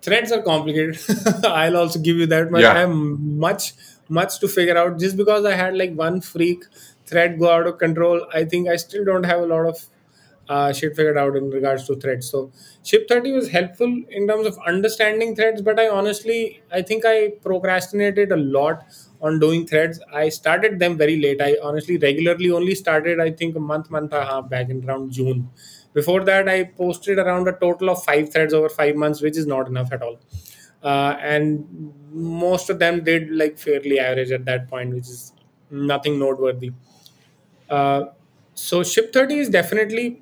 threads 0.01 0.31
are 0.31 0.41
complicated 0.41 0.97
i'll 1.45 1.77
also 1.77 1.99
give 1.99 2.17
you 2.17 2.25
that 2.25 2.49
much 2.51 2.61
Yeah. 2.61 2.73
i 2.73 2.79
have 2.79 2.89
much 2.89 3.73
much 4.07 4.39
to 4.39 4.47
figure 4.47 4.77
out 4.77 4.97
just 4.99 5.17
because 5.17 5.45
i 5.45 5.55
had 5.55 5.75
like 5.77 5.93
one 5.93 6.21
freak 6.21 6.63
thread 7.05 7.37
go 7.39 7.49
out 7.51 7.67
of 7.67 7.77
control 7.77 8.25
i 8.33 8.45
think 8.45 8.69
i 8.69 8.75
still 8.77 9.03
don't 9.03 9.25
have 9.25 9.41
a 9.41 9.45
lot 9.45 9.65
of 9.65 9.85
uh, 10.47 10.73
shit 10.73 10.95
figured 10.95 11.17
out 11.17 11.35
in 11.35 11.49
regards 11.51 11.85
to 11.85 11.95
threads 11.97 12.29
so 12.29 12.51
ship 12.83 13.07
30 13.07 13.33
was 13.33 13.49
helpful 13.49 13.91
in 14.09 14.27
terms 14.27 14.47
of 14.47 14.57
understanding 14.65 15.35
threads 15.35 15.61
but 15.61 15.79
i 15.79 15.87
honestly 15.87 16.61
i 16.71 16.81
think 16.81 17.05
i 17.05 17.29
procrastinated 17.43 18.31
a 18.31 18.37
lot 18.37 18.83
on 19.21 19.39
doing 19.39 19.65
threads 19.67 19.99
i 20.13 20.29
started 20.29 20.79
them 20.79 20.97
very 20.97 21.19
late 21.21 21.41
i 21.41 21.55
honestly 21.63 21.97
regularly 21.97 22.51
only 22.51 22.75
started 22.75 23.19
i 23.19 23.29
think 23.31 23.55
a 23.55 23.59
month 23.59 23.89
month 23.89 24.13
and 24.13 24.23
a 24.23 24.25
half 24.25 24.49
back 24.49 24.69
in 24.69 24.83
around 24.89 25.11
june 25.11 25.49
before 25.93 26.23
that, 26.25 26.47
I 26.47 26.65
posted 26.65 27.17
around 27.17 27.47
a 27.47 27.53
total 27.53 27.89
of 27.89 28.03
five 28.03 28.31
threads 28.31 28.53
over 28.53 28.69
five 28.69 28.95
months, 28.95 29.21
which 29.21 29.35
is 29.37 29.47
not 29.47 29.67
enough 29.67 29.91
at 29.91 30.01
all. 30.03 30.19
Uh, 30.83 31.15
and 31.19 31.93
most 32.11 32.69
of 32.69 32.79
them 32.79 33.03
did 33.03 33.31
like 33.31 33.57
fairly 33.57 33.99
average 33.99 34.31
at 34.31 34.45
that 34.45 34.69
point, 34.69 34.93
which 34.93 35.07
is 35.07 35.33
nothing 35.71 36.19
noteworthy. 36.19 36.71
Uh, 37.69 38.05
so 38.53 38.83
Ship 38.83 39.11
30 39.11 39.39
is 39.39 39.49
definitely, 39.49 40.21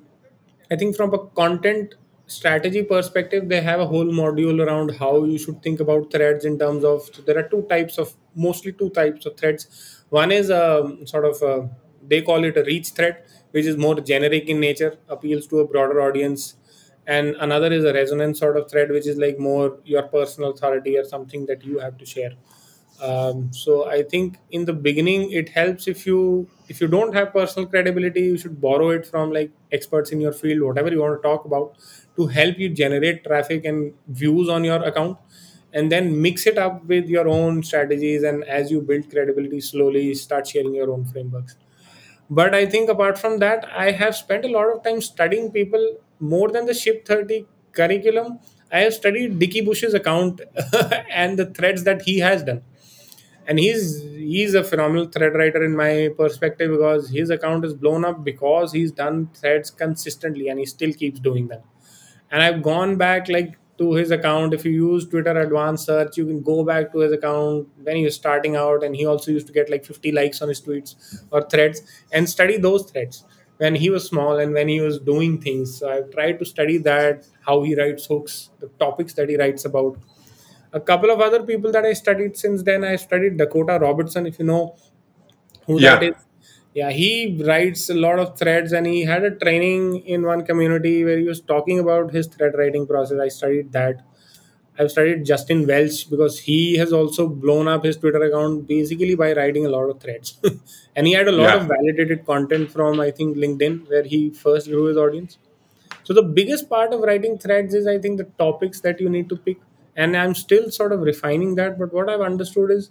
I 0.70 0.76
think, 0.76 0.96
from 0.96 1.14
a 1.14 1.26
content 1.28 1.94
strategy 2.28 2.82
perspective, 2.84 3.48
they 3.48 3.60
have 3.60 3.80
a 3.80 3.86
whole 3.86 4.06
module 4.06 4.64
around 4.64 4.90
how 4.96 5.24
you 5.24 5.38
should 5.38 5.62
think 5.62 5.80
about 5.80 6.10
threads 6.12 6.44
in 6.44 6.58
terms 6.58 6.84
of 6.84 7.02
so 7.12 7.22
there 7.22 7.38
are 7.38 7.48
two 7.48 7.62
types 7.68 7.98
of 7.98 8.14
mostly 8.34 8.72
two 8.72 8.90
types 8.90 9.26
of 9.26 9.36
threads. 9.36 10.04
One 10.10 10.32
is 10.32 10.50
a 10.50 10.96
sort 11.04 11.24
of 11.24 11.42
a, 11.42 11.70
they 12.06 12.22
call 12.22 12.44
it 12.44 12.56
a 12.56 12.64
reach 12.64 12.90
thread, 12.90 13.22
which 13.50 13.66
is 13.66 13.76
more 13.76 14.00
generic 14.00 14.48
in 14.48 14.60
nature, 14.60 14.98
appeals 15.08 15.46
to 15.48 15.60
a 15.60 15.66
broader 15.66 16.00
audience. 16.00 16.54
And 17.06 17.36
another 17.40 17.72
is 17.72 17.84
a 17.84 17.92
resonance 17.94 18.38
sort 18.38 18.56
of 18.58 18.70
thread, 18.70 18.90
which 18.90 19.06
is 19.06 19.16
like 19.16 19.38
more 19.38 19.78
your 19.84 20.02
personal 20.02 20.50
authority 20.50 20.98
or 20.98 21.04
something 21.04 21.46
that 21.46 21.64
you 21.64 21.78
have 21.78 21.96
to 21.98 22.06
share 22.06 22.32
um, 23.02 23.52
so 23.52 23.88
i 23.88 24.02
think 24.02 24.38
in 24.50 24.64
the 24.64 24.72
beginning 24.72 25.30
it 25.30 25.48
helps 25.50 25.86
if 25.86 26.06
you 26.06 26.48
if 26.68 26.80
you 26.80 26.88
don't 26.88 27.14
have 27.14 27.32
personal 27.32 27.68
credibility 27.68 28.20
you 28.22 28.36
should 28.36 28.60
borrow 28.60 28.90
it 28.90 29.06
from 29.06 29.30
like 29.32 29.52
experts 29.72 30.10
in 30.10 30.20
your 30.20 30.32
field 30.32 30.62
whatever 30.62 30.90
you 30.90 31.00
want 31.00 31.20
to 31.20 31.28
talk 31.28 31.44
about 31.44 31.76
to 32.18 32.26
help 32.26 32.58
you 32.58 32.68
generate 32.70 33.24
traffic 33.24 33.64
and 33.64 33.94
views 34.08 34.48
on 34.48 34.64
your 34.64 34.82
account 34.84 35.18
and 35.72 35.92
then 35.92 36.20
mix 36.22 36.46
it 36.46 36.58
up 36.58 36.84
with 36.86 37.08
your 37.08 37.28
own 37.28 37.62
strategies 37.62 38.22
and 38.22 38.44
as 38.44 38.70
you 38.70 38.80
build 38.80 39.10
credibility 39.10 39.60
slowly 39.60 40.14
start 40.14 40.46
sharing 40.46 40.74
your 40.74 40.90
own 40.90 41.04
frameworks 41.04 41.56
but 42.30 42.54
I 42.54 42.66
think 42.66 42.90
apart 42.90 43.18
from 43.18 43.38
that, 43.38 43.66
I 43.74 43.90
have 43.92 44.14
spent 44.14 44.44
a 44.44 44.48
lot 44.48 44.66
of 44.74 44.82
time 44.82 45.00
studying 45.00 45.50
people 45.50 45.98
more 46.20 46.50
than 46.50 46.66
the 46.66 46.74
Ship 46.74 47.06
30 47.06 47.46
curriculum. 47.72 48.38
I 48.70 48.80
have 48.80 48.94
studied 48.94 49.38
Dickie 49.38 49.62
Bush's 49.62 49.94
account 49.94 50.42
and 51.10 51.38
the 51.38 51.46
threads 51.46 51.84
that 51.84 52.02
he 52.02 52.18
has 52.18 52.42
done. 52.42 52.62
And 53.46 53.58
he's 53.58 54.02
he's 54.02 54.54
a 54.54 54.62
phenomenal 54.62 55.06
thread 55.06 55.34
writer 55.34 55.64
in 55.64 55.74
my 55.74 56.10
perspective 56.18 56.70
because 56.70 57.08
his 57.10 57.30
account 57.30 57.64
is 57.64 57.74
blown 57.74 58.04
up 58.04 58.22
because 58.24 58.72
he's 58.72 58.92
done 58.92 59.30
threads 59.34 59.70
consistently 59.70 60.48
and 60.48 60.58
he 60.58 60.66
still 60.66 60.92
keeps 60.92 61.18
doing 61.18 61.48
them 61.48 61.62
and 62.30 62.42
I've 62.42 62.62
gone 62.62 62.96
back 62.96 63.28
like 63.28 63.56
to 63.78 63.92
his 63.94 64.10
account. 64.10 64.54
If 64.54 64.64
you 64.64 64.72
use 64.72 65.08
Twitter 65.08 65.38
advanced 65.40 65.86
search, 65.86 66.16
you 66.16 66.26
can 66.26 66.42
go 66.42 66.64
back 66.64 66.92
to 66.92 66.98
his 66.98 67.12
account 67.12 67.68
when 67.82 67.96
he 67.96 68.04
was 68.04 68.14
starting 68.14 68.56
out, 68.56 68.82
and 68.82 68.94
he 68.96 69.06
also 69.06 69.30
used 69.30 69.46
to 69.46 69.52
get 69.52 69.70
like 69.70 69.84
50 69.84 70.12
likes 70.12 70.42
on 70.42 70.48
his 70.48 70.60
tweets 70.60 71.22
or 71.30 71.42
threads 71.42 71.82
and 72.12 72.28
study 72.28 72.58
those 72.58 72.90
threads 72.90 73.24
when 73.58 73.74
he 73.74 73.90
was 73.90 74.06
small 74.06 74.38
and 74.38 74.52
when 74.52 74.68
he 74.68 74.80
was 74.80 74.98
doing 75.00 75.40
things. 75.40 75.78
So 75.78 75.90
I've 75.90 76.10
tried 76.10 76.38
to 76.40 76.44
study 76.44 76.78
that, 76.78 77.26
how 77.46 77.62
he 77.62 77.74
writes 77.74 78.06
hooks, 78.06 78.50
the 78.60 78.68
topics 78.78 79.14
that 79.14 79.28
he 79.28 79.36
writes 79.36 79.64
about. 79.64 79.96
A 80.72 80.80
couple 80.80 81.10
of 81.10 81.20
other 81.20 81.42
people 81.42 81.72
that 81.72 81.84
I 81.84 81.92
studied 81.94 82.36
since 82.36 82.62
then, 82.62 82.84
I 82.84 82.96
studied 82.96 83.38
Dakota 83.38 83.78
Robertson, 83.80 84.26
if 84.26 84.38
you 84.38 84.44
know 84.44 84.76
who 85.66 85.80
that 85.80 86.02
Yeah. 86.02 86.10
is. 86.10 86.16
Yeah, 86.74 86.90
he 86.90 87.42
writes 87.44 87.88
a 87.90 87.94
lot 87.94 88.18
of 88.18 88.38
threads 88.38 88.72
and 88.72 88.86
he 88.86 89.02
had 89.02 89.24
a 89.24 89.30
training 89.30 90.00
in 90.06 90.22
one 90.24 90.44
community 90.44 91.04
where 91.04 91.18
he 91.18 91.24
was 91.24 91.40
talking 91.40 91.78
about 91.78 92.12
his 92.12 92.26
thread 92.26 92.52
writing 92.56 92.86
process. 92.86 93.18
I 93.20 93.28
studied 93.28 93.72
that. 93.72 94.02
I've 94.78 94.92
studied 94.92 95.24
Justin 95.24 95.66
Welsh 95.66 96.04
because 96.04 96.38
he 96.38 96.76
has 96.76 96.92
also 96.92 97.26
blown 97.26 97.66
up 97.66 97.84
his 97.84 97.96
Twitter 97.96 98.22
account 98.22 98.68
basically 98.68 99.16
by 99.16 99.32
writing 99.32 99.66
a 99.66 99.68
lot 99.68 99.90
of 99.90 100.00
threads. 100.00 100.38
and 100.96 101.06
he 101.06 101.14
had 101.14 101.26
a 101.26 101.32
lot 101.32 101.56
of 101.56 101.66
validated 101.66 102.24
content 102.24 102.70
from, 102.70 103.00
I 103.00 103.10
think, 103.10 103.36
LinkedIn, 103.36 103.88
where 103.88 104.04
he 104.04 104.30
first 104.30 104.68
grew 104.68 104.84
his 104.84 104.96
audience. 104.96 105.38
So 106.04 106.14
the 106.14 106.22
biggest 106.22 106.68
part 106.70 106.92
of 106.92 107.00
writing 107.00 107.38
threads 107.38 107.74
is 107.74 107.86
I 107.88 107.98
think 107.98 108.18
the 108.18 108.24
topics 108.38 108.80
that 108.82 109.00
you 109.00 109.08
need 109.08 109.28
to 109.30 109.36
pick. 109.36 109.58
And 109.96 110.16
I'm 110.16 110.34
still 110.36 110.70
sort 110.70 110.92
of 110.92 111.00
refining 111.00 111.56
that. 111.56 111.76
But 111.76 111.92
what 111.92 112.08
I've 112.08 112.20
understood 112.20 112.70
is, 112.70 112.90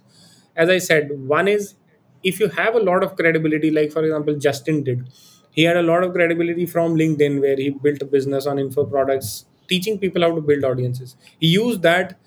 as 0.54 0.68
I 0.68 0.78
said, 0.78 1.10
one 1.26 1.48
is 1.48 1.74
if 2.22 2.40
you 2.40 2.48
have 2.48 2.74
a 2.74 2.80
lot 2.80 3.02
of 3.02 3.16
credibility, 3.16 3.70
like 3.70 3.92
for 3.92 4.04
example, 4.04 4.36
Justin 4.36 4.82
did. 4.82 5.08
He 5.50 5.62
had 5.64 5.76
a 5.76 5.82
lot 5.82 6.04
of 6.04 6.12
credibility 6.12 6.66
from 6.66 6.94
LinkedIn 6.94 7.40
where 7.40 7.56
he 7.56 7.70
built 7.70 8.00
a 8.02 8.04
business 8.04 8.46
on 8.46 8.58
info 8.58 8.84
products, 8.84 9.46
teaching 9.68 9.98
people 9.98 10.22
how 10.22 10.34
to 10.34 10.40
build 10.40 10.64
audiences. 10.64 11.16
He 11.40 11.48
used 11.48 11.82
that 11.82 12.18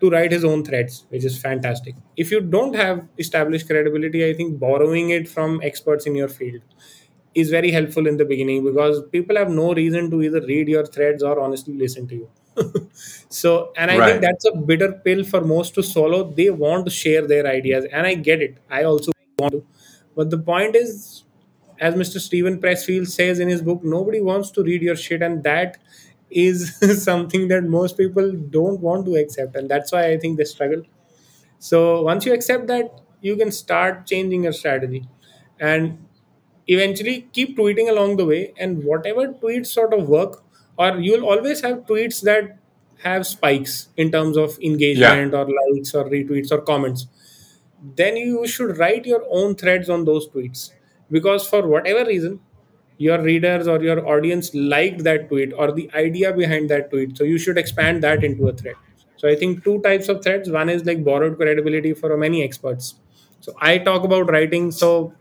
to 0.00 0.10
write 0.10 0.32
his 0.32 0.44
own 0.44 0.64
threads, 0.64 1.04
which 1.10 1.24
is 1.24 1.38
fantastic. 1.40 1.94
If 2.16 2.30
you 2.30 2.40
don't 2.40 2.74
have 2.74 3.06
established 3.18 3.66
credibility, 3.66 4.28
I 4.28 4.34
think 4.34 4.58
borrowing 4.58 5.10
it 5.10 5.28
from 5.28 5.60
experts 5.62 6.06
in 6.06 6.14
your 6.14 6.28
field 6.28 6.62
is 7.34 7.50
very 7.50 7.70
helpful 7.70 8.06
in 8.06 8.16
the 8.16 8.24
beginning 8.24 8.64
because 8.64 9.02
people 9.12 9.36
have 9.36 9.50
no 9.50 9.72
reason 9.72 10.10
to 10.10 10.22
either 10.22 10.40
read 10.40 10.68
your 10.68 10.84
threads 10.86 11.22
or 11.22 11.38
honestly 11.40 11.74
listen 11.74 12.08
to 12.08 12.14
you. 12.16 12.30
so, 13.28 13.72
and 13.76 13.90
I 13.90 14.04
think 14.04 14.20
that's 14.22 14.44
a 14.46 14.56
bitter 14.56 14.92
pill 15.04 15.22
for 15.24 15.40
most 15.40 15.74
to 15.74 15.82
swallow. 15.82 16.32
They 16.32 16.50
want 16.50 16.86
to 16.86 16.90
share 16.90 17.26
their 17.26 17.46
ideas, 17.46 17.86
and 17.92 18.06
I 18.06 18.14
get 18.14 18.42
it. 18.42 18.58
I 18.68 18.84
also 18.84 19.12
want 19.40 19.52
to. 19.52 19.64
But 20.16 20.30
the 20.30 20.38
point 20.38 20.76
is, 20.76 21.24
as 21.78 21.94
Mr. 21.94 22.20
Steven 22.20 22.60
Pressfield 22.60 23.08
says 23.08 23.38
in 23.40 23.48
his 23.48 23.62
book, 23.62 23.82
nobody 23.84 24.20
wants 24.20 24.50
to 24.52 24.62
read 24.62 24.82
your 24.82 24.96
shit, 24.96 25.22
and 25.22 25.42
that 25.44 25.78
is 26.30 26.76
something 27.04 27.48
that 27.48 27.64
most 27.64 27.96
people 27.96 28.32
don't 28.32 28.80
want 28.80 29.06
to 29.06 29.16
accept, 29.16 29.56
and 29.56 29.68
that's 29.70 29.92
why 29.92 30.10
I 30.12 30.18
think 30.18 30.38
they 30.38 30.44
struggle. 30.44 30.82
So 31.58 32.02
once 32.02 32.26
you 32.26 32.32
accept 32.32 32.66
that, 32.68 33.00
you 33.20 33.36
can 33.36 33.52
start 33.52 34.06
changing 34.06 34.44
your 34.44 34.52
strategy, 34.52 35.06
and 35.58 35.98
eventually 36.66 37.28
keep 37.32 37.56
tweeting 37.56 37.88
along 37.90 38.16
the 38.16 38.24
way 38.26 38.52
and 38.58 38.84
whatever 38.84 39.28
tweets 39.28 39.66
sort 39.68 39.92
of 39.92 40.08
work 40.08 40.42
or 40.78 40.98
you'll 40.98 41.24
always 41.24 41.60
have 41.62 41.78
tweets 41.86 42.22
that 42.22 42.58
have 43.02 43.26
spikes 43.26 43.88
in 43.96 44.10
terms 44.12 44.36
of 44.36 44.58
Yeah. 44.60 44.70
engagement 44.70 45.34
or 45.34 45.46
likes 45.60 45.94
or 45.94 46.04
retweets 46.08 46.52
or 46.52 46.60
comments 46.60 47.06
then 47.82 48.16
you 48.16 48.46
should 48.46 48.78
write 48.78 49.06
your 49.06 49.24
own 49.30 49.54
threads 49.54 49.88
on 49.88 50.04
those 50.04 50.28
tweets. 50.28 50.70
Because 51.10 51.46
for 51.46 51.66
whatever 51.66 52.04
reason 52.04 52.40
your 52.98 53.20
readers 53.22 53.66
or 53.66 53.82
your 53.82 54.06
audience 54.06 54.54
liked 54.54 55.02
that 55.04 55.28
tweet 55.28 55.52
or 55.56 55.72
the 55.72 55.90
idea 55.94 56.32
behind 56.32 56.68
that 56.68 56.90
tweet 56.90 57.16
so 57.16 57.24
you 57.24 57.38
should 57.38 57.56
expand 57.56 58.02
that 58.02 58.22
into 58.22 58.48
a 58.48 58.52
thread. 58.52 58.74
So 59.16 59.28
i 59.28 59.34
think 59.34 59.64
two 59.64 59.80
types 59.82 60.08
of 60.08 60.22
threads 60.22 60.50
one 60.50 60.68
is 60.68 60.84
like 60.84 61.02
borrowed 61.04 61.36
credibility 61.38 61.94
for 61.94 62.16
many 62.16 62.42
experts. 62.42 62.94
So 63.40 63.54
i 63.60 63.78
talk 63.78 64.04
about 64.04 64.30
writing 64.30 64.70
so 64.70 65.14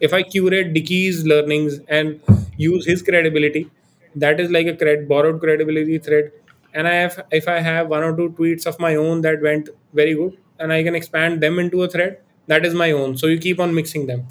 if 0.00 0.12
i 0.14 0.22
curate 0.22 0.72
dickie's 0.74 1.24
learnings 1.26 1.80
and 1.88 2.20
use 2.56 2.86
his 2.86 3.02
credibility 3.02 3.70
that 4.14 4.38
is 4.38 4.50
like 4.50 4.66
a 4.68 4.74
cred- 4.74 5.08
borrowed 5.08 5.40
credibility 5.40 5.98
thread. 5.98 6.30
And 6.72 6.86
i 6.88 6.94
have 6.94 7.20
if 7.32 7.48
i 7.48 7.58
have 7.60 7.88
one 7.88 8.02
or 8.04 8.16
two 8.16 8.30
tweets 8.38 8.66
of 8.66 8.78
my 8.78 8.94
own 8.94 9.20
that 9.22 9.42
went 9.42 9.68
very 9.92 10.14
good 10.14 10.36
and 10.58 10.72
i 10.72 10.82
can 10.82 10.94
expand 10.94 11.40
them 11.42 11.58
into 11.58 11.82
a 11.82 11.88
thread 11.88 12.20
that 12.46 12.64
is 12.66 12.74
my 12.74 12.90
own. 12.92 13.16
So 13.16 13.26
you 13.26 13.38
keep 13.38 13.58
on 13.58 13.74
mixing 13.74 14.06
them. 14.06 14.26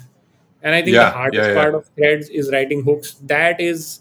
And 0.62 0.74
i 0.74 0.82
think 0.82 1.00
the 1.00 1.04
Yeah, 1.04 1.10
yeah, 1.10 1.10
hardest 1.10 1.50
yeah. 1.50 1.54
part 1.54 1.74
of 1.74 1.86
threads 1.96 2.28
is 2.28 2.50
writing 2.52 2.82
hooks. 2.84 3.14
That 3.34 3.60
is 3.60 4.00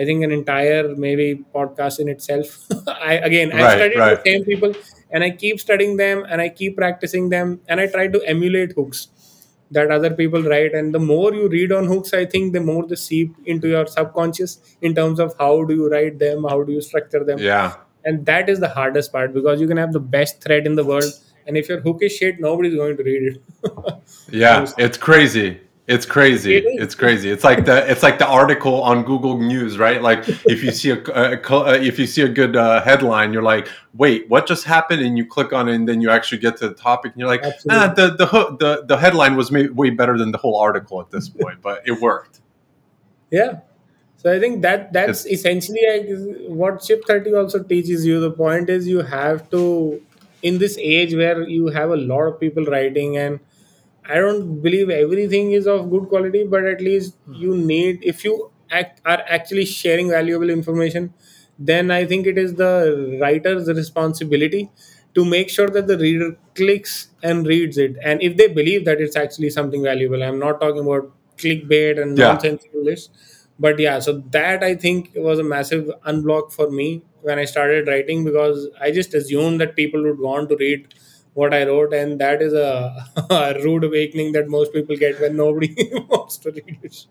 i 0.00 0.04
think 0.04 0.24
an 0.24 0.30
entire 0.32 0.94
maybe 0.96 1.44
podcast 1.54 1.98
in 2.00 2.08
itself. 2.08 2.58
I 2.88 3.14
again 3.30 3.52
i 3.52 3.62
Right, 3.62 3.76
studied 3.76 4.06
the 4.10 4.20
same 4.26 4.44
people 4.44 4.74
and 5.10 5.24
i 5.24 5.30
keep 5.30 5.60
studying 5.60 5.96
them 5.96 6.24
and 6.28 6.40
i 6.40 6.48
keep 6.48 6.76
practicing 6.76 7.28
them 7.30 7.60
and 7.68 7.80
i 7.80 7.86
try 7.86 8.06
to 8.08 8.22
emulate 8.34 8.72
hooks 8.76 9.08
that 9.72 9.90
other 9.90 10.10
people 10.10 10.42
write. 10.42 10.74
And 10.74 10.92
the 10.94 10.98
more 10.98 11.32
you 11.34 11.48
read 11.48 11.72
on 11.72 11.86
hooks 11.86 12.12
i 12.14 12.24
think 12.24 12.52
the 12.52 12.60
more 12.60 12.86
they 12.86 12.96
seep 12.96 13.34
into 13.44 13.68
your 13.68 13.86
subconscious 13.86 14.58
in 14.80 14.94
terms 14.94 15.20
of 15.20 15.34
how 15.38 15.64
do 15.64 15.74
you 15.74 15.88
write 15.90 16.18
them 16.18 16.44
how 16.44 16.62
do 16.62 16.72
you 16.72 16.80
structure 16.80 17.24
them. 17.24 17.38
Yeah. 17.38 17.74
and 18.04 18.24
that 18.26 18.48
is 18.48 18.60
the 18.60 18.68
hardest 18.68 19.12
part 19.12 19.32
because 19.34 19.60
you 19.60 19.66
can 19.68 19.76
have 19.76 19.92
the 19.92 20.00
best 20.16 20.42
thread 20.42 20.66
in 20.66 20.74
the 20.76 20.84
world 20.84 21.12
and 21.50 21.58
if 21.62 21.68
your 21.68 21.80
hook 21.86 22.02
is 22.08 22.16
shit 22.20 22.40
nobody's 22.46 22.76
going 22.82 22.96
to 22.96 23.02
read 23.02 23.24
it 23.30 23.42
Yeah, 24.32 24.66
it's 24.78 24.96
crazy. 24.96 25.60
It's 25.86 26.06
crazy. 26.06 26.56
is 26.56 26.82
It's 26.82 26.94
crazy. 26.94 27.30
It's 27.30 27.42
like 27.42 27.64
the 27.64 27.90
it's 27.90 28.04
like 28.04 28.20
the 28.20 28.26
article 28.26 28.80
on 28.80 29.02
Google 29.02 29.38
News, 29.38 29.76
right? 29.76 30.00
Like 30.00 30.28
if 30.28 30.62
you 30.62 30.70
see 30.70 30.90
a, 30.90 31.02
uh, 31.02 31.78
if 31.82 31.98
you 31.98 32.06
see 32.06 32.22
a 32.22 32.28
good 32.28 32.54
uh, 32.54 32.80
headline, 32.82 33.32
you're 33.32 33.42
like, 33.42 33.68
"Wait, 33.94 34.30
what 34.30 34.46
just 34.46 34.66
happened?" 34.66 35.02
And 35.02 35.18
you 35.18 35.26
click 35.26 35.52
on 35.52 35.68
it, 35.68 35.74
and 35.74 35.88
then 35.88 36.00
you 36.00 36.08
actually 36.10 36.38
get 36.38 36.58
to 36.58 36.68
the 36.68 36.74
topic, 36.74 37.10
and 37.14 37.20
you're 37.20 37.28
like, 37.28 37.42
"Ah, 37.68 37.92
the 37.96 38.14
the 38.22 38.26
hoo- 38.26 38.56
the 38.60 38.84
the 38.86 38.98
headline 38.98 39.34
was 39.34 39.50
way 39.50 39.90
better 39.90 40.16
than 40.16 40.30
the 40.30 40.38
whole 40.38 40.60
article 40.60 41.00
at 41.00 41.10
this 41.10 41.28
point, 41.28 41.60
but 41.60 41.82
it 41.84 42.00
worked." 42.00 42.40
yeah 43.30 43.60
so 44.16 44.32
i 44.32 44.38
think 44.38 44.62
that 44.62 44.92
that's 44.92 45.24
It's 45.24 45.40
essentially 45.40 45.80
what 46.48 46.84
Ship 46.84 47.02
30 47.06 47.34
also 47.34 47.62
teaches 47.62 48.04
you 48.04 48.20
the 48.20 48.30
point 48.30 48.68
is 48.68 48.88
you 48.88 49.02
have 49.02 49.48
to 49.50 50.02
in 50.42 50.58
this 50.58 50.76
age 50.78 51.14
where 51.14 51.48
you 51.48 51.68
have 51.68 51.90
a 51.90 51.96
lot 51.96 52.22
of 52.22 52.40
people 52.40 52.64
writing 52.64 53.16
and 53.16 53.40
I 54.08 54.16
don't 54.16 54.60
believe 54.62 54.90
everything 54.90 55.52
is 55.52 55.66
of 55.66 55.90
good 55.90 56.08
quality, 56.08 56.44
but 56.44 56.64
at 56.64 56.80
least 56.80 57.14
hmm. 57.26 57.34
you 57.34 57.56
need 57.56 58.00
if 58.02 58.24
you 58.24 58.50
act, 58.70 59.00
are 59.04 59.22
actually 59.28 59.66
sharing 59.66 60.10
valuable 60.10 60.50
information, 60.50 61.12
then 61.58 61.90
I 61.90 62.06
think 62.06 62.26
it 62.26 62.38
is 62.38 62.54
the 62.54 63.18
writer's 63.20 63.68
responsibility 63.68 64.70
to 65.14 65.24
make 65.24 65.50
sure 65.50 65.68
that 65.68 65.86
the 65.86 65.98
reader 65.98 66.36
clicks 66.54 67.08
and 67.22 67.46
reads 67.46 67.78
it. 67.78 67.96
And 68.02 68.22
if 68.22 68.36
they 68.36 68.48
believe 68.48 68.84
that 68.84 69.00
it's 69.00 69.16
actually 69.16 69.50
something 69.50 69.82
valuable, 69.82 70.22
I'm 70.22 70.38
not 70.38 70.60
talking 70.60 70.84
about 70.84 71.12
clickbait 71.36 72.00
and 72.00 72.16
yeah, 72.16 72.28
nonsensical 72.28 72.84
lists. 72.84 73.29
But 73.60 73.78
yeah, 73.78 74.00
so 74.00 74.14
that 74.30 74.64
I 74.64 74.74
think 74.74 75.12
was 75.14 75.38
a 75.38 75.44
massive 75.44 75.90
unblock 76.06 76.52
for 76.52 76.70
me 76.70 77.02
when 77.22 77.38
I 77.38 77.44
started 77.44 77.88
writing 77.88 78.24
because 78.24 78.68
I 78.80 78.90
just 78.90 79.14
assumed 79.14 79.60
that 79.60 79.76
people 79.76 80.02
would 80.02 80.18
want 80.18 80.48
to 80.50 80.56
read 80.56 80.94
what 81.34 81.54
I 81.54 81.64
wrote, 81.66 81.94
and 81.94 82.20
that 82.20 82.42
is 82.42 82.54
a, 82.54 83.06
a 83.30 83.54
rude 83.62 83.84
awakening 83.84 84.32
that 84.32 84.48
most 84.48 84.72
people 84.72 84.96
get 84.96 85.20
when 85.20 85.36
nobody 85.36 85.74
wants 86.08 86.38
to 86.38 86.52
read 86.52 86.78
it. 86.82 87.06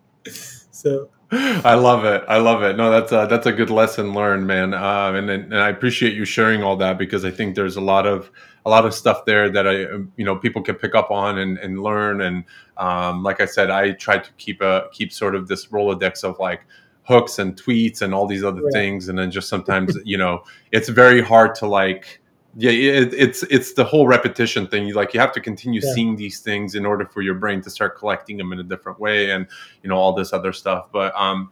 So 0.72 1.10
I 1.32 1.76
love 1.76 2.06
it. 2.06 2.24
I 2.28 2.38
love 2.38 2.64
it. 2.64 2.76
No, 2.76 2.90
that's 2.90 3.12
a, 3.12 3.28
that's 3.30 3.46
a 3.46 3.52
good 3.52 3.70
lesson 3.70 4.14
learned, 4.14 4.48
man. 4.48 4.74
Um, 4.74 5.16
and 5.16 5.30
and 5.30 5.56
I 5.56 5.70
appreciate 5.70 6.14
you 6.14 6.26
sharing 6.26 6.64
all 6.64 6.76
that 6.78 6.98
because 6.98 7.24
I 7.24 7.30
think 7.30 7.56
there's 7.56 7.76
a 7.76 7.82
lot 7.82 8.08
of 8.08 8.32
a 8.66 8.70
lot 8.70 8.86
of 8.86 8.96
stuff 8.96 9.26
there 9.26 9.48
that 9.52 9.68
I 9.68 9.86
um, 9.86 10.12
you 10.16 10.26
know 10.26 10.36
people 10.36 10.64
can 10.64 10.76
pick 10.76 10.96
up 10.96 11.12
on 11.12 11.38
and, 11.38 11.60
and 11.60 11.84
learn. 11.84 12.22
And 12.22 12.46
um, 12.78 13.22
like 13.22 13.42
I 13.42 13.46
said, 13.46 13.70
I 13.70 13.92
try 13.92 14.18
to 14.18 14.32
keep 14.38 14.62
a 14.62 14.88
keep 14.92 15.14
sort 15.14 15.36
of 15.36 15.48
this 15.48 15.68
rolodex 15.68 16.24
of 16.24 16.40
like 16.40 16.66
hooks 17.04 17.38
and 17.38 17.56
tweets 17.56 18.02
and 18.02 18.12
all 18.14 18.26
these 18.26 18.44
other 18.44 18.64
yeah, 18.64 18.72
things. 18.72 19.08
And 19.08 19.20
then 19.20 19.30
just 19.30 19.50
sometimes 19.50 19.98
you 20.06 20.18
know 20.18 20.44
it's 20.72 20.90
very 20.90 21.22
hard 21.22 21.54
to 21.56 21.68
like 21.68 22.22
yeah 22.56 22.72
it, 22.72 23.14
it's 23.14 23.44
it's 23.44 23.74
the 23.74 23.84
whole 23.84 24.08
repetition 24.08 24.68
thing. 24.68 24.88
You 24.88 24.94
like 24.94 25.14
you 25.14 25.20
have 25.20 25.32
to 25.34 25.42
continue 25.42 25.82
yeah. 25.84 25.94
seeing 25.94 26.16
these 26.16 26.40
things 26.40 26.76
in 26.76 26.86
order 26.86 27.06
for 27.06 27.22
your 27.22 27.36
brain 27.36 27.62
to 27.62 27.70
start 27.70 27.98
collecting 27.98 28.38
them 28.38 28.52
in 28.52 28.60
a 28.60 28.64
different 28.64 29.00
way 29.00 29.32
and 29.32 29.48
you 29.84 29.90
know 29.90 29.96
all 29.96 30.14
this 30.14 30.34
other 30.34 30.54
stuff. 30.54 30.88
But 30.92 31.16
um 31.16 31.52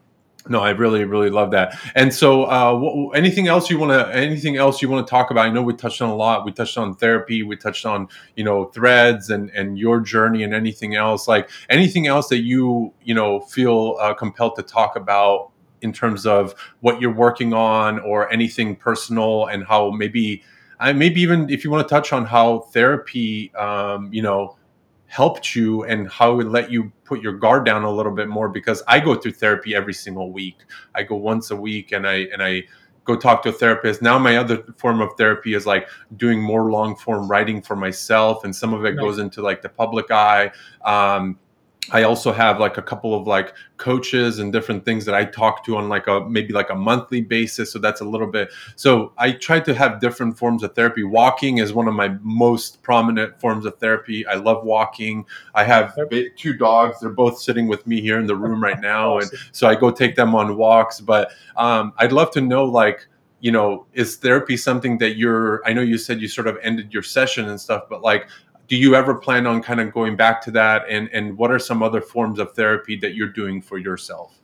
no 0.49 0.61
i 0.61 0.69
really 0.69 1.03
really 1.03 1.29
love 1.29 1.51
that. 1.51 1.77
And 1.93 2.13
so 2.13 2.45
uh 2.45 3.09
anything 3.13 3.47
else 3.47 3.69
you 3.69 3.77
want 3.77 3.91
to 3.91 4.15
anything 4.15 4.57
else 4.57 4.81
you 4.81 4.89
want 4.89 5.05
to 5.05 5.09
talk 5.09 5.29
about? 5.29 5.45
I 5.45 5.49
know 5.49 5.61
we 5.61 5.73
touched 5.73 6.01
on 6.01 6.09
a 6.09 6.15
lot. 6.15 6.45
We 6.45 6.51
touched 6.51 6.77
on 6.77 6.95
therapy. 6.95 7.43
We 7.43 7.57
touched 7.57 7.85
on 7.85 8.07
you 8.35 8.43
know 8.43 8.65
threads 8.65 9.29
and 9.29 9.49
and 9.51 9.77
your 9.77 9.99
journey 9.99 10.43
and 10.43 10.53
anything 10.53 10.95
else. 10.95 11.27
Like 11.27 11.49
anything 11.69 12.07
else 12.07 12.29
that 12.29 12.41
you 12.41 12.93
you 13.03 13.13
know 13.13 13.41
feel 13.41 13.97
uh, 13.99 14.13
compelled 14.13 14.55
to 14.55 14.63
talk 14.63 14.95
about 14.95 15.51
in 15.81 15.93
terms 15.93 16.25
of 16.25 16.55
what 16.79 16.99
you're 16.99 17.13
working 17.13 17.53
on 17.53 17.99
or 17.99 18.31
anything 18.31 18.75
personal 18.75 19.45
and 19.45 19.63
how 19.63 19.91
maybe 19.91 20.43
I 20.79 20.93
maybe 20.93 21.21
even 21.21 21.49
if 21.49 21.63
you 21.63 21.71
want 21.71 21.87
to 21.87 21.93
touch 21.93 22.13
on 22.13 22.25
how 22.25 22.59
therapy 22.73 23.53
um, 23.55 24.11
you 24.13 24.21
know 24.21 24.57
helped 25.07 25.55
you 25.55 25.83
and 25.85 26.09
how 26.09 26.39
it 26.39 26.47
let 26.47 26.69
you 26.69 26.91
put 27.05 27.21
your 27.21 27.31
guard 27.33 27.65
down 27.65 27.83
a 27.83 27.89
little 27.91 28.11
bit 28.11 28.27
more 28.27 28.49
because 28.49 28.83
I 28.87 28.99
go 28.99 29.15
through 29.15 29.31
therapy 29.33 29.73
every 29.73 29.93
single 29.93 30.31
week. 30.33 30.57
I 30.95 31.03
go 31.03 31.15
once 31.15 31.49
a 31.51 31.55
week 31.55 31.93
and 31.93 32.05
I 32.07 32.27
and 32.33 32.43
I 32.43 32.63
go 33.05 33.15
talk 33.15 33.41
to 33.43 33.49
a 33.49 33.53
therapist. 33.53 34.01
Now 34.01 34.19
my 34.19 34.35
other 34.35 34.63
form 34.77 34.99
of 34.99 35.11
therapy 35.17 35.53
is 35.53 35.65
like 35.65 35.87
doing 36.17 36.41
more 36.41 36.69
long 36.69 36.93
form 36.95 37.29
writing 37.31 37.61
for 37.61 37.77
myself 37.77 38.43
and 38.43 38.53
some 38.53 38.73
of 38.73 38.83
it 38.83 38.89
Right. 38.89 38.97
goes 38.97 39.17
into 39.17 39.41
like 39.41 39.61
the 39.61 39.69
public 39.69 40.11
eye. 40.11 40.51
Um, 40.83 41.39
I 41.91 42.03
also 42.03 42.31
have 42.31 42.59
like 42.59 42.77
a 42.77 42.81
couple 42.81 43.13
of 43.13 43.27
like 43.27 43.53
coaches 43.77 44.39
and 44.39 44.51
different 44.51 44.83
things 44.83 45.05
that 45.05 45.15
I 45.15 45.25
talk 45.25 45.63
to 45.65 45.77
on 45.77 45.89
like 45.89 46.07
a 46.07 46.27
maybe 46.27 46.53
like 46.53 46.69
a 46.69 46.75
monthly 46.75 47.21
basis. 47.21 47.71
So 47.71 47.79
that's 47.79 48.01
a 48.01 48.05
little 48.05 48.27
bit. 48.27 48.49
So 48.75 49.13
I 49.17 49.31
try 49.31 49.59
to 49.61 49.73
have 49.73 50.01
different 50.01 50.37
forms 50.37 50.63
of 50.63 50.75
therapy. 50.75 51.03
Walking 51.03 51.59
is 51.59 51.73
one 51.73 51.87
of 51.87 51.93
my 51.93 52.09
most 52.21 52.81
prominent 52.83 53.39
forms 53.39 53.65
of 53.65 53.77
therapy. 53.79 54.25
I 54.27 54.35
love 54.35 54.63
walking. 54.63 55.25
I 55.55 55.63
have 55.63 55.97
two 56.35 56.53
dogs. 56.53 56.99
They're 56.99 57.09
both 57.09 57.39
sitting 57.39 57.67
with 57.67 57.87
me 57.87 58.01
here 58.01 58.19
in 58.19 58.27
the 58.27 58.35
room 58.35 58.61
right 58.61 58.79
now, 58.81 59.19
and 59.19 59.29
so 59.51 59.67
I 59.67 59.75
go 59.75 59.91
take 59.91 60.15
them 60.15 60.35
on 60.35 60.57
walks. 60.57 60.99
But 60.99 61.31
um, 61.55 61.93
I'd 61.97 62.11
love 62.11 62.31
to 62.31 62.41
know 62.41 62.65
like 62.65 63.07
you 63.39 63.51
know 63.51 63.85
is 63.93 64.15
therapy 64.15 64.57
something 64.57 64.97
that 64.97 65.15
you're 65.15 65.61
i 65.65 65.71
know 65.71 65.81
you 65.81 65.97
said 65.97 66.19
you 66.19 66.27
sort 66.27 66.47
of 66.47 66.57
ended 66.63 66.91
your 66.93 67.03
session 67.03 67.47
and 67.49 67.61
stuff 67.61 67.83
but 67.89 68.01
like 68.01 68.27
do 68.67 68.75
you 68.75 68.95
ever 68.95 69.15
plan 69.15 69.47
on 69.47 69.61
kind 69.61 69.79
of 69.79 69.93
going 69.93 70.15
back 70.15 70.41
to 70.43 70.51
that? 70.51 70.83
And 70.89 71.09
and 71.13 71.37
what 71.37 71.51
are 71.51 71.59
some 71.59 71.81
other 71.81 72.01
forms 72.01 72.39
of 72.39 72.53
therapy 72.53 72.97
that 72.97 73.15
you're 73.15 73.29
doing 73.31 73.61
for 73.61 73.77
yourself? 73.77 74.39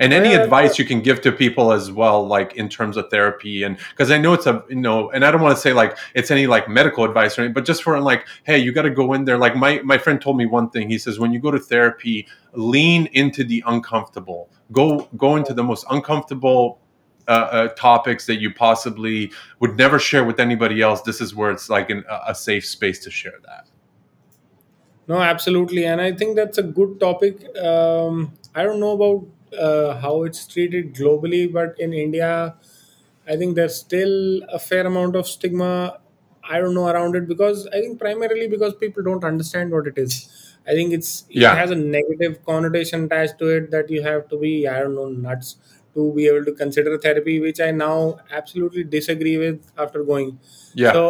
And 0.00 0.12
any 0.12 0.28
Well, 0.28 0.42
uh, 0.42 0.44
advice 0.44 0.78
you 0.78 0.84
can 0.84 1.00
give 1.00 1.20
to 1.22 1.32
people 1.32 1.72
as 1.72 1.90
well 1.90 2.24
like 2.24 2.54
in 2.54 2.68
terms 2.68 2.96
of 2.96 3.10
therapy 3.10 3.64
and 3.64 3.76
because 3.90 4.12
i 4.12 4.16
know 4.16 4.32
it's 4.32 4.46
a 4.46 4.62
you 4.68 4.76
know 4.76 5.10
and 5.10 5.24
i 5.24 5.30
don't 5.32 5.40
want 5.40 5.56
to 5.56 5.60
say 5.60 5.72
like 5.72 5.98
it's 6.14 6.30
any 6.30 6.46
like 6.46 6.68
medical 6.68 7.02
advice 7.04 7.36
or 7.36 7.42
anything 7.42 7.54
but 7.54 7.64
just 7.64 7.82
for 7.82 7.98
like 7.98 8.24
hey 8.44 8.56
you 8.58 8.70
got 8.70 8.82
to 8.82 8.90
go 8.90 9.12
in 9.12 9.24
there. 9.24 9.38
Like 9.38 9.56
my 9.56 9.80
my 9.80 9.98
friend 9.98 10.20
told 10.20 10.36
me 10.36 10.46
one 10.46 10.70
thing. 10.70 10.88
He 10.88 10.98
says 10.98 11.18
when 11.18 11.32
you 11.32 11.40
go 11.40 11.50
to 11.50 11.58
therapy 11.58 12.28
lean 12.52 13.06
into 13.06 13.42
the 13.42 13.62
uncomfortable. 13.66 14.50
Go 14.70 15.08
go 15.16 15.34
into 15.34 15.52
the 15.52 15.64
most 15.64 15.84
uncomfortable 15.90 16.80
uh, 17.28 17.30
uh, 17.30 17.68
topics 17.68 18.26
that 18.26 18.40
you 18.40 18.52
possibly 18.52 19.32
would 19.60 19.76
never 19.76 19.98
share 19.98 20.24
with 20.24 20.40
anybody 20.40 20.82
else 20.82 21.02
this 21.02 21.20
is 21.20 21.34
where 21.34 21.50
it's 21.50 21.68
like 21.70 21.90
an, 21.90 22.04
a 22.26 22.34
safe 22.34 22.66
space 22.66 22.98
to 23.04 23.10
share 23.10 23.38
that 23.46 23.68
No, 25.06 25.20
absolutely, 25.20 25.84
and 25.86 26.00
I 26.00 26.12
think 26.12 26.36
that's 26.36 26.58
a 26.58 26.62
good 26.62 27.00
topic. 27.00 27.44
Um, 27.56 28.34
I 28.54 28.62
don't 28.62 28.78
know 28.78 28.92
about 28.92 29.58
uh, 29.58 29.98
how 30.00 30.24
it's 30.24 30.46
treated 30.46 30.94
globally, 30.94 31.50
but 31.50 31.78
in 31.80 31.94
India, 31.94 32.54
I 33.26 33.36
think 33.36 33.56
there's 33.56 33.76
still 33.76 34.42
a 34.50 34.58
fair 34.58 34.86
amount 34.86 35.16
of 35.16 35.26
stigma. 35.26 35.98
I 36.44 36.58
don't 36.60 36.74
know 36.74 36.88
around 36.88 37.16
it 37.16 37.26
because 37.26 37.66
I 37.68 37.80
think 37.80 37.98
primarily 37.98 38.48
because 38.48 38.74
people 38.74 39.02
don't 39.02 39.24
understand 39.24 39.70
what 39.70 39.86
it 39.86 39.96
is. 39.96 40.28
I 40.66 40.72
think 40.72 40.92
it's 40.92 41.24
it 41.30 41.48
yeah 41.48 41.54
has 41.54 41.70
a 41.70 41.74
negative 41.76 42.44
connotation 42.44 43.04
attached 43.04 43.38
to 43.38 43.48
it 43.48 43.70
that 43.70 43.88
you 43.90 44.02
have 44.02 44.28
to 44.28 44.38
be 44.38 44.68
I 44.68 44.80
don't 44.80 44.94
know 44.94 45.08
nuts 45.08 45.56
to 45.98 46.12
be 46.16 46.26
able 46.28 46.44
to 46.44 46.52
consider 46.52 46.98
therapy, 46.98 47.40
which 47.40 47.60
I 47.60 47.70
now 47.70 48.18
absolutely 48.30 48.84
disagree 48.84 49.36
with 49.38 49.72
after 49.86 50.04
going. 50.12 50.38
yeah 50.74 50.92
So 50.92 51.02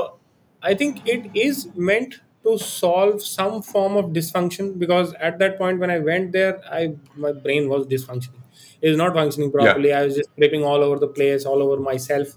I 0.62 0.74
think 0.74 1.02
it 1.16 1.30
is 1.34 1.68
meant 1.74 2.20
to 2.44 2.58
solve 2.58 3.22
some 3.22 3.62
form 3.62 3.96
of 3.96 4.06
dysfunction 4.18 4.78
because 4.78 5.14
at 5.28 5.38
that 5.40 5.58
point 5.58 5.78
when 5.84 5.90
I 5.90 5.98
went 6.10 6.32
there, 6.32 6.60
I 6.80 6.96
my 7.16 7.32
brain 7.32 7.68
was 7.68 7.86
dysfunctioning. 7.86 8.42
It 8.80 8.88
was 8.88 8.96
not 8.96 9.14
functioning 9.14 9.50
properly. 9.52 9.90
yeah. 9.90 10.00
I 10.00 10.04
was 10.04 10.16
just 10.16 10.30
tripping 10.38 10.64
all 10.64 10.82
over 10.88 10.98
the 10.98 11.08
place, 11.08 11.44
all 11.44 11.62
over 11.62 11.80
myself. 11.90 12.36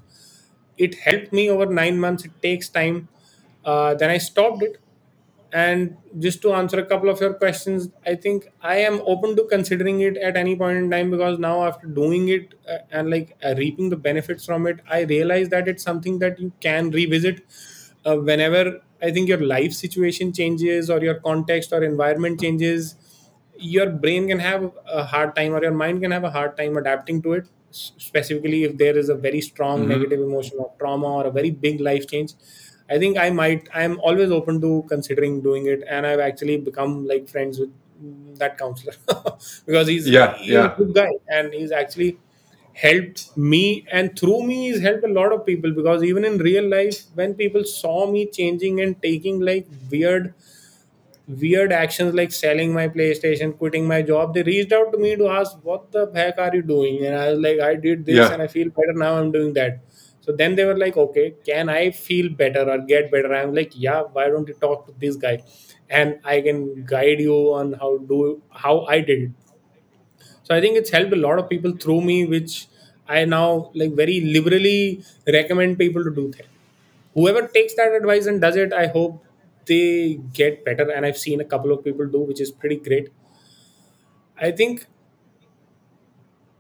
It 0.78 0.96
helped 0.96 1.32
me 1.34 1.50
over 1.50 1.66
nine 1.66 2.00
months. 2.00 2.26
It 2.26 2.32
takes 2.42 2.70
time. 2.70 3.08
Uh, 3.64 3.94
then 3.94 4.10
I 4.10 4.18
stopped 4.18 4.64
it 4.64 4.78
and 5.54 5.98
just 6.20 6.42
to 6.42 6.54
answer 6.54 6.80
a 6.80 6.86
couple 6.86 7.10
of 7.10 7.20
your 7.20 7.34
questions 7.34 7.90
i 8.06 8.16
think 8.16 8.46
i 8.62 8.76
am 8.78 9.02
open 9.06 9.36
to 9.36 9.46
considering 9.50 10.00
it 10.02 10.16
at 10.18 10.38
any 10.38 10.56
point 10.56 10.78
in 10.78 10.90
time 10.90 11.12
because 11.12 11.38
now 11.40 11.64
after 11.66 11.88
doing 11.88 12.30
it 12.30 12.54
uh, 12.70 12.78
and 12.92 13.10
like 13.10 13.36
uh, 13.44 13.54
reaping 13.58 13.90
the 13.90 13.98
benefits 13.98 14.46
from 14.46 14.66
it 14.66 14.80
i 14.90 15.02
realize 15.02 15.50
that 15.50 15.68
it's 15.68 15.84
something 15.84 16.20
that 16.20 16.40
you 16.40 16.54
can 16.62 16.90
revisit 16.92 17.42
uh, 18.06 18.16
whenever 18.16 18.80
i 19.02 19.12
think 19.12 19.28
your 19.28 19.42
life 19.54 19.74
situation 19.74 20.32
changes 20.34 20.90
or 20.90 21.02
your 21.02 21.16
context 21.20 21.74
or 21.74 21.84
environment 21.84 22.40
changes 22.40 22.96
your 23.58 23.90
brain 23.90 24.28
can 24.28 24.40
have 24.40 24.72
a 24.88 25.04
hard 25.04 25.36
time 25.36 25.54
or 25.54 25.62
your 25.62 25.74
mind 25.74 26.02
can 26.02 26.12
have 26.12 26.24
a 26.24 26.32
hard 26.32 26.58
time 26.58 26.78
adapting 26.78 27.22
to 27.22 27.34
it 27.34 27.48
s- 27.70 27.92
specifically 27.98 28.64
if 28.64 28.78
there 28.78 28.98
is 28.98 29.10
a 29.10 29.16
very 29.16 29.42
strong 29.42 29.82
hmm 29.82 29.88
negative 29.88 30.20
emotion 30.22 30.58
or 30.60 30.72
trauma 30.80 31.08
or 31.20 31.26
a 31.28 31.32
very 31.32 31.52
big 31.52 31.80
life 31.82 32.08
change 32.08 32.34
i 32.92 33.00
think 33.00 33.18
i 33.18 33.30
might 33.30 33.68
i'm 33.74 34.00
always 34.02 34.32
open 34.32 34.62
to 34.62 34.84
considering 34.90 35.42
doing 35.42 35.68
it 35.68 35.84
and 35.90 36.06
i've 36.08 36.20
actually 36.20 36.58
become 36.58 37.06
like 37.08 37.28
friends 37.30 37.60
with 37.60 37.72
that 38.38 38.58
counselor 38.58 38.94
because 39.66 39.88
he's 39.88 40.12
Yeah, 40.12 40.38
he's 40.46 40.64
a 40.66 40.68
yeah, 40.68 40.78
good 40.78 40.94
guy 40.94 41.10
and 41.30 41.54
he's 41.54 41.72
actually 41.72 42.18
helped 42.74 43.36
me 43.38 43.86
and 43.92 44.18
through 44.20 44.42
me 44.44 44.70
he's 44.70 44.82
helped 44.82 45.04
a 45.04 45.08
lot 45.20 45.32
of 45.34 45.46
people 45.46 45.72
because 45.74 46.04
even 46.04 46.26
in 46.26 46.38
real 46.38 46.68
life 46.70 47.04
when 47.16 47.34
people 47.34 47.64
saw 47.64 48.10
me 48.12 48.26
changing 48.28 48.82
and 48.82 49.02
taking 49.02 49.40
like 49.42 49.68
weird 49.92 50.34
weird 51.28 51.72
actions 51.72 52.14
like 52.14 52.32
selling 52.32 52.74
my 52.74 52.88
PlayStation, 52.88 53.58
quitting 53.58 53.88
my 53.88 54.02
job, 54.02 54.34
they 54.34 54.44
reached 54.44 54.74
out 54.74 54.92
to 54.92 54.98
me 54.98 55.16
to 55.16 55.28
ask, 55.30 55.58
What 55.64 55.92
the 55.92 56.12
heck 56.14 56.38
are 56.38 56.54
you 56.54 56.62
doing? 56.62 57.06
And 57.06 57.16
I 57.16 57.32
was 57.32 57.40
like, 57.40 57.60
I 57.60 57.76
did 57.76 58.06
this 58.06 58.30
yeah, 58.30 58.32
and 58.32 58.42
I 58.42 58.48
feel 58.48 58.70
better 58.70 58.94
now. 58.94 59.16
I'm 59.18 59.32
doing 59.32 59.54
that. 59.54 59.80
So 60.22 60.32
then 60.32 60.56
they 60.56 60.66
were 60.66 60.78
like, 60.78 60.98
Okay, 60.98 61.36
can 61.46 61.70
I 61.70 61.92
feel 61.92 62.30
better 62.30 62.70
or 62.70 62.78
get 62.80 63.12
better? 63.12 63.34
I'm 63.34 63.54
like, 63.56 63.72
Yeah, 63.76 64.02
why 64.04 64.28
don't 64.30 64.48
you 64.48 64.54
talk 64.56 64.88
to 64.88 64.94
this 65.00 65.16
guy? 65.16 65.44
And 65.90 66.20
I 66.24 66.42
can 66.42 66.86
guide 66.86 67.20
you 67.20 67.54
on 67.54 67.74
how 67.74 67.98
do 67.98 68.42
how 68.52 68.86
I 68.86 69.02
did 69.02 69.24
it. 69.24 69.32
So 70.44 70.56
I 70.56 70.62
think 70.62 70.78
it's 70.78 70.90
helped 70.90 71.14
a 71.14 71.16
lot 71.28 71.40
of 71.40 71.50
people 71.50 71.72
through 71.78 72.02
me, 72.02 72.26
which 72.26 72.68
I 73.08 73.26
now 73.26 73.72
like 73.74 73.94
very 73.94 74.22
liberally 74.22 75.04
recommend 75.28 75.78
people 75.78 76.04
to 76.04 76.12
do 76.14 76.32
therapy 76.32 76.48
whoever 77.16 77.48
takes 77.48 77.76
that 77.76 77.92
advice 77.94 78.26
and 78.28 78.42
does 78.42 78.56
it 78.58 78.74
i 78.74 78.88
hope 78.88 79.24
they 79.68 80.20
get 80.40 80.64
better 80.66 80.90
and 80.92 81.06
i've 81.06 81.18
seen 81.18 81.42
a 81.42 81.46
couple 81.54 81.72
of 81.74 81.84
people 81.84 82.08
do 82.08 82.22
which 82.30 82.42
is 82.42 82.52
pretty 82.52 82.78
great 82.78 83.10
i 84.38 84.52
think 84.52 84.88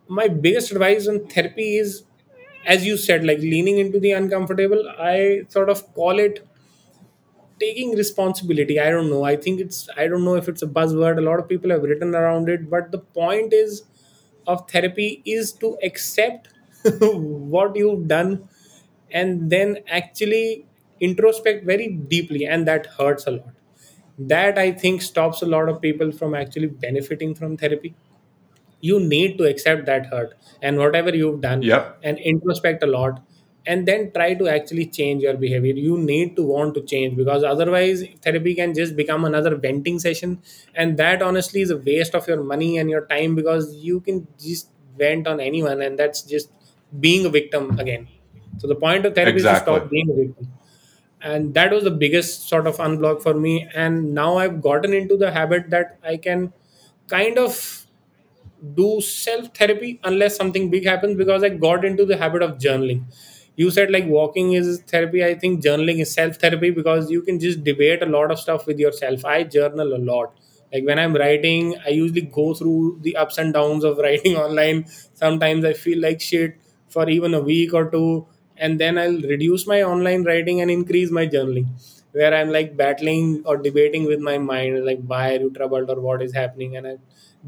my 0.08 0.28
biggest 0.28 0.72
advice 0.72 1.08
on 1.08 1.28
therapy 1.28 1.78
is 1.78 2.04
as 2.66 2.86
you 2.86 2.98
said 2.98 3.24
like 3.24 3.40
leaning 3.40 3.78
into 3.80 4.00
the 4.00 4.12
uncomfortable 4.12 4.84
i 5.00 5.42
sort 5.50 5.70
of 5.70 5.82
call 5.94 6.20
it 6.20 6.46
taking 7.60 7.92
responsibility. 7.96 8.80
I 8.80 8.90
don't 8.90 9.10
know. 9.10 9.24
I 9.24 9.36
think 9.36 9.60
it's 9.62 9.88
i 9.98 10.08
don't 10.08 10.26
know 10.26 10.36
if 10.36 10.48
it's 10.50 10.62
a 10.62 10.68
buzzword. 10.68 11.18
A 11.18 11.22
lot 11.22 11.40
of 11.40 11.48
people 11.48 11.70
have 11.72 11.84
written 11.84 12.16
around 12.16 12.50
it 12.50 12.70
but 12.70 12.92
the 12.92 13.00
point 13.00 13.54
is 13.54 13.84
of 14.48 14.70
therapy 14.70 15.22
is 15.26 15.52
to 15.64 15.78
accept 15.84 16.50
what 17.02 17.76
you've 17.76 18.08
done 18.08 18.48
and 19.12 19.50
then 19.52 19.78
actually 19.90 20.66
introspect 21.00 21.66
very 21.66 21.88
deeply 21.90 22.46
and 22.46 22.68
that 22.68 22.88
hurts 22.98 23.28
a 23.28 23.32
lot. 23.32 23.54
That 24.32 24.58
i 24.58 24.72
think 24.72 25.02
stops 25.02 25.42
a 25.42 25.46
lot 25.46 25.70
of 25.70 25.82
people 25.82 26.12
from 26.12 26.36
actually 26.36 26.68
benefiting 26.68 27.34
from 27.36 27.58
therapy 27.58 27.94
you 28.82 29.00
need 29.00 29.38
to 29.38 29.46
accept 29.46 29.86
that 29.86 30.06
hurt 30.08 30.34
and 30.62 30.78
whatever 30.78 31.16
you've 31.16 31.42
done 31.42 31.62
yep, 31.62 31.98
and 32.04 32.18
introspect 32.20 32.84
a 32.84 32.88
lot 32.88 33.22
and 33.66 33.88
then 33.88 34.12
try 34.12 34.34
to 34.34 34.48
actually 34.48 34.88
change 34.88 35.22
your 35.22 35.36
behavior. 35.38 35.74
You 35.74 35.98
need 35.98 36.36
to 36.36 36.44
want 36.44 36.74
to 36.76 36.82
change 36.82 37.16
because 37.16 37.44
otherwise 37.44 38.04
therapy 38.22 38.56
can 38.56 38.74
just 38.74 38.96
become 38.96 39.24
another 39.24 39.56
venting 39.56 40.00
session 40.00 40.42
and 40.76 40.98
that 40.98 41.22
honestly 41.22 41.62
is 41.62 41.70
a 41.70 41.78
waste 41.78 42.16
of 42.16 42.28
your 42.28 42.44
money 42.44 42.78
and 42.78 42.90
your 42.90 43.06
time 43.06 43.36
because 43.36 43.76
you 43.76 44.00
can 44.00 44.28
just 44.40 44.70
vent 44.98 45.28
on 45.28 45.40
anyone 45.40 45.82
and 45.82 45.98
that's 45.98 46.24
just 46.24 46.50
being 47.00 47.26
a 47.26 47.30
victim 47.30 47.80
again. 47.80 48.08
So 48.58 48.68
the 48.68 48.76
point 48.76 49.06
of 49.06 49.16
therapy 49.16 49.38
is 49.38 49.44
to 49.44 49.56
stop 49.58 49.90
being 49.90 50.10
a 50.10 50.14
victim. 50.14 50.48
And 51.22 51.54
that 51.54 51.72
was 51.72 51.84
the 51.84 51.92
biggest 51.92 52.50
sort 52.50 52.66
of 52.66 52.78
unblock 52.78 53.22
for 53.22 53.34
me 53.36 53.68
and 53.76 54.14
now 54.14 54.38
i've 54.38 54.60
gotten 54.62 54.92
into 54.92 55.18
the 55.18 55.32
habit 55.32 55.70
that 55.70 56.00
i 56.04 56.18
can 56.18 56.52
kind 57.08 57.38
of 57.38 57.81
do 58.76 59.02
self 59.02 59.56
therapy 59.56 60.00
unless 60.04 60.36
something 60.36 60.70
big 60.70 60.86
happens 60.86 61.18
because 61.18 61.44
I 61.44 61.50
got 61.50 61.84
into 61.86 62.06
the 62.06 62.18
habit 62.18 62.42
of 62.44 62.58
journaling. 62.58 63.04
You 63.56 63.70
said 63.70 63.92
like 63.92 64.06
walking 64.06 64.54
is 64.54 64.82
therapy. 64.88 65.24
I 65.24 65.36
think 65.36 65.64
journaling 65.64 66.02
is 66.02 66.12
self 66.14 66.38
therapy 66.38 66.70
because 66.72 67.10
you 67.12 67.22
can 67.22 67.40
just 67.40 67.64
debate 67.64 68.02
a 68.02 68.06
lot 68.06 68.32
of 68.32 68.40
stuff 68.40 68.66
with 68.66 68.80
yourself. 68.80 69.26
I 69.26 69.44
journal 69.44 69.94
a 69.96 69.98
lot. 70.12 70.34
Like 70.74 70.86
when 70.86 71.00
I'm 71.00 71.14
writing, 71.16 71.76
I 71.86 71.90
usually 71.90 72.22
go 72.22 72.54
through 72.54 73.00
the 73.02 73.16
ups 73.18 73.38
and 73.38 73.54
downs 73.54 73.84
of 73.84 73.98
writing 74.06 74.38
online. 74.38 74.86
Sometimes 75.14 75.66
I 75.66 75.74
feel 75.74 76.00
like 76.00 76.22
shit 76.22 76.56
for 76.90 77.10
even 77.10 77.34
a 77.34 77.42
week 77.42 77.74
or 77.74 77.90
two, 77.90 78.28
and 78.58 78.80
then 78.80 78.98
I'll 78.98 79.22
reduce 79.34 79.68
my 79.68 79.82
online 79.84 80.24
writing 80.24 80.62
and 80.62 80.70
increase 80.72 81.12
my 81.12 81.26
journaling 81.28 81.68
where 82.14 82.34
I'm 82.34 82.50
like 82.50 82.76
battling 82.76 83.42
or 83.46 83.56
debating 83.56 84.06
with 84.06 84.20
my 84.20 84.38
mind, 84.38 84.86
like 84.86 85.00
why 85.06 85.36
are 85.36 85.40
you 85.40 85.50
troubled 85.52 85.90
or 85.90 86.00
what 86.02 86.22
is 86.22 86.34
happening, 86.34 86.76
and 86.76 86.86
I've 86.88 87.00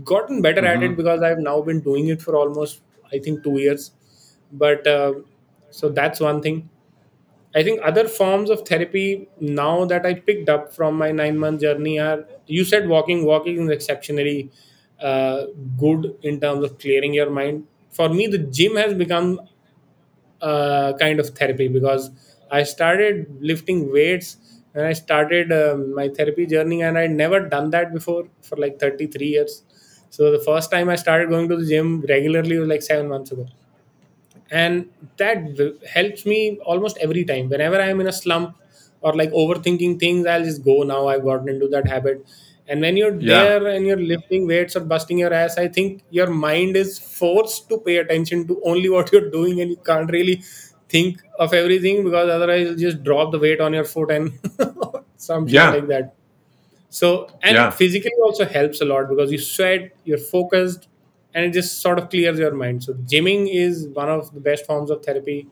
gotten 0.04 0.42
better 0.42 0.66
at 0.66 0.84
it 0.84 0.90
hmm 0.90 0.96
because 0.96 1.22
I've 1.22 1.40
now 1.40 1.62
been 1.62 1.82
doing 1.82 2.08
it 2.08 2.22
for 2.22 2.36
almost 2.36 2.82
I 3.14 3.20
think 3.20 3.44
two 3.44 3.60
years. 3.60 3.92
But 4.52 4.88
uh, 4.88 5.14
so 5.70 5.90
that's 5.90 6.20
one 6.20 6.42
thing. 6.42 6.70
I 7.56 7.64
think 7.64 7.82
other 7.84 8.08
forms 8.08 8.50
of 8.50 8.68
therapy 8.68 9.28
now 9.40 9.86
that 9.86 10.06
I 10.06 10.16
picked 10.16 10.50
up 10.50 10.74
from 10.74 10.96
my 10.98 11.12
nine 11.12 11.38
month 11.38 11.62
journey 11.62 12.00
are 12.00 12.26
you 12.48 12.66
said 12.66 12.88
walking. 12.90 13.26
Walking 13.26 13.64
is 13.66 13.70
exceptionally 13.70 14.52
uh, 15.02 15.46
good 15.80 16.16
in 16.24 16.40
terms 16.40 16.64
of 16.64 16.80
clearing 16.80 17.14
your 17.14 17.30
mind. 17.30 17.66
For 17.92 18.10
me, 18.10 18.28
the 18.28 18.40
gym 18.40 18.76
has 18.78 18.94
become 18.96 19.40
uh, 20.42 20.94
kind 21.00 21.20
of 21.20 21.30
therapy 21.30 21.68
because 21.68 22.10
I 22.52 22.64
started 22.64 23.28
lifting 23.42 23.92
weights 23.92 24.38
and 24.74 24.86
I 24.86 24.94
started 24.94 25.52
um, 25.52 25.94
my 25.94 26.10
therapy 26.10 26.48
journey, 26.48 26.82
and 26.82 26.98
I'd 26.98 27.12
never 27.12 27.48
done 27.48 27.70
that 27.72 27.94
before 27.94 28.26
for 28.42 28.56
like 28.56 28.80
33 28.80 29.28
years. 29.28 29.64
So 30.16 30.32
the 30.32 30.44
first 30.50 30.72
time 30.72 30.90
I 30.90 30.96
started 31.04 31.30
going 31.34 31.50
to 31.50 31.58
the 31.62 31.66
gym 31.72 31.90
regularly 32.14 32.58
was 32.60 32.70
like 32.70 32.84
seven 32.84 33.08
months 33.14 33.32
ago. 33.32 33.48
And 34.52 34.90
that 35.18 35.40
helps 35.90 36.26
me 36.26 36.60
almost 36.66 36.98
every 36.98 37.24
time. 37.26 37.50
Whenever 37.50 37.80
i'm 37.82 38.00
in 38.02 38.08
a 38.08 38.12
slump 38.14 38.56
or 39.02 39.14
like 39.16 39.32
overthinking 39.32 40.00
things 40.00 40.26
i'll 40.28 40.44
just 40.44 40.64
go. 40.64 40.84
Now 40.84 41.08
i've 41.08 41.24
gotten 41.24 41.50
into 41.50 41.68
that 41.70 41.88
habit. 41.88 42.26
And 42.68 42.82
when 42.82 42.96
you're 42.98 43.20
Yeah, 43.20 43.44
there 43.60 43.68
and 43.68 43.86
you're 43.86 43.98
lifting 44.12 44.48
weights 44.48 44.76
or 44.78 44.82
busting 44.92 45.18
your 45.18 45.34
ass 45.34 45.58
i 45.58 45.68
think 45.68 46.04
your 46.18 46.28
mind 46.44 46.78
is 46.82 46.98
forced 46.98 47.68
to 47.70 47.80
pay 47.88 47.98
attention 47.98 48.48
to 48.48 48.62
only 48.64 48.90
what 48.90 49.12
you're 49.12 49.30
doing 49.30 49.60
and 49.62 49.70
you 49.72 49.78
can't 49.90 50.10
really 50.12 50.42
think 50.88 51.22
of 51.40 51.54
everything 51.54 52.04
because 52.06 52.30
otherwise 52.30 52.68
you'll 52.68 52.84
just 52.86 53.04
drop 53.04 53.32
the 53.34 53.40
weight 53.40 53.60
on 53.60 53.74
your 53.74 53.84
foot 53.84 54.12
and 54.12 54.32
some 55.18 55.46
shit 55.48 55.56
yeah, 55.56 55.72
like 55.72 55.88
that 55.88 56.16
so, 56.94 57.28
and 57.42 57.58
it 57.58 57.60
yeah, 57.60 57.72
physically 57.72 58.12
also 58.24 58.46
helps 58.46 58.80
a 58.80 58.86
lot 58.86 59.10
because 59.10 59.32
you 59.32 59.40
sweat, 59.40 59.94
you're 60.04 60.20
focused, 60.20 60.88
and 61.34 61.44
it 61.44 61.52
just 61.52 61.82
sort 61.82 61.98
of 61.98 62.12
clears 62.12 62.38
your 62.38 62.54
mind. 62.54 62.84
So, 62.84 62.94
gymming 62.94 63.48
is 63.52 63.88
one 63.88 64.10
of 64.10 64.32
the 64.32 64.40
best 64.40 64.68
forms 64.68 64.92
of 64.92 65.04
therapy 65.04 65.48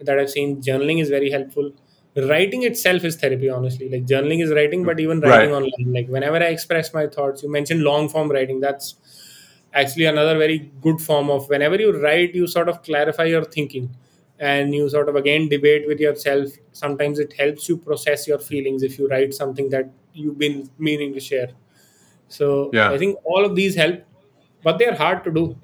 that 0.00 0.18
I've 0.18 0.30
seen. 0.30 0.62
Journaling 0.62 1.02
is 1.02 1.10
very 1.10 1.30
helpful. 1.30 1.70
Writing 2.16 2.62
itself 2.62 3.04
is 3.04 3.16
therapy, 3.16 3.50
honestly. 3.50 3.90
Like, 3.90 4.06
journaling 4.06 4.42
is 4.42 4.50
writing, 4.50 4.84
but 4.84 4.98
even 4.98 5.20
writing 5.20 5.50
right. 5.50 5.56
online. 5.56 5.92
Like, 5.92 6.08
whenever 6.08 6.36
I 6.36 6.46
express 6.46 6.94
my 6.94 7.08
thoughts, 7.08 7.42
you 7.42 7.52
mentioned 7.52 7.82
long 7.82 8.08
form 8.08 8.30
writing. 8.30 8.60
That's 8.60 8.94
actually 9.74 10.06
another 10.06 10.38
very 10.38 10.72
good 10.80 10.98
form 10.98 11.28
of 11.28 11.46
whenever 11.50 11.76
you 11.76 11.92
write, 12.02 12.34
you 12.34 12.46
sort 12.46 12.70
of 12.70 12.82
clarify 12.82 13.24
your 13.24 13.44
thinking 13.44 13.94
and 14.38 14.74
you 14.74 14.88
sort 14.88 15.10
of 15.10 15.16
again 15.16 15.50
debate 15.50 15.86
with 15.86 16.00
yourself. 16.00 16.48
Sometimes 16.72 17.18
it 17.18 17.34
helps 17.34 17.68
you 17.68 17.76
process 17.76 18.26
your 18.26 18.38
feelings 18.38 18.82
if 18.82 18.98
you 18.98 19.08
write 19.08 19.34
something 19.34 19.68
that 19.68 19.90
you've 20.16 20.38
been 20.38 20.68
meaning 20.78 21.12
to 21.14 21.20
share. 21.20 21.50
So 22.28 22.70
yeah. 22.72 22.90
I 22.90 22.98
think 22.98 23.18
all 23.24 23.44
of 23.44 23.54
these 23.54 23.74
help, 23.74 24.00
but 24.62 24.78
they're 24.78 24.94
hard 24.94 25.24
to 25.24 25.30
do. 25.30 25.56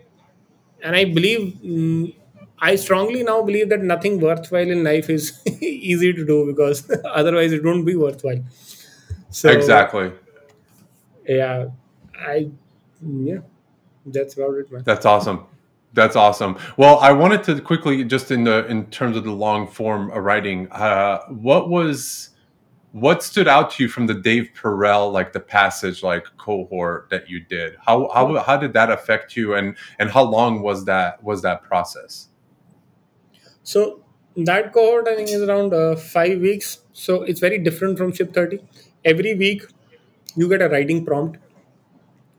And 0.82 0.94
I 0.94 1.05
believe, 1.05 1.55
mm, 1.64 2.14
I 2.59 2.76
strongly 2.76 3.22
now 3.22 3.42
believe 3.42 3.68
that 3.70 3.80
nothing 3.80 4.20
worthwhile 4.20 4.70
in 4.70 4.84
life 4.84 5.11
is 5.11 5.40
easy 5.62 6.12
to 6.12 6.24
do 6.24 6.46
because 6.46 6.90
otherwise 7.05 7.53
it 7.53 7.64
won't 7.64 7.86
be 7.86 7.96
worthwhile. 7.96 8.44
So 9.30 9.50
exactly. 9.50 10.12
yeah, 11.26 11.66
I 12.14 12.50
yeah, 13.00 13.38
that's 14.07 14.34
about 14.34 14.55
it, 14.57 14.70
man. 14.70 14.82
That's 14.84 15.07
awesome. 15.07 15.46
That's 15.94 16.16
awesome. 16.16 16.59
Well, 16.76 16.98
I 17.00 17.12
wanted 17.12 17.42
to 17.44 17.61
quickly, 17.61 18.05
just 18.05 18.30
in 18.30 18.44
the 18.44 18.66
in 18.66 18.86
terms 18.86 19.16
of 19.16 19.24
the 19.24 19.32
long 19.32 19.66
form 19.66 20.11
writing, 20.11 20.70
uh, 20.70 21.20
what 21.28 21.68
was 21.68 22.30
what 22.93 23.22
stood 23.22 23.49
out 23.49 23.70
to 23.72 23.82
you 23.82 23.88
from 23.88 24.07
the 24.07 24.14
Dave 24.14 24.51
Perell, 24.55 25.12
like 25.12 25.32
the 25.32 25.40
passage, 25.40 26.03
like 26.03 26.26
cohort 26.38 27.09
that 27.11 27.28
you 27.28 27.40
did? 27.40 27.76
How 27.84 28.09
how 28.14 28.36
how 28.43 28.57
did 28.57 28.72
that 28.74 28.90
affect 28.90 29.36
you, 29.36 29.55
and 29.55 29.76
and 29.99 30.11
how 30.11 30.22
long 30.24 30.62
was 30.62 30.84
that 30.86 31.22
was 31.22 31.43
that 31.43 31.62
process? 31.62 32.28
So 33.62 34.05
that 34.36 34.72
cohort 34.72 35.09
I 35.09 35.16
think 35.16 35.28
is 35.28 35.43
around 35.43 35.72
uh, 35.74 35.97
five 35.97 36.40
weeks. 36.40 36.78
So 36.93 37.22
it's 37.22 37.40
very 37.40 37.59
different 37.59 37.99
from 37.99 38.12
Ship 38.12 38.32
30. 38.32 38.61
every 39.05 39.34
week 39.34 39.62
you 40.36 40.49
get 40.49 40.62
a 40.62 40.68
writing 40.68 41.05
prompt 41.07 41.38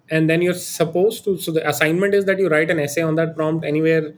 and 0.09 0.29
then 0.29 0.41
you're 0.41 0.53
supposed 0.53 1.23
to 1.23 1.37
so 1.37 1.51
the 1.51 1.67
assignment 1.67 2.13
is 2.13 2.25
that 2.25 2.39
you 2.39 2.49
write 2.49 2.69
an 2.69 2.79
essay 2.79 3.01
on 3.01 3.15
that 3.15 3.35
prompt 3.35 3.65
anywhere 3.65 4.13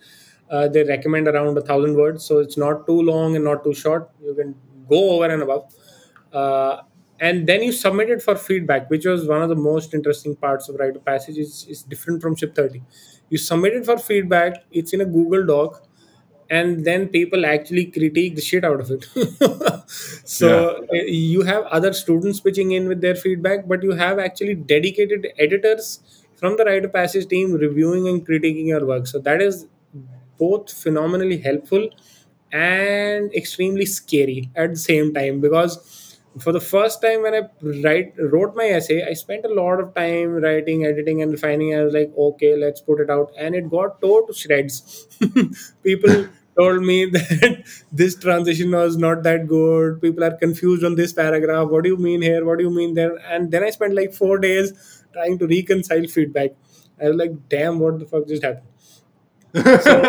uh, 0.49 0.67
they 0.67 0.83
recommend 0.83 1.27
around 1.27 1.57
a 1.57 1.61
thousand 1.61 1.95
words 1.95 2.23
so 2.23 2.39
it's 2.39 2.57
not 2.57 2.85
too 2.87 3.01
long 3.01 3.35
and 3.35 3.43
not 3.45 3.63
too 3.63 3.73
short 3.73 4.09
you 4.23 4.33
can 4.33 4.55
go 4.89 5.01
over 5.11 5.25
and 5.33 5.41
above 5.43 5.73
uh, 6.35 6.81
and 7.19 7.47
then 7.47 7.63
you 7.63 7.71
submit 7.71 8.09
it 8.09 8.21
for 8.21 8.35
feedback 8.35 8.89
which 8.89 9.05
was 9.05 9.27
one 9.27 9.41
of 9.41 9.49
the 9.49 9.55
most 9.55 9.93
interesting 9.93 10.35
parts 10.35 10.69
of 10.69 10.75
Write 10.75 10.95
of 10.95 11.05
Passage 11.05 11.37
is, 11.37 11.65
is 11.69 11.83
different 11.83 12.21
from 12.21 12.35
ship 12.35 12.55
30 12.55 12.83
you 13.29 13.37
submit 13.37 13.73
it 13.73 13.85
for 13.85 13.97
feedback 13.97 14.63
it's 14.71 14.93
in 14.93 15.01
a 15.01 15.05
google 15.05 15.45
doc 15.45 15.83
and 16.49 16.85
then 16.85 17.07
people 17.07 17.45
actually 17.45 17.85
critique 17.85 18.35
the 18.35 18.41
shit 18.41 18.63
out 18.63 18.79
of 18.79 18.91
it. 18.91 19.07
So 20.25 20.85
uh, 20.91 20.93
you 21.07 21.41
have 21.43 21.63
other 21.65 21.93
students 21.93 22.39
pitching 22.39 22.71
in 22.71 22.87
with 22.87 23.01
their 23.01 23.15
feedback 23.15 23.67
but 23.67 23.83
you 23.83 23.91
have 23.91 24.19
actually 24.19 24.55
dedicated 24.55 25.27
editors 25.39 25.99
from 26.35 26.57
the 26.57 26.65
Write 26.65 26.85
of 26.85 26.93
Passage 26.93 27.27
team 27.27 27.53
reviewing 27.53 28.07
and 28.07 28.25
critiquing 28.27 28.67
your 28.67 28.85
work. 28.85 29.07
So 29.07 29.19
that 29.19 29.41
is 29.41 29.67
both 30.37 30.71
phenomenally 30.71 31.37
helpful 31.39 31.89
and 32.51 33.33
extremely 33.33 33.85
scary 33.85 34.49
at 34.55 34.71
the 34.71 34.77
same 34.77 35.13
time 35.13 35.41
because 35.41 35.77
for 36.39 36.51
the 36.51 36.59
first 36.59 37.01
time 37.01 37.23
when 37.23 37.33
I 37.33 37.41
write 37.83 38.13
wrote 38.17 38.55
my 38.55 38.65
essay, 38.65 39.03
I 39.03 39.13
spent 39.13 39.45
a 39.45 39.53
lot 39.53 39.79
of 39.79 39.93
time 39.95 40.31
writing, 40.45 40.85
editing, 40.85 41.21
and 41.21 41.31
refining. 41.31 41.75
I 41.75 41.83
was 41.83 41.93
like, 41.93 42.11
okay, 42.17 42.55
let's 42.55 42.81
put 42.81 42.99
it 42.99 43.09
out, 43.09 43.31
and 43.37 43.55
it 43.55 43.69
got 43.69 44.01
tore 44.01 44.25
to 44.27 44.33
shreds. 44.33 45.07
People 45.83 46.27
told 46.57 46.83
me 46.83 47.05
that 47.15 47.63
this 47.91 48.15
transition 48.15 48.71
was 48.71 48.97
not 48.97 49.23
that 49.23 49.47
good. 49.47 50.01
People 50.01 50.23
are 50.23 50.35
confused 50.35 50.83
on 50.83 50.95
this 50.95 51.13
paragraph. 51.13 51.69
What 51.69 51.83
do 51.83 51.89
you 51.89 51.97
mean 51.97 52.21
here? 52.21 52.45
What 52.45 52.57
do 52.57 52.63
you 52.65 52.71
mean 52.71 52.93
there? 52.93 53.15
And 53.29 53.51
then 53.51 53.63
I 53.63 53.69
spent 53.69 53.95
like 53.95 54.13
four 54.13 54.37
days 54.37 55.03
trying 55.13 55.39
to 55.39 55.47
reconcile 55.47 56.05
feedback. 56.07 56.51
I 57.01 57.09
was 57.09 57.15
like, 57.17 57.49
damn, 57.49 57.79
what 57.79 57.99
the 57.99 58.05
fuck 58.05 58.27
just 58.27 58.43
happened? 58.43 58.67
So 59.53 60.01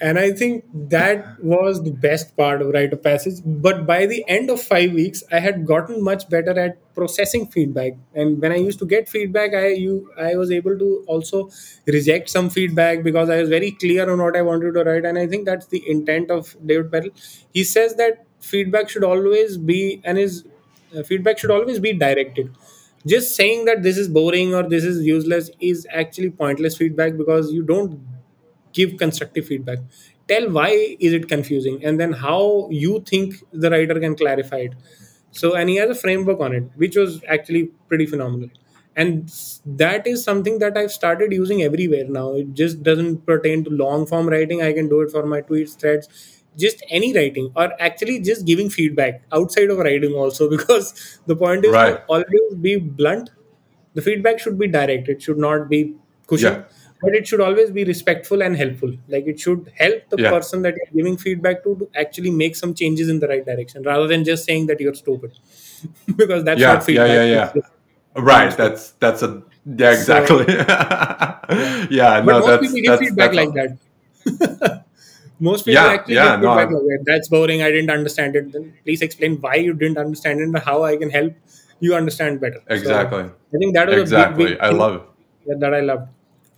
and 0.00 0.18
i 0.18 0.30
think 0.30 0.64
that 0.94 1.24
was 1.42 1.82
the 1.82 1.90
best 1.90 2.36
part 2.36 2.62
of 2.62 2.68
write 2.68 2.92
of 2.92 3.02
passage. 3.02 3.40
But 3.44 3.86
by 3.86 4.06
the 4.06 4.24
end 4.28 4.50
of 4.50 4.60
five 4.62 4.92
weeks 4.92 5.22
i 5.32 5.40
had 5.40 5.66
gotten 5.66 6.02
much 6.04 6.28
better 6.28 6.58
at 6.58 6.78
processing 6.94 7.46
feedback. 7.46 7.92
And 8.14 8.40
when 8.40 8.52
i 8.52 8.56
used 8.56 8.78
to 8.80 8.86
get 8.86 9.08
feedback 9.08 9.54
i 9.54 9.68
you 9.68 10.10
i 10.18 10.36
was 10.36 10.50
able 10.50 10.78
to 10.78 11.04
also 11.06 11.50
reject 11.86 12.30
some 12.30 12.50
feedback 12.50 13.02
because 13.02 13.28
i 13.30 13.40
was 13.40 13.48
very 13.48 13.70
clear 13.72 14.10
on 14.10 14.22
what 14.22 14.36
i 14.36 14.42
wanted 14.42 14.74
to 14.74 14.84
write. 14.84 15.04
And 15.04 15.18
i 15.18 15.26
think 15.26 15.46
that's 15.46 15.66
the 15.66 15.82
intent 15.88 16.30
of 16.30 16.56
david 16.64 16.90
Perell. 16.90 17.10
he 17.52 17.64
says 17.64 17.96
that 17.96 18.24
feedback 18.40 18.88
should 18.88 19.04
always 19.04 19.56
be 19.56 20.00
and 20.04 20.18
his 20.18 20.44
uh, 20.96 21.02
feedback 21.02 21.38
should 21.38 21.50
always 21.50 21.78
be 21.78 21.92
directed. 21.92 22.50
Just 23.06 23.34
saying 23.36 23.64
that 23.66 23.82
this 23.82 23.96
is 23.96 24.08
boring 24.08 24.54
or 24.54 24.62
this 24.68 24.84
is 24.84 25.04
useless 25.04 25.50
is 25.60 25.86
actually 25.92 26.30
pointless 26.30 26.76
feedback 26.76 27.16
because 27.16 27.52
you 27.52 27.62
don't 27.62 28.00
give 28.78 28.96
constructive 29.02 29.46
feedback. 29.46 29.78
Tell 30.28 30.50
why 30.50 30.70
is 31.00 31.12
it 31.18 31.28
confusing 31.28 31.84
and 31.84 31.98
then 32.00 32.12
how 32.12 32.68
you 32.70 33.02
think 33.12 33.34
the 33.52 33.70
writer 33.70 33.98
can 34.00 34.14
clarify 34.14 34.58
it. 34.70 34.74
So 35.30 35.54
and 35.54 35.68
he 35.68 35.76
has 35.76 35.90
a 35.90 35.94
framework 35.94 36.40
on 36.40 36.54
it 36.54 36.64
which 36.76 36.96
was 36.96 37.22
actually 37.28 37.64
pretty 37.88 38.06
phenomenal. 38.06 38.50
And 38.96 39.32
that 39.64 40.06
is 40.08 40.24
something 40.24 40.58
that 40.60 40.76
i've 40.76 40.90
started 40.92 41.32
using 41.32 41.62
everywhere 41.62 42.06
now. 42.08 42.34
It 42.34 42.54
just 42.54 42.82
doesn't 42.82 43.24
pertain 43.26 43.64
to 43.64 43.70
long 43.70 44.06
form 44.06 44.28
writing. 44.28 44.62
I 44.62 44.72
can 44.72 44.88
do 44.88 45.00
it 45.02 45.10
for 45.10 45.24
my 45.26 45.40
tweets 45.42 45.78
threads 45.78 46.08
just 46.56 46.82
any 46.90 47.14
writing 47.14 47.50
or 47.54 47.72
actually 47.80 48.20
just 48.20 48.44
giving 48.46 48.68
feedback 48.68 49.22
outside 49.32 49.70
of 49.70 49.78
writing 49.78 50.12
also 50.12 50.50
because 50.56 51.20
the 51.26 51.36
point 51.36 51.64
is 51.64 51.72
right. 51.72 52.00
always 52.08 52.54
be 52.60 52.76
blunt. 52.76 53.30
The 53.94 54.02
feedback 54.02 54.38
should 54.40 54.58
be 54.58 54.66
direct. 54.68 55.08
It 55.08 55.22
should 55.22 55.38
not 55.38 55.68
be 55.68 55.94
Yeah. 56.42 56.64
But 57.02 57.14
it 57.14 57.26
should 57.28 57.40
always 57.40 57.70
be 57.70 57.84
respectful 57.84 58.42
and 58.42 58.56
helpful 58.56 58.92
like 59.14 59.26
it 59.32 59.38
should 59.44 59.70
help 59.82 60.02
the 60.14 60.18
Yeah. 60.22 60.30
person 60.36 60.62
that 60.62 60.74
you're 60.78 60.92
giving 61.02 61.16
feedback 61.24 61.62
to 61.64 61.74
to 61.80 61.88
actually 62.04 62.30
make 62.42 62.56
some 62.62 62.74
changes 62.82 63.08
in 63.14 63.20
the 63.24 63.28
right 63.32 63.44
direction 63.50 63.82
rather 63.90 64.06
than 64.12 64.24
just 64.30 64.44
saying 64.44 64.66
that 64.72 64.80
you're 64.86 64.94
stupid 65.02 65.32
because 66.22 66.44
that's 66.44 66.60
Yeah. 66.60 66.72
not 66.74 66.80
Yeah. 66.80 66.86
feedback 66.88 67.08
Yeah. 67.16 67.44
it's 67.46 67.56
Yeah. 67.56 68.22
Right. 68.32 68.56
That's 68.62 68.90
that's 69.04 69.22
a 69.22 69.30
yeah. 69.64 69.94
so 69.94 69.98
Exactly. 70.00 70.54
yeah 70.54 71.86
yeah. 72.00 72.20
but 72.20 72.32
No. 72.32 72.38
most 72.40 72.46
That's 72.46 72.72
people 72.72 72.90
that's 72.90 73.02
feedback 73.02 73.32
that's 73.32 73.36
like 73.42 73.54
that 73.60 74.84
most 75.48 75.64
people 75.66 75.82
Yeah. 75.82 75.92
actually 75.96 76.14
Yeah. 76.14 76.30
give 76.36 76.40
No. 76.42 76.54
feedback 76.54 76.70
like 76.76 76.86
that 76.92 77.04
that's 77.10 77.28
boring 77.34 77.62
i 77.62 77.70
didn't 77.76 77.90
understand 77.98 78.36
it 78.40 78.52
then 78.52 78.64
please 78.84 79.02
explain 79.08 79.36
why 79.46 79.54
you 79.66 79.74
didn't 79.82 79.98
understand 80.06 80.40
it 80.40 80.48
and 80.50 80.58
how 80.70 80.78
i 80.90 80.96
can 81.02 81.10
help 81.10 81.34
you 81.86 81.94
understand 82.02 82.40
better 82.44 82.60
so 82.68 82.74
exactly. 82.78 83.24
i 83.54 83.58
think 83.62 83.74
that 83.78 83.88
was 83.88 84.12
a 84.12 84.16
big 84.16 84.36
big 84.38 84.46
Exactly. 84.52 84.60
I 84.68 84.70
love 84.82 84.94
it. 84.96 85.04
that, 85.48 85.60
that 85.64 85.74
i 85.74 85.82
loved 85.90 86.08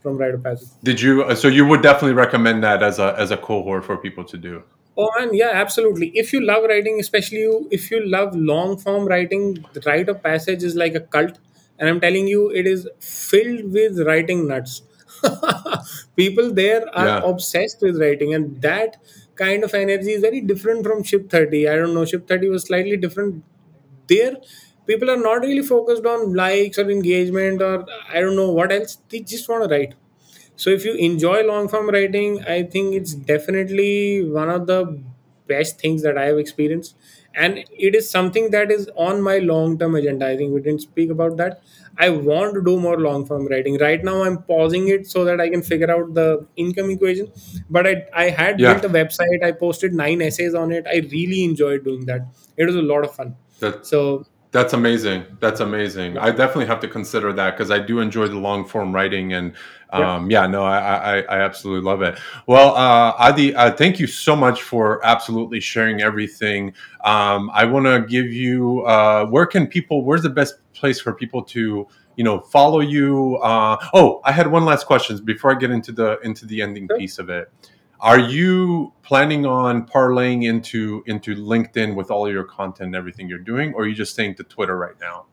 from 0.02 0.16
Write 0.16 0.34
of 0.34 0.42
Passage. 0.42 0.68
Did 0.82 1.00
you? 1.00 1.22
uh, 1.24 1.34
So 1.34 1.48
you 1.48 1.66
would 1.66 1.82
definitely 1.82 2.14
recommend 2.14 2.62
that 2.64 2.82
as 2.82 2.98
a 2.98 3.14
as 3.18 3.30
a 3.30 3.36
cohort 3.36 3.84
for 3.84 3.96
people 3.96 4.24
to 4.24 4.36
do. 4.38 4.62
Oh 4.96 5.08
man, 5.18 5.32
yeah, 5.34 5.50
absolutely. 5.54 6.08
If 6.14 6.32
you 6.32 6.40
love 6.44 6.64
writing, 6.64 6.98
especially 7.00 7.38
you, 7.40 7.68
if 7.70 7.90
you 7.90 8.04
love 8.04 8.34
long 8.36 8.76
form 8.76 9.06
writing, 9.06 9.64
the 9.72 9.80
Write 9.86 10.08
of 10.08 10.22
Passage 10.22 10.62
is 10.62 10.74
like 10.74 10.94
a 10.94 11.00
cult, 11.00 11.38
and 11.78 11.88
I'm 11.88 12.00
telling 12.00 12.26
you, 12.28 12.50
it 12.50 12.66
is 12.66 12.88
filled 13.00 13.72
with 13.72 14.00
writing 14.06 14.46
nuts. 14.48 14.82
People 16.16 16.52
there 16.52 16.82
are 16.96 17.06
Yeah. 17.06 17.20
obsessed 17.32 17.80
with 17.82 18.00
writing, 18.00 18.34
and 18.34 18.60
that 18.62 18.96
kind 19.34 19.64
of 19.64 19.74
energy 19.74 20.12
is 20.12 20.20
very 20.22 20.40
different 20.40 20.84
from 20.86 21.02
Ship 21.02 21.28
30. 21.30 21.68
I 21.68 21.76
don't 21.76 21.94
know, 21.94 22.04
Ship 22.04 22.26
30 22.26 22.48
was 22.48 22.64
slightly 22.64 22.96
different. 22.96 23.42
There, 24.08 24.36
people 24.86 25.10
are 25.10 25.16
not 25.16 25.40
really 25.42 25.62
focused 25.62 26.04
on 26.06 26.34
likes 26.34 26.78
or 26.78 26.90
engagement 26.90 27.62
or 27.62 27.86
I 28.12 28.20
don't 28.20 28.36
know 28.36 28.50
what 28.50 28.72
else. 28.72 28.98
They 29.08 29.20
just 29.20 29.48
want 29.48 29.64
to 29.64 29.74
write 29.74 29.94
so 30.56 30.70
if 30.70 30.84
you 30.84 30.94
enjoy 30.94 31.42
long 31.46 31.68
form 31.68 31.88
writing, 31.88 32.44
I 32.44 32.64
think 32.64 32.94
it's 32.94 33.14
definitely 33.14 34.28
one 34.30 34.50
of 34.50 34.66
the 34.66 35.02
best 35.46 35.80
things 35.80 36.02
that 36.02 36.18
I 36.18 36.26
have 36.26 36.38
experienced. 36.38 36.96
And 37.34 37.58
it 37.78 37.94
is 37.94 38.10
something 38.10 38.50
that 38.50 38.70
is 38.70 38.90
on 38.96 39.22
my 39.22 39.38
long 39.38 39.78
term 39.78 39.94
agenda. 39.94 40.26
I 40.26 40.36
think 40.36 40.52
we 40.52 40.60
didn't 40.60 40.82
speak 40.82 41.10
about 41.10 41.36
that. 41.38 41.62
I 41.96 42.10
want 42.10 42.54
to 42.54 42.62
do 42.62 42.78
more 42.78 42.98
long 42.98 43.24
form 43.24 43.46
writing. 43.46 43.78
Right 43.78 44.02
now, 44.02 44.22
I'm 44.24 44.42
pausing 44.42 44.88
it 44.88 45.06
so 45.06 45.24
that 45.24 45.40
I 45.40 45.48
can 45.48 45.62
figure 45.62 45.90
out 45.90 46.14
the 46.14 46.46
income 46.56 46.90
equation. 46.90 47.30
But 47.70 47.86
I, 47.86 48.06
I 48.12 48.30
had 48.30 48.56
built 48.58 48.82
Yeah. 48.82 48.90
a 48.90 48.92
website, 48.92 49.42
I 49.44 49.52
posted 49.52 49.94
nine 49.94 50.20
essays 50.22 50.54
on 50.54 50.72
it. 50.72 50.86
I 50.86 50.98
really 51.10 51.44
enjoyed 51.44 51.84
doing 51.84 52.06
that. 52.06 52.22
It 52.56 52.64
was 52.66 52.74
a 52.74 52.82
lot 52.82 53.04
of 53.04 53.14
fun. 53.14 53.36
That 53.60 53.86
So, 53.86 54.26
That's 54.52 54.72
amazing. 54.72 55.24
That's 55.38 55.60
amazing. 55.60 56.18
I 56.18 56.30
definitely 56.30 56.66
have 56.66 56.80
to 56.80 56.88
consider 56.88 57.32
that 57.34 57.56
because 57.56 57.70
I 57.70 57.78
do 57.78 58.00
enjoy 58.00 58.26
the 58.26 58.38
long 58.38 58.64
form 58.64 58.92
writing, 58.92 59.32
and 59.32 59.52
yeah, 59.92 60.14
um, 60.16 60.28
yeah, 60.28 60.46
no, 60.48 60.64
I, 60.64 60.78
I, 60.78 61.20
I 61.20 61.40
absolutely 61.40 61.84
love 61.84 62.02
it. 62.02 62.18
Well, 62.48 62.74
uh, 62.74 63.12
Adi, 63.16 63.54
uh, 63.54 63.70
thank 63.72 64.00
you 64.00 64.08
so 64.08 64.34
much 64.34 64.62
for 64.62 65.04
absolutely 65.06 65.60
sharing 65.60 66.00
everything. 66.00 66.74
Um, 67.04 67.48
I 67.54 67.64
want 67.64 67.86
to 67.86 68.04
give 68.08 68.26
you 68.26 68.80
uh, 68.80 69.26
where 69.26 69.46
can 69.46 69.68
people? 69.68 70.04
Where's 70.04 70.22
the 70.22 70.30
best 70.30 70.56
place 70.72 71.00
for 71.00 71.14
people 71.14 71.44
to 71.44 71.86
you 72.16 72.24
know 72.24 72.40
follow 72.40 72.80
you? 72.80 73.36
Uh, 73.36 73.76
oh, 73.94 74.20
I 74.24 74.32
had 74.32 74.50
one 74.50 74.64
last 74.64 74.84
question 74.84 75.24
before 75.24 75.54
I 75.54 75.58
get 75.60 75.70
into 75.70 75.92
the 75.92 76.18
into 76.20 76.44
the 76.44 76.60
ending 76.60 76.88
sure. 76.88 76.98
piece 76.98 77.20
of 77.20 77.30
it. 77.30 77.52
Are 78.02 78.18
you 78.18 78.92
planning 79.02 79.44
on 79.46 79.86
parlaying 79.86 80.44
into 80.44 81.02
into 81.06 81.34
LinkedIn 81.34 81.94
with 81.94 82.10
all 82.10 82.30
your 82.30 82.44
content 82.44 82.86
and 82.88 82.96
everything 82.96 83.28
you're 83.28 83.38
doing, 83.38 83.74
or 83.74 83.82
are 83.82 83.86
you 83.86 83.94
just 83.94 84.12
staying 84.12 84.36
to 84.36 84.42
Twitter 84.44 84.76
right 84.76 84.98
now? 85.00 85.26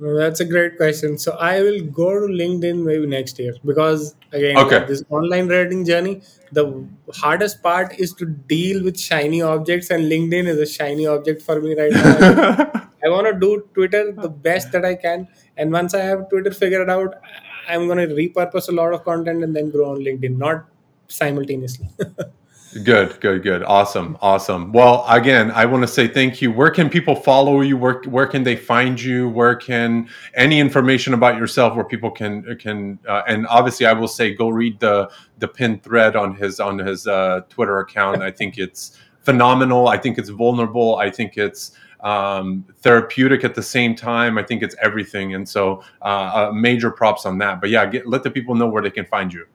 No, 0.00 0.16
that's 0.16 0.38
a 0.40 0.44
great 0.44 0.76
question. 0.76 1.18
So 1.18 1.32
I 1.32 1.60
will 1.60 1.80
go 1.84 2.08
to 2.20 2.26
LinkedIn 2.32 2.84
maybe 2.84 3.06
next 3.06 3.38
year 3.38 3.54
because 3.64 4.14
again, 4.32 4.56
Okay. 4.56 4.84
this 4.86 5.02
online 5.10 5.48
writing 5.48 5.84
journey, 5.84 6.22
the 6.52 6.84
hardest 7.14 7.62
part 7.62 7.98
is 7.98 8.12
to 8.14 8.26
deal 8.26 8.84
with 8.84 8.98
shiny 8.98 9.42
objects, 9.42 9.90
and 9.90 10.04
LinkedIn 10.10 10.46
is 10.46 10.58
a 10.58 10.66
shiny 10.66 11.06
object 11.06 11.42
for 11.42 11.60
me 11.60 11.74
right 11.80 11.92
now. 11.92 12.70
I 13.04 13.08
want 13.08 13.26
to 13.28 13.34
do 13.34 13.68
Twitter 13.74 14.12
the 14.12 14.28
best 14.28 14.72
that 14.72 14.84
I 14.84 14.94
can, 14.94 15.28
and 15.56 15.72
once 15.72 15.94
I 15.94 16.00
have 16.00 16.28
Twitter 16.30 16.52
figured 16.52 16.90
out, 16.90 17.14
I'm 17.68 17.86
gonna 17.86 18.06
repurpose 18.06 18.68
a 18.68 18.72
lot 18.72 18.92
of 18.92 19.04
content 19.04 19.44
and 19.44 19.54
then 19.54 19.70
grow 19.70 19.90
on 19.92 19.98
LinkedIn, 19.98 20.36
not 20.36 20.64
simultaneously. 21.08 21.88
Good, 22.84 23.18
good, 23.20 23.42
good. 23.42 23.62
Awesome, 23.62 24.18
awesome. 24.20 24.72
Well, 24.72 25.04
again, 25.08 25.50
I 25.52 25.64
want 25.64 25.82
to 25.84 25.88
say 25.88 26.06
thank 26.06 26.42
you. 26.42 26.52
Where 26.52 26.70
can 26.70 26.90
people 26.90 27.16
follow 27.16 27.62
you? 27.62 27.78
Where 27.78 28.02
where 28.02 28.26
can 28.26 28.42
they 28.42 28.56
find 28.56 29.00
you? 29.00 29.30
Where 29.30 29.56
can 29.56 30.06
any 30.34 30.60
information 30.60 31.14
about 31.14 31.38
yourself 31.38 31.74
where 31.74 31.84
people 31.84 32.10
can 32.10 32.56
can 32.58 32.98
uh, 33.08 33.22
and 33.26 33.46
obviously 33.46 33.86
I 33.86 33.94
will 33.94 34.06
say 34.06 34.34
go 34.34 34.50
read 34.50 34.78
the 34.80 35.10
the 35.38 35.48
pinned 35.48 35.82
thread 35.82 36.14
on 36.14 36.34
his 36.34 36.60
on 36.60 36.78
his 36.78 37.06
uh, 37.06 37.40
Twitter 37.48 37.78
account. 37.78 38.22
I 38.22 38.30
think 38.30 38.58
it's 38.58 38.98
phenomenal. 39.22 39.88
I 39.88 39.96
think 39.96 40.18
it's 40.18 40.28
vulnerable. 40.28 40.96
I 40.96 41.10
think 41.10 41.38
it's 41.38 41.72
um, 42.00 42.66
therapeutic 42.82 43.44
at 43.44 43.54
the 43.54 43.62
same 43.62 43.94
time. 43.94 44.36
I 44.36 44.42
think 44.42 44.62
it's 44.62 44.76
everything. 44.80 45.34
And 45.34 45.48
so, 45.48 45.82
uh, 46.02 46.48
uh, 46.48 46.52
major 46.52 46.90
props 46.90 47.26
on 47.26 47.38
that. 47.38 47.60
But 47.60 47.70
yeah, 47.70 47.86
get, 47.86 48.06
let 48.06 48.22
the 48.22 48.30
people 48.30 48.54
know 48.54 48.68
where 48.68 48.82
they 48.82 48.90
can 48.90 49.04
find 49.04 49.32
you. 49.32 49.46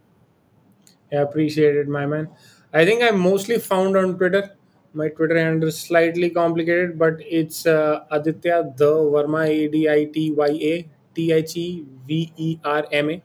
Yeah, 1.14 1.22
appreciate 1.22 1.76
it, 1.78 1.88
my 1.88 2.06
man. 2.08 2.30
I 2.74 2.86
think 2.86 3.04
I'm 3.04 3.20
mostly 3.20 3.60
found 3.60 3.96
on 3.98 4.18
Twitter. 4.18 4.58
My 4.94 5.10
Twitter 5.10 5.38
handle 5.38 5.70
is 5.70 5.80
slightly 5.80 6.30
complicated, 6.30 6.98
but 7.00 7.16
it's 7.20 7.66
uh, 7.68 8.06
Aditya 8.12 8.74
the 8.78 8.92
Verma 9.14 9.48
A 9.48 9.68
D 9.70 9.90
I 9.90 10.06
T 10.06 10.32
Y 10.32 10.48
A 10.48 10.90
T 11.16 11.32
H 11.32 11.56
E 11.58 11.86
V 12.08 12.34
E 12.38 12.60
R 12.66 12.88
M 12.92 13.10
A. 13.12 13.22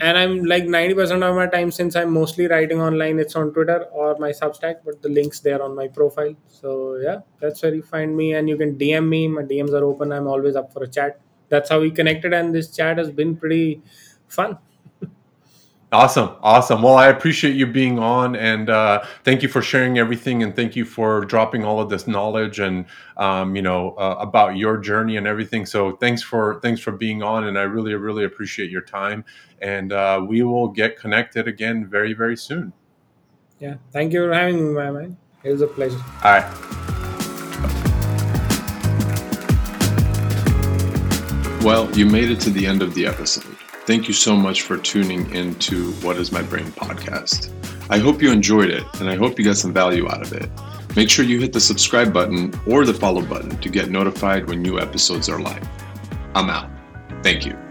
And 0.00 0.18
I'm 0.18 0.44
like 0.44 0.64
90% 0.64 1.22
of 1.22 1.36
my 1.36 1.46
time 1.46 1.70
since 1.72 1.96
I'm 1.96 2.12
mostly 2.12 2.48
writing 2.48 2.80
online, 2.80 3.20
it's 3.20 3.36
on 3.36 3.52
Twitter 3.52 3.84
or 3.92 4.16
my 4.18 4.30
Substack, 4.30 4.78
but 4.84 5.02
the 5.02 5.08
link's 5.08 5.40
there 5.40 5.62
on 5.62 5.76
my 5.76 5.86
profile. 5.88 6.34
So 6.48 6.96
yeah, 6.96 7.20
that's 7.40 7.62
where 7.62 7.74
you 7.74 7.82
find 7.82 8.16
me, 8.16 8.34
and 8.34 8.48
you 8.48 8.56
can 8.56 8.76
DM 8.76 9.08
me. 9.08 9.28
My 9.28 9.42
DMs 9.42 9.72
are 9.72 9.84
open. 9.84 10.12
I'm 10.12 10.26
always 10.26 10.56
up 10.56 10.72
for 10.72 10.84
a 10.84 10.88
chat. 10.88 11.20
That's 11.48 11.70
how 11.70 11.80
we 11.80 11.90
connected, 11.92 12.32
and 12.32 12.54
this 12.54 12.74
chat 12.76 12.98
has 12.98 13.10
been 13.10 13.36
pretty 13.36 13.82
fun. 14.28 14.58
Awesome, 15.94 16.30
awesome. 16.42 16.82
Well, 16.82 16.96
I 16.96 17.06
appreciate 17.06 17.54
you 17.54 17.68
being 17.68 18.00
on, 18.00 18.34
and 18.34 18.68
uh, 18.68 19.04
thank 19.22 19.44
you 19.44 19.48
for 19.48 19.62
sharing 19.62 19.96
everything, 19.96 20.42
and 20.42 20.56
thank 20.56 20.74
you 20.74 20.84
for 20.84 21.24
dropping 21.24 21.64
all 21.64 21.80
of 21.80 21.88
this 21.88 22.08
knowledge 22.08 22.58
and 22.58 22.86
um, 23.16 23.54
you 23.54 23.62
know 23.62 23.92
uh, 23.92 24.16
about 24.18 24.56
your 24.56 24.76
journey 24.76 25.16
and 25.16 25.24
everything. 25.24 25.64
So 25.64 25.92
thanks 25.92 26.20
for 26.20 26.58
thanks 26.62 26.80
for 26.80 26.90
being 26.90 27.22
on, 27.22 27.44
and 27.44 27.56
I 27.56 27.62
really 27.62 27.94
really 27.94 28.24
appreciate 28.24 28.72
your 28.72 28.82
time. 28.82 29.24
And 29.62 29.92
uh, 29.92 30.26
we 30.28 30.42
will 30.42 30.66
get 30.66 30.98
connected 30.98 31.46
again 31.46 31.86
very 31.86 32.12
very 32.12 32.36
soon. 32.36 32.72
Yeah, 33.60 33.76
thank 33.92 34.12
you 34.12 34.26
for 34.26 34.34
having 34.34 34.56
me, 34.56 34.74
my 34.74 34.90
man. 34.90 35.16
It 35.44 35.52
was 35.52 35.60
a 35.60 35.68
pleasure. 35.68 36.02
All 36.24 36.32
right. 36.32 36.44
Well, 41.62 41.88
you 41.96 42.04
made 42.04 42.30
it 42.32 42.40
to 42.40 42.50
the 42.50 42.66
end 42.66 42.82
of 42.82 42.94
the 42.94 43.06
episode. 43.06 43.56
Thank 43.86 44.08
you 44.08 44.14
so 44.14 44.34
much 44.34 44.62
for 44.62 44.78
tuning 44.78 45.30
into 45.34 45.92
What 45.94 46.16
is 46.16 46.32
My 46.32 46.40
Brain 46.40 46.66
podcast. 46.68 47.52
I 47.90 47.98
hope 47.98 48.22
you 48.22 48.32
enjoyed 48.32 48.70
it 48.70 48.82
and 48.98 49.10
I 49.10 49.14
hope 49.14 49.38
you 49.38 49.44
got 49.44 49.58
some 49.58 49.74
value 49.74 50.08
out 50.08 50.22
of 50.22 50.32
it. 50.32 50.50
Make 50.96 51.10
sure 51.10 51.24
you 51.24 51.38
hit 51.38 51.52
the 51.52 51.60
subscribe 51.60 52.10
button 52.10 52.58
or 52.66 52.86
the 52.86 52.94
follow 52.94 53.20
button 53.20 53.58
to 53.58 53.68
get 53.68 53.90
notified 53.90 54.48
when 54.48 54.62
new 54.62 54.80
episodes 54.80 55.28
are 55.28 55.38
live. 55.38 55.68
I'm 56.34 56.48
out. 56.48 56.70
Thank 57.22 57.44
you. 57.44 57.63